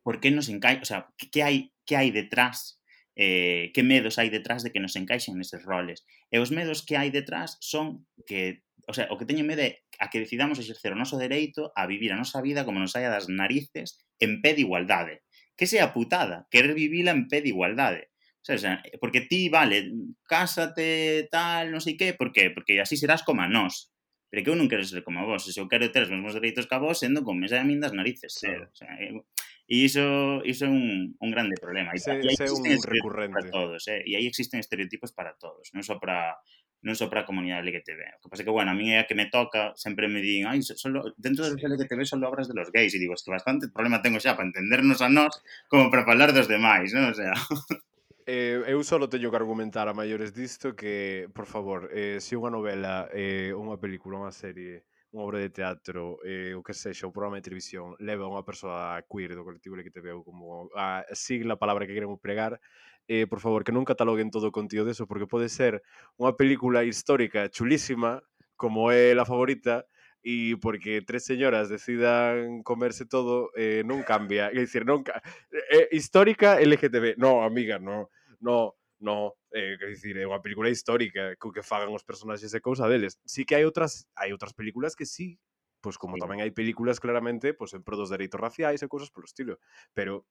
por 0.00 0.24
que 0.24 0.32
nos 0.32 0.48
encaixa, 0.48 0.80
o 0.80 0.88
sea, 0.88 1.00
que 1.28 1.44
hai 1.44 1.70
que 1.84 2.00
hai 2.00 2.08
detrás 2.08 2.80
eh, 3.12 3.70
que 3.76 3.84
medos 3.84 4.16
hai 4.16 4.32
detrás 4.32 4.64
de 4.64 4.72
que 4.72 4.80
nos 4.80 4.96
encaixen 4.96 5.36
neses 5.36 5.60
roles. 5.68 6.08
E 6.32 6.40
os 6.40 6.48
medos 6.48 6.80
que 6.80 6.96
hai 6.96 7.12
detrás 7.12 7.60
son 7.60 8.08
que 8.24 8.64
o 8.88 8.94
sea, 8.94 9.06
o 9.12 9.18
que 9.18 9.28
teñen 9.28 9.46
medo 9.46 9.62
é 9.62 9.84
a 10.02 10.10
que 10.10 10.18
decidamos 10.18 10.58
exercer 10.58 10.90
o 10.90 10.98
noso 10.98 11.14
dereito 11.20 11.70
a 11.78 11.86
vivir 11.86 12.10
a 12.10 12.18
nosa 12.18 12.42
vida 12.42 12.66
como 12.66 12.82
nos 12.82 12.96
saia 12.96 13.12
das 13.12 13.30
narices 13.30 14.02
en 14.18 14.42
pé 14.42 14.56
de 14.58 14.66
igualdade 14.66 15.22
que 15.62 15.70
sea 15.70 15.94
putada, 15.94 16.50
querer 16.50 16.74
vivila 16.74 17.14
en 17.14 17.30
pé 17.30 17.38
de 17.38 17.54
igualdade. 17.54 18.10
O 18.42 18.58
sea, 18.58 18.82
porque 18.98 19.22
ti, 19.22 19.46
vale, 19.46 19.94
cásate, 20.26 21.30
tal, 21.30 21.70
non 21.70 21.78
sei 21.78 21.94
que, 21.94 22.10
por 22.18 22.34
qué? 22.34 22.50
Porque 22.50 22.82
así 22.82 22.98
serás 22.98 23.22
como 23.22 23.46
a 23.46 23.46
nós. 23.46 23.94
Pero 24.26 24.42
que 24.42 24.50
eu 24.50 24.58
non 24.58 24.66
quero 24.66 24.82
ser 24.82 25.06
como 25.06 25.22
a 25.22 25.28
vos, 25.28 25.46
se 25.46 25.54
eu 25.54 25.70
quero 25.70 25.86
ter 25.94 26.02
os 26.02 26.10
mesmos 26.10 26.34
dereitos 26.34 26.66
que 26.66 26.74
a 26.74 26.82
vos, 26.82 26.98
sendo 26.98 27.22
con 27.22 27.38
mesa 27.38 27.62
de 27.62 27.68
min 27.70 27.78
das 27.78 27.94
narices, 27.94 28.34
ser. 28.34 28.66
O 28.66 28.74
sea, 28.74 28.90
eu... 28.98 29.22
E 29.70 29.86
iso, 29.86 30.42
iso 30.42 30.66
é 30.66 30.70
un, 30.74 31.14
un 31.22 31.30
grande 31.30 31.54
problema. 31.54 31.94
E, 31.94 32.02
se, 32.02 32.10
e 32.10 32.26
aí 32.26 32.34
existen 32.34 32.74
un 32.74 32.82
recurrente. 32.82 33.38
Para 33.38 33.46
todos, 33.46 33.86
eh? 33.86 34.02
E 34.02 34.18
aí 34.18 34.26
existen 34.26 34.58
estereotipos 34.58 35.14
para 35.14 35.38
todos, 35.38 35.70
non 35.70 35.86
só 35.86 36.02
para 36.02 36.34
non 36.82 36.98
só 36.98 37.06
para 37.06 37.22
a 37.22 37.28
comunidade 37.28 37.62
LGTB. 37.62 38.18
O 38.18 38.26
que 38.26 38.30
pasa 38.30 38.42
que, 38.42 38.50
bueno, 38.50 38.74
a 38.74 38.76
mí 38.76 38.90
é 38.90 39.02
a 39.02 39.06
que 39.06 39.14
me 39.14 39.30
toca, 39.30 39.70
sempre 39.78 40.10
me 40.10 40.18
din, 40.18 40.50
ai, 40.50 40.62
solo, 40.62 41.14
dentro 41.14 41.46
dos 41.46 41.54
LGTB 41.54 42.02
só 42.02 42.18
obras 42.18 42.50
de 42.50 42.54
los 42.58 42.74
gays, 42.74 42.94
e 42.94 42.98
digo, 42.98 43.14
es 43.14 43.22
que 43.22 43.30
bastante 43.30 43.70
problema 43.70 44.02
tengo 44.02 44.18
xa 44.18 44.34
para 44.34 44.50
entendernos 44.50 44.98
a 45.00 45.08
nós 45.08 45.38
como 45.70 45.90
para 45.90 46.02
falar 46.02 46.34
dos 46.34 46.50
demais, 46.50 46.90
non? 46.90 47.10
O 47.10 47.16
sea... 47.16 47.32
Eh, 48.22 48.62
eu 48.70 48.78
só 48.86 49.02
teño 49.10 49.34
que 49.34 49.40
argumentar 49.42 49.90
a 49.90 49.98
maiores 49.98 50.30
disto 50.30 50.78
que, 50.78 51.26
por 51.34 51.42
favor, 51.42 51.90
eh, 51.90 52.22
se 52.22 52.38
unha 52.38 52.54
novela, 52.54 53.10
eh, 53.10 53.50
unha 53.50 53.74
película, 53.82 54.22
unha 54.22 54.30
serie, 54.30 54.86
unha 55.10 55.26
obra 55.26 55.42
de 55.42 55.50
teatro, 55.50 56.22
eh, 56.22 56.54
o 56.54 56.62
que 56.62 56.70
sexa, 56.70 57.10
un 57.10 57.12
programa 57.12 57.42
de 57.42 57.50
televisión, 57.50 57.98
leva 57.98 58.24
a 58.24 58.30
unha 58.30 58.46
persoa 58.46 59.02
queer 59.10 59.34
do 59.34 59.42
colectivo 59.42 59.74
LGTB 59.74 60.22
como 60.22 60.70
a 60.78 61.02
sigla 61.18 61.58
a 61.58 61.62
palabra 61.62 61.82
que 61.82 61.98
queremos 61.98 62.22
pregar, 62.22 62.62
eh, 63.08 63.26
por 63.26 63.40
favor, 63.40 63.64
que 63.64 63.74
non 63.74 63.86
cataloguen 63.86 64.30
todo 64.30 64.50
o 64.50 64.54
contido 64.54 64.86
deso, 64.86 65.06
porque 65.06 65.30
pode 65.30 65.48
ser 65.50 65.82
unha 66.18 66.34
película 66.38 66.86
histórica 66.86 67.50
chulísima, 67.50 68.22
como 68.54 68.94
é 68.94 69.10
la 69.14 69.26
favorita, 69.26 69.86
e 70.22 70.54
porque 70.62 71.02
tres 71.02 71.26
señoras 71.26 71.66
decidan 71.66 72.62
comerse 72.62 73.04
todo, 73.10 73.50
eh, 73.58 73.82
non 73.82 74.06
cambia. 74.06 74.54
É 74.54 74.58
dicir, 74.62 74.86
non 74.86 75.02
ca 75.02 75.18
eh, 75.50 75.90
histórica 75.90 76.62
LGTB. 76.62 77.18
No, 77.18 77.42
amiga, 77.42 77.82
no, 77.82 78.06
no, 78.38 78.78
no, 79.02 79.34
eh, 79.50 79.74
quer 79.78 79.90
dicir, 79.90 80.14
é 80.14 80.24
unha 80.24 80.38
película 80.38 80.70
histórica 80.70 81.34
co 81.42 81.50
que 81.50 81.66
fagan 81.66 81.90
os 81.90 82.06
personaxes 82.06 82.54
e 82.54 82.62
cousa 82.62 82.86
deles. 82.86 83.18
Sí 83.26 83.42
que 83.42 83.58
hai 83.58 83.66
outras 83.66 84.06
hai 84.14 84.30
outras 84.30 84.54
películas 84.54 84.94
que 84.94 85.10
sí, 85.10 85.42
pois 85.82 85.98
pues 85.98 86.00
como 86.00 86.14
sí. 86.16 86.22
tamén 86.22 86.38
hai 86.38 86.54
películas 86.54 87.02
claramente, 87.02 87.50
pois 87.50 87.74
pues, 87.74 87.78
en 87.78 87.82
pro 87.82 87.98
dos 87.98 88.14
dereitos 88.14 88.38
raciais 88.38 88.78
e 88.78 88.86
cousas 88.86 89.10
polo 89.10 89.26
estilo, 89.26 89.58
pero 89.90 90.22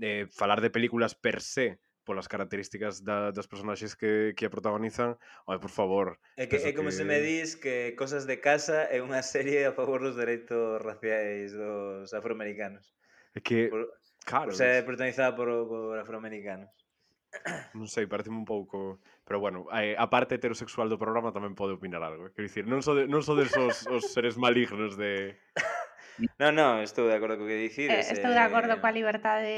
eh, 0.00 0.26
falar 0.30 0.60
de 0.60 0.70
películas 0.70 1.14
per 1.14 1.40
se 1.40 1.78
polas 2.04 2.28
características 2.28 3.04
da, 3.04 3.30
das 3.30 3.46
personaxes 3.46 3.94
que, 3.94 4.34
que 4.36 4.46
a 4.46 4.50
protagonizan, 4.50 5.16
oi, 5.46 5.58
por 5.62 5.70
favor. 5.70 6.18
É, 6.36 6.50
que, 6.50 6.58
é 6.58 6.74
como 6.74 6.90
que... 6.90 6.98
se 6.98 7.04
me 7.06 7.22
dis 7.22 7.54
que 7.54 7.94
Cosas 7.94 8.26
de 8.26 8.42
Casa 8.42 8.90
é 8.90 8.98
unha 8.98 9.22
serie 9.22 9.62
a 9.66 9.72
favor 9.72 10.02
dos 10.02 10.18
dereitos 10.18 10.82
raciais 10.82 11.54
dos 11.54 12.10
afroamericanos. 12.10 12.90
É 13.34 13.40
que, 13.40 13.70
por, 13.70 13.86
claro... 14.26 14.50
Por 14.50 14.58
ser 14.58 14.82
protagonizada 14.82 15.32
por, 15.32 15.48
por 15.70 15.94
afroamericanos. 15.98 16.74
Non 17.72 17.88
sei, 17.88 18.04
parece 18.04 18.28
un 18.28 18.44
pouco... 18.44 19.00
Pero 19.24 19.40
bueno, 19.40 19.64
eh, 19.72 19.96
a 19.96 20.10
parte 20.10 20.36
heterosexual 20.36 20.90
do 20.92 21.00
programa 21.00 21.32
tamén 21.32 21.56
pode 21.56 21.72
opinar 21.72 22.04
algo. 22.04 22.28
Quero 22.34 22.44
dicir, 22.44 22.66
non 22.68 22.84
so 22.84 22.92
de, 22.92 23.08
non 23.08 23.24
so 23.24 23.38
desos 23.38 23.86
os 23.94 24.10
seres 24.12 24.36
malignos 24.36 24.98
de... 24.98 25.38
Non, 26.38 26.52
non, 26.54 26.72
estou 26.82 27.08
de 27.08 27.16
acordo 27.16 27.38
co 27.40 27.48
que 27.48 27.58
dicides. 27.58 28.10
Eh, 28.10 28.14
estou 28.14 28.32
de 28.32 28.42
acordo 28.42 28.76
eh... 28.76 28.80
coa 28.80 28.94
liberdade 28.94 29.56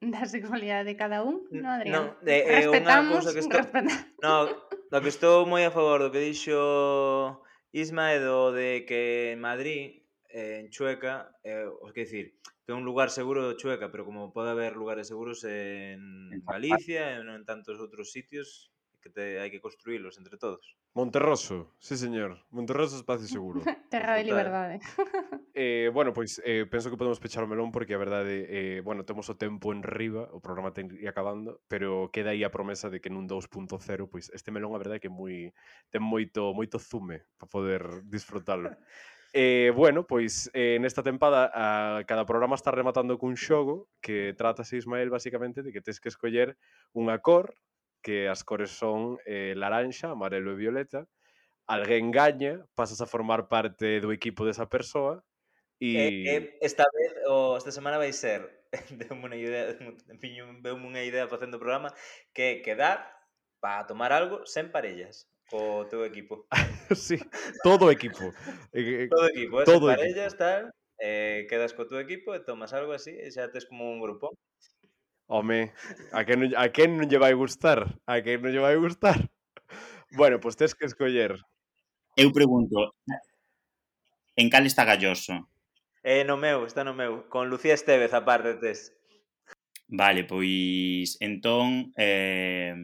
da 0.00 0.24
sexualidade 0.24 0.88
de 0.88 0.96
cada 0.96 1.20
un, 1.22 1.44
non, 1.52 1.76
Adrián? 1.76 1.92
No, 1.92 2.02
eh, 2.24 2.40
eh 2.40 2.64
respetamos, 2.64 3.20
cousa 3.20 3.36
que 3.36 3.44
estou... 3.44 3.60
No, 4.24 4.48
do 4.88 4.98
que 5.04 5.12
estou 5.12 5.44
moi 5.44 5.62
a 5.68 5.74
favor 5.74 6.00
do 6.00 6.08
que 6.08 6.24
dixo 6.24 6.56
Isma 7.72 8.10
é 8.10 8.18
do 8.18 8.50
de 8.50 8.82
que 8.82 9.36
en 9.36 9.40
Madrid, 9.40 10.02
eh, 10.26 10.58
en 10.58 10.74
Chueca, 10.74 11.30
eh, 11.46 11.68
os 11.68 11.94
que 11.94 12.02
dicir, 12.02 12.34
ten 12.66 12.74
un 12.74 12.82
lugar 12.82 13.14
seguro 13.14 13.46
de 13.46 13.54
Chueca, 13.54 13.94
pero 13.94 14.02
como 14.02 14.34
pode 14.34 14.50
haber 14.50 14.74
lugares 14.74 15.06
seguros 15.06 15.46
en 15.46 16.42
Galicia, 16.42 17.14
e 17.14 17.22
non 17.22 17.38
en 17.38 17.46
tantos 17.46 17.78
outros 17.78 18.10
sitios, 18.10 18.74
que 19.00 19.10
te, 19.10 19.40
hai 19.40 19.48
que 19.48 19.64
construílos 19.64 20.20
entre 20.20 20.36
todos. 20.36 20.76
Monterroso, 20.92 21.74
sí 21.80 21.96
señor, 21.96 22.44
Monterroso 22.52 23.00
espacio 23.00 23.26
seguro. 23.26 23.64
Terra 23.90 24.14
de 24.16 24.24
liberdade. 24.24 24.80
eh, 25.54 25.90
bueno, 25.92 26.12
pois 26.12 26.40
eh, 26.44 26.68
penso 26.70 26.90
que 26.90 27.00
podemos 27.00 27.18
pechar 27.18 27.42
o 27.42 27.50
melón 27.50 27.72
porque 27.72 27.96
a 27.96 28.00
verdade, 28.00 28.46
eh, 28.48 28.80
bueno, 28.84 29.08
temos 29.08 29.26
o 29.32 29.40
tempo 29.40 29.72
en 29.72 29.82
riba, 29.82 30.28
o 30.30 30.44
programa 30.44 30.76
ten 30.76 30.92
ir 30.92 31.08
acabando, 31.08 31.64
pero 31.66 32.12
queda 32.12 32.30
aí 32.36 32.44
a 32.44 32.54
promesa 32.54 32.92
de 32.92 33.00
que 33.00 33.10
nun 33.10 33.26
2.0, 33.26 33.80
pois 34.06 34.28
este 34.30 34.52
melón 34.52 34.76
a 34.76 34.80
verdade 34.82 35.00
é 35.00 35.02
que 35.02 35.10
moi 35.10 35.50
ten 35.88 36.04
moito 36.04 36.52
moito 36.52 36.76
zume 36.78 37.24
para 37.40 37.48
poder 37.48 37.82
disfrutalo. 38.06 38.70
Eh, 39.32 39.72
bueno, 39.76 40.06
pois 40.06 40.50
eh, 40.54 40.78
nesta 40.80 41.06
tempada 41.06 41.50
a, 41.54 42.02
cada 42.02 42.26
programa 42.26 42.58
está 42.58 42.74
rematando 42.74 43.14
cun 43.14 43.38
xogo 43.38 43.86
que 44.02 44.34
trátase, 44.34 44.82
Ismael, 44.82 45.06
basicamente 45.06 45.62
de 45.62 45.70
que 45.70 45.78
tens 45.78 46.02
que 46.02 46.10
escoller 46.10 46.58
unha 46.90 47.22
cor 47.22 47.54
que 48.02 48.28
as 48.28 48.42
cores 48.42 48.70
son 48.72 49.16
eh, 49.26 49.54
laranxa, 49.56 50.10
amarelo 50.10 50.52
e 50.52 50.60
violeta. 50.60 51.06
Alguén 51.68 52.10
gaña, 52.10 52.66
pasas 52.74 53.00
a 53.00 53.06
formar 53.06 53.46
parte 53.46 54.00
do 54.02 54.10
equipo 54.10 54.42
desa 54.44 54.66
persoa 54.66 55.22
e... 55.78 55.96
Eh, 55.96 56.36
eh, 56.36 56.58
esta 56.60 56.84
vez, 56.92 57.10
o 57.28 57.54
oh, 57.54 57.56
esta 57.56 57.72
semana 57.72 57.96
vai 57.96 58.12
ser 58.12 58.60
deu-me 59.00 59.26
unha 59.26 59.38
idea, 59.38 59.64
viño, 60.22 60.62
deu 60.62 60.78
unha 60.78 61.02
idea 61.02 61.26
facendo 61.26 61.58
o 61.58 61.62
programa 61.62 61.90
que 62.30 62.42
é 62.42 62.62
quedar 62.62 63.02
para 63.58 63.86
tomar 63.86 64.14
algo 64.14 64.46
sen 64.46 64.70
parellas 64.70 65.26
co 65.50 65.86
teu 65.90 66.06
equipo. 66.06 66.46
sí, 66.94 67.18
todo 67.66 67.86
o 67.86 67.90
equipo. 67.90 68.30
Eh, 68.72 69.06
eh, 69.06 69.08
todo 69.10 69.26
o 69.26 69.30
equipo, 69.34 69.54
eh, 69.60 69.66
todo 69.66 69.86
sen 69.90 69.96
parellas, 69.98 70.32
equipo. 70.34 70.42
tal, 70.44 70.62
eh, 71.02 71.46
quedas 71.50 71.74
co 71.74 71.88
teu 71.90 71.98
equipo 71.98 72.30
e 72.36 72.40
tomas 72.46 72.70
algo 72.70 72.94
así 72.94 73.10
e 73.10 73.26
xa 73.34 73.50
tes 73.50 73.66
como 73.66 73.90
un 73.90 73.98
grupo. 73.98 74.30
Home, 75.30 75.70
a 76.10 76.24
quen, 76.26 76.42
non, 76.42 76.50
a 76.58 76.66
quen 76.74 76.98
non 76.98 77.06
lle 77.06 77.18
vai 77.22 77.34
gustar? 77.38 77.86
A 78.10 78.18
quen 78.18 78.42
non 78.42 78.50
lle 78.50 78.62
vai 78.62 78.74
gustar? 78.74 79.18
Bueno, 80.18 80.40
pois 80.42 80.58
tes 80.58 80.74
que 80.74 80.90
escoller. 80.90 81.38
Eu 82.18 82.34
pregunto, 82.34 82.98
en 84.34 84.50
cal 84.50 84.66
está 84.66 84.82
Galloso? 84.82 85.46
Eh, 86.02 86.24
no 86.26 86.34
meu, 86.34 86.66
está 86.66 86.82
no 86.82 86.98
meu. 86.98 87.30
Con 87.30 87.46
Lucía 87.46 87.78
Estevez, 87.78 88.10
aparte, 88.10 88.58
tes. 88.58 88.90
Vale, 89.86 90.24
pois 90.24 91.14
entón 91.20 91.94
eh, 91.94 92.74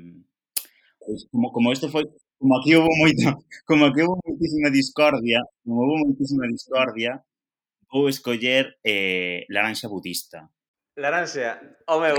pois, 0.99 1.27
como, 1.31 1.51
como 1.51 1.73
isto 1.73 1.89
foi 1.89 2.05
como 2.39 2.59
aquí 2.59 2.75
houve 2.75 2.91
moito, 3.03 3.27
como 3.67 3.87
aquí 3.87 4.03
houve 4.03 4.19
moitísima 4.27 4.71
discordia 4.71 5.39
como 5.63 5.83
houve 5.87 6.03
moitísima 6.03 6.47
discordia 6.51 7.23
vou 7.91 8.11
escoller 8.11 8.75
eh, 8.83 9.47
laranxa 9.55 9.87
budista 9.87 10.51
Laranxa, 10.97 11.61
o 11.87 12.01
meu. 12.01 12.17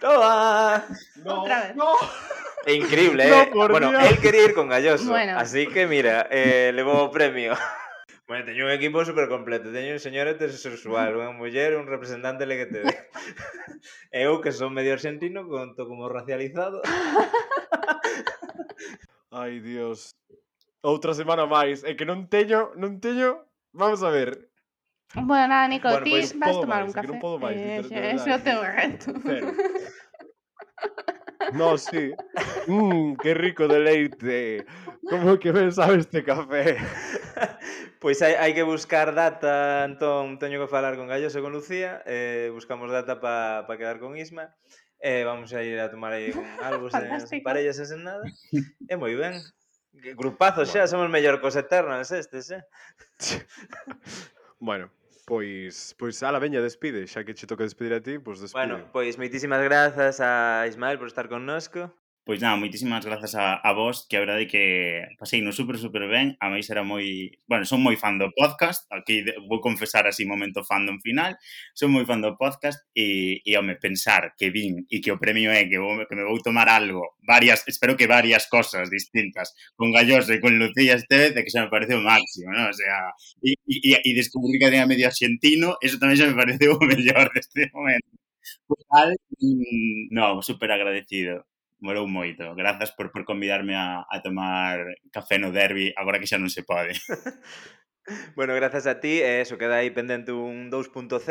Toma. 0.00 0.84
No, 1.24 1.42
Otra 1.42 1.66
vez. 1.66 1.76
No. 1.76 1.92
Increíble, 2.66 3.24
¿eh? 3.24 3.50
No, 3.54 3.68
bueno, 3.68 3.90
Dios. 3.90 4.10
él 4.10 4.20
quería 4.20 4.44
ir 4.44 4.54
con 4.54 4.68
Galloso. 4.68 5.08
Bueno. 5.08 5.38
Así 5.38 5.66
que 5.68 5.86
mira, 5.86 6.26
eh, 6.30 6.72
levou 6.74 7.08
o 7.08 7.10
premio. 7.10 7.54
Bueno, 8.26 8.44
teño 8.44 8.64
un 8.64 8.72
equipo 8.72 9.04
super 9.04 9.28
completo. 9.28 9.70
Teño 9.70 9.92
un 9.92 10.00
señor 10.02 10.26
heterosexual, 10.26 11.14
unha 11.14 11.30
muller, 11.30 11.78
un 11.78 11.86
representante 11.86 12.42
LGTB. 12.42 12.90
Eu, 14.10 14.42
que 14.42 14.50
son 14.50 14.74
medio 14.74 14.98
argentino, 14.98 15.46
conto 15.46 15.86
como 15.86 16.10
racializado. 16.10 16.82
Ai, 19.30 19.62
Dios. 19.62 20.10
Outra 20.82 21.14
semana 21.14 21.46
máis. 21.46 21.86
É 21.86 21.94
que 21.94 22.02
non 22.02 22.26
teño, 22.26 22.74
non 22.74 22.98
teño... 22.98 23.46
Vamos 23.70 24.02
a 24.02 24.10
ver. 24.10 24.50
Bueno, 25.14 25.48
nada, 25.48 25.68
Nico, 25.68 25.88
bueno, 25.88 26.04
ti 26.04 26.10
pues, 26.10 26.38
vas 26.38 26.60
tomar 26.60 26.82
máis, 26.82 26.88
un 26.88 26.92
café. 26.92 27.08
Non 27.08 27.20
podo 27.22 27.38
máis, 27.38 27.56
eh, 27.56 27.80
eh, 27.90 28.18
ese 28.18 28.28
é 28.30 28.34
o 28.34 28.40
teu 28.42 28.60
reto. 28.60 29.14
Cero. 29.22 29.54
No, 31.52 31.78
sí. 31.78 32.12
Mmm, 32.66 33.14
que 33.16 33.34
rico 33.34 33.68
de 33.68 33.78
leite. 33.78 34.66
Como 35.08 35.38
que 35.38 35.52
ben 35.52 35.70
sabe 35.70 35.98
este 35.98 36.24
café. 36.24 36.76
Pois 38.00 38.18
pues 38.18 38.22
hai, 38.22 38.34
hai 38.34 38.52
que 38.54 38.66
buscar 38.66 39.14
data, 39.14 39.84
entón 39.86 40.38
teño 40.42 40.58
que 40.58 40.66
falar 40.66 40.96
con 40.98 41.06
Galloso 41.06 41.38
e 41.38 41.44
con 41.44 41.54
Lucía, 41.54 42.02
eh, 42.06 42.50
buscamos 42.50 42.90
data 42.90 43.20
para 43.22 43.66
pa 43.68 43.78
quedar 43.78 44.02
con 44.02 44.18
Isma, 44.18 44.56
eh, 44.98 45.22
vamos 45.22 45.52
a 45.54 45.62
ir 45.62 45.78
a 45.78 45.90
tomar 45.90 46.12
aí 46.18 46.34
algo 46.64 46.90
sen, 46.90 47.06
parellas 47.46 47.78
e 47.78 47.86
sen 47.86 48.02
nada. 48.02 48.26
Eh, 48.50 48.66
e 48.90 48.94
moi 48.98 49.14
ben. 49.14 49.38
Que 50.02 50.12
Grupazo 50.18 50.66
xa, 50.66 50.90
somos 50.90 51.06
mellor 51.06 51.38
cos 51.38 51.54
Eternals 51.54 52.10
estes, 52.10 52.50
eh? 52.50 52.62
Bueno, 54.58 54.90
Pois, 55.26 55.92
pois 55.98 56.22
ala 56.22 56.38
veña 56.38 56.62
despide, 56.62 57.02
xa 57.10 57.26
que 57.26 57.34
che 57.34 57.50
toca 57.50 57.66
despedir 57.66 57.92
a 57.98 58.00
ti, 58.00 58.14
pois 58.22 58.38
despide. 58.38 58.62
Bueno, 58.62 58.76
pois 58.94 59.18
moitísimas 59.18 59.58
grazas 59.58 60.22
a 60.22 60.62
Ismael 60.70 61.02
por 61.02 61.10
estar 61.10 61.26
connosco. 61.26 61.90
Pois 62.26 62.42
nada, 62.42 62.58
moitísimas 62.58 63.06
grazas 63.06 63.38
a, 63.38 63.54
a 63.54 63.70
vos, 63.72 64.04
que 64.10 64.16
a 64.18 64.22
verdade 64.24 64.50
que 64.50 65.06
pasei 65.14 65.46
no 65.46 65.54
super, 65.54 65.78
super 65.78 66.10
ben. 66.10 66.34
A 66.42 66.50
máis 66.50 66.66
era 66.74 66.82
moi... 66.82 67.06
Bueno, 67.46 67.62
son 67.62 67.78
moi 67.86 67.94
fan 67.94 68.18
do 68.18 68.34
podcast, 68.34 68.82
aquí 68.90 69.22
vou 69.46 69.62
confesar 69.62 70.10
así 70.10 70.26
momento 70.26 70.66
fandom 70.66 70.98
final. 71.06 71.38
Son 71.78 71.94
moi 71.94 72.02
fan 72.02 72.18
do 72.18 72.34
podcast 72.34 72.82
e, 72.98 73.38
e 73.46 73.54
home, 73.54 73.78
pensar 73.78 74.34
que 74.34 74.50
vin 74.50 74.82
e 74.90 74.98
que 74.98 75.14
o 75.14 75.22
premio 75.22 75.54
é 75.54 75.70
que, 75.70 75.78
vou, 75.78 76.02
que 76.02 76.18
me 76.18 76.26
vou 76.26 76.42
tomar 76.42 76.66
algo, 76.66 77.14
varias, 77.22 77.62
espero 77.70 77.94
que 77.94 78.10
varias 78.10 78.50
cosas 78.50 78.90
distintas, 78.90 79.54
con 79.78 79.94
Galloso 79.94 80.34
e 80.34 80.42
con 80.42 80.58
Lucía 80.58 80.98
Estevez, 80.98 81.30
que 81.30 81.46
xa 81.54 81.62
me 81.62 81.70
parece 81.70 81.94
o 81.94 82.02
máximo, 82.02 82.50
¿no? 82.50 82.66
O 82.66 82.74
sea, 82.74 83.14
e, 83.38 84.10
descubrir 84.18 84.58
que 84.58 84.66
tenía 84.66 84.90
medio 84.90 85.06
argentino, 85.06 85.78
eso 85.78 85.94
tamén 86.02 86.18
xa 86.18 86.26
me 86.26 86.34
pareceu 86.34 86.74
o 86.82 86.82
mellor 86.82 87.30
deste 87.30 87.70
momento. 87.70 88.18
Total, 88.66 89.14
mm, 89.38 90.10
no, 90.10 90.42
super 90.42 90.70
agradecido. 90.74 91.46
morou 91.80 92.08
moito. 92.08 92.54
Grazas 92.54 92.92
por, 92.92 93.12
por 93.12 93.24
convidarme 93.24 93.76
a, 93.76 94.06
a 94.08 94.22
tomar 94.22 94.96
café 95.12 95.38
no 95.38 95.52
derbi, 95.52 95.92
agora 95.96 96.18
que 96.18 96.28
xa 96.28 96.40
non 96.40 96.52
se 96.52 96.62
pode. 96.62 96.96
bueno, 98.38 98.54
grazas 98.54 98.86
a 98.86 99.02
ti, 99.02 99.20
e 99.20 99.42
eso 99.44 99.58
queda 99.58 99.82
aí 99.82 99.92
pendente 99.92 100.32
un 100.32 100.70
2.0. 100.70 101.22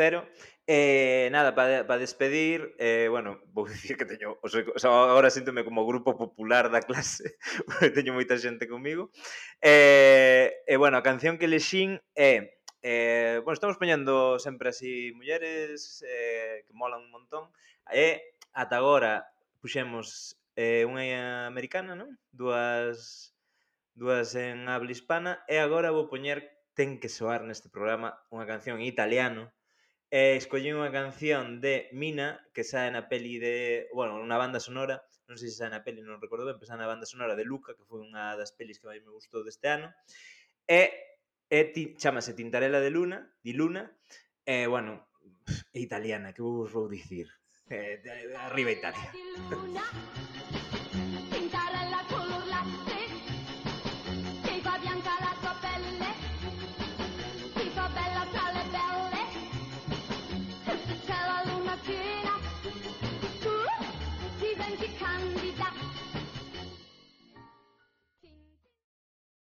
Eh, 0.66 1.30
nada, 1.30 1.54
para 1.54 1.86
pa 1.86 1.96
despedir, 1.98 2.74
eh, 2.78 3.06
bueno, 3.10 3.38
vou 3.54 3.66
dicir 3.66 3.98
que 3.98 4.06
teño, 4.06 4.38
o 4.42 4.48
sea, 4.50 4.90
agora 4.90 5.30
síntome 5.30 5.62
como 5.62 5.86
grupo 5.86 6.18
popular 6.18 6.70
da 6.70 6.82
clase, 6.82 7.38
porque 7.66 7.94
teño 7.94 8.14
moita 8.14 8.38
xente 8.38 8.66
comigo. 8.66 9.10
Eh, 9.62 10.64
e 10.66 10.74
eh, 10.74 10.78
bueno, 10.78 10.98
a 10.98 11.06
canción 11.06 11.38
que 11.38 11.50
lexín 11.50 12.02
é 12.14 12.56
Eh, 12.88 13.40
bueno, 13.42 13.54
estamos 13.54 13.78
poñendo 13.78 14.38
sempre 14.38 14.68
así 14.68 15.10
mulleres 15.16 16.04
eh, 16.06 16.62
que 16.68 16.72
molan 16.72 17.02
un 17.02 17.10
montón. 17.10 17.50
E 17.90 17.98
eh, 17.98 18.16
ata 18.54 18.78
agora 18.78 19.26
puxemos 19.66 20.38
eh, 20.54 20.86
unha 20.86 21.50
americana, 21.50 21.98
non? 21.98 22.14
Duas 22.30 23.34
dúas 23.98 24.38
en 24.38 24.70
habla 24.70 24.94
hispana 24.94 25.42
e 25.50 25.58
agora 25.58 25.90
vou 25.90 26.06
poñer 26.06 26.54
ten 26.78 27.02
que 27.02 27.10
soar 27.10 27.42
neste 27.42 27.66
programa 27.66 28.14
unha 28.30 28.46
canción 28.46 28.78
en 28.78 28.86
italiano. 28.86 29.50
E 30.06 30.38
escollí 30.38 30.70
unha 30.70 30.94
canción 30.94 31.58
de 31.58 31.90
Mina 31.90 32.46
que 32.54 32.62
sae 32.62 32.94
na 32.94 33.10
peli 33.10 33.42
de, 33.42 33.90
bueno, 33.90 34.22
unha 34.22 34.38
banda 34.38 34.62
sonora 34.62 35.02
non 35.26 35.34
sei 35.34 35.50
se 35.50 35.58
sae 35.58 35.74
na 35.74 35.82
peli, 35.82 35.98
non 35.98 36.22
recordo 36.22 36.46
ben 36.46 36.62
pero 36.62 36.70
sae 36.70 36.78
na 36.78 36.86
banda 36.86 37.10
sonora 37.10 37.34
de 37.34 37.42
Luca, 37.42 37.74
que 37.74 37.82
foi 37.82 38.06
unha 38.06 38.38
das 38.38 38.54
pelis 38.54 38.78
que 38.78 38.86
máis 38.86 39.02
me 39.02 39.10
gustou 39.10 39.42
deste 39.42 39.66
ano. 39.66 39.90
E, 40.70 40.94
e 41.50 41.58
ti, 41.74 41.98
chamase 41.98 42.38
Tintarela 42.38 42.78
de 42.78 42.94
Luna 42.94 43.18
di 43.42 43.50
Luna 43.50 43.82
e, 44.46 44.70
bueno, 44.70 45.10
é 45.74 45.82
italiana, 45.82 46.30
que 46.30 46.46
vos 46.46 46.70
vou 46.70 46.86
dicir? 46.86 47.26
Eh, 47.68 48.00
arriba 48.38 48.70
Italia 48.70 49.10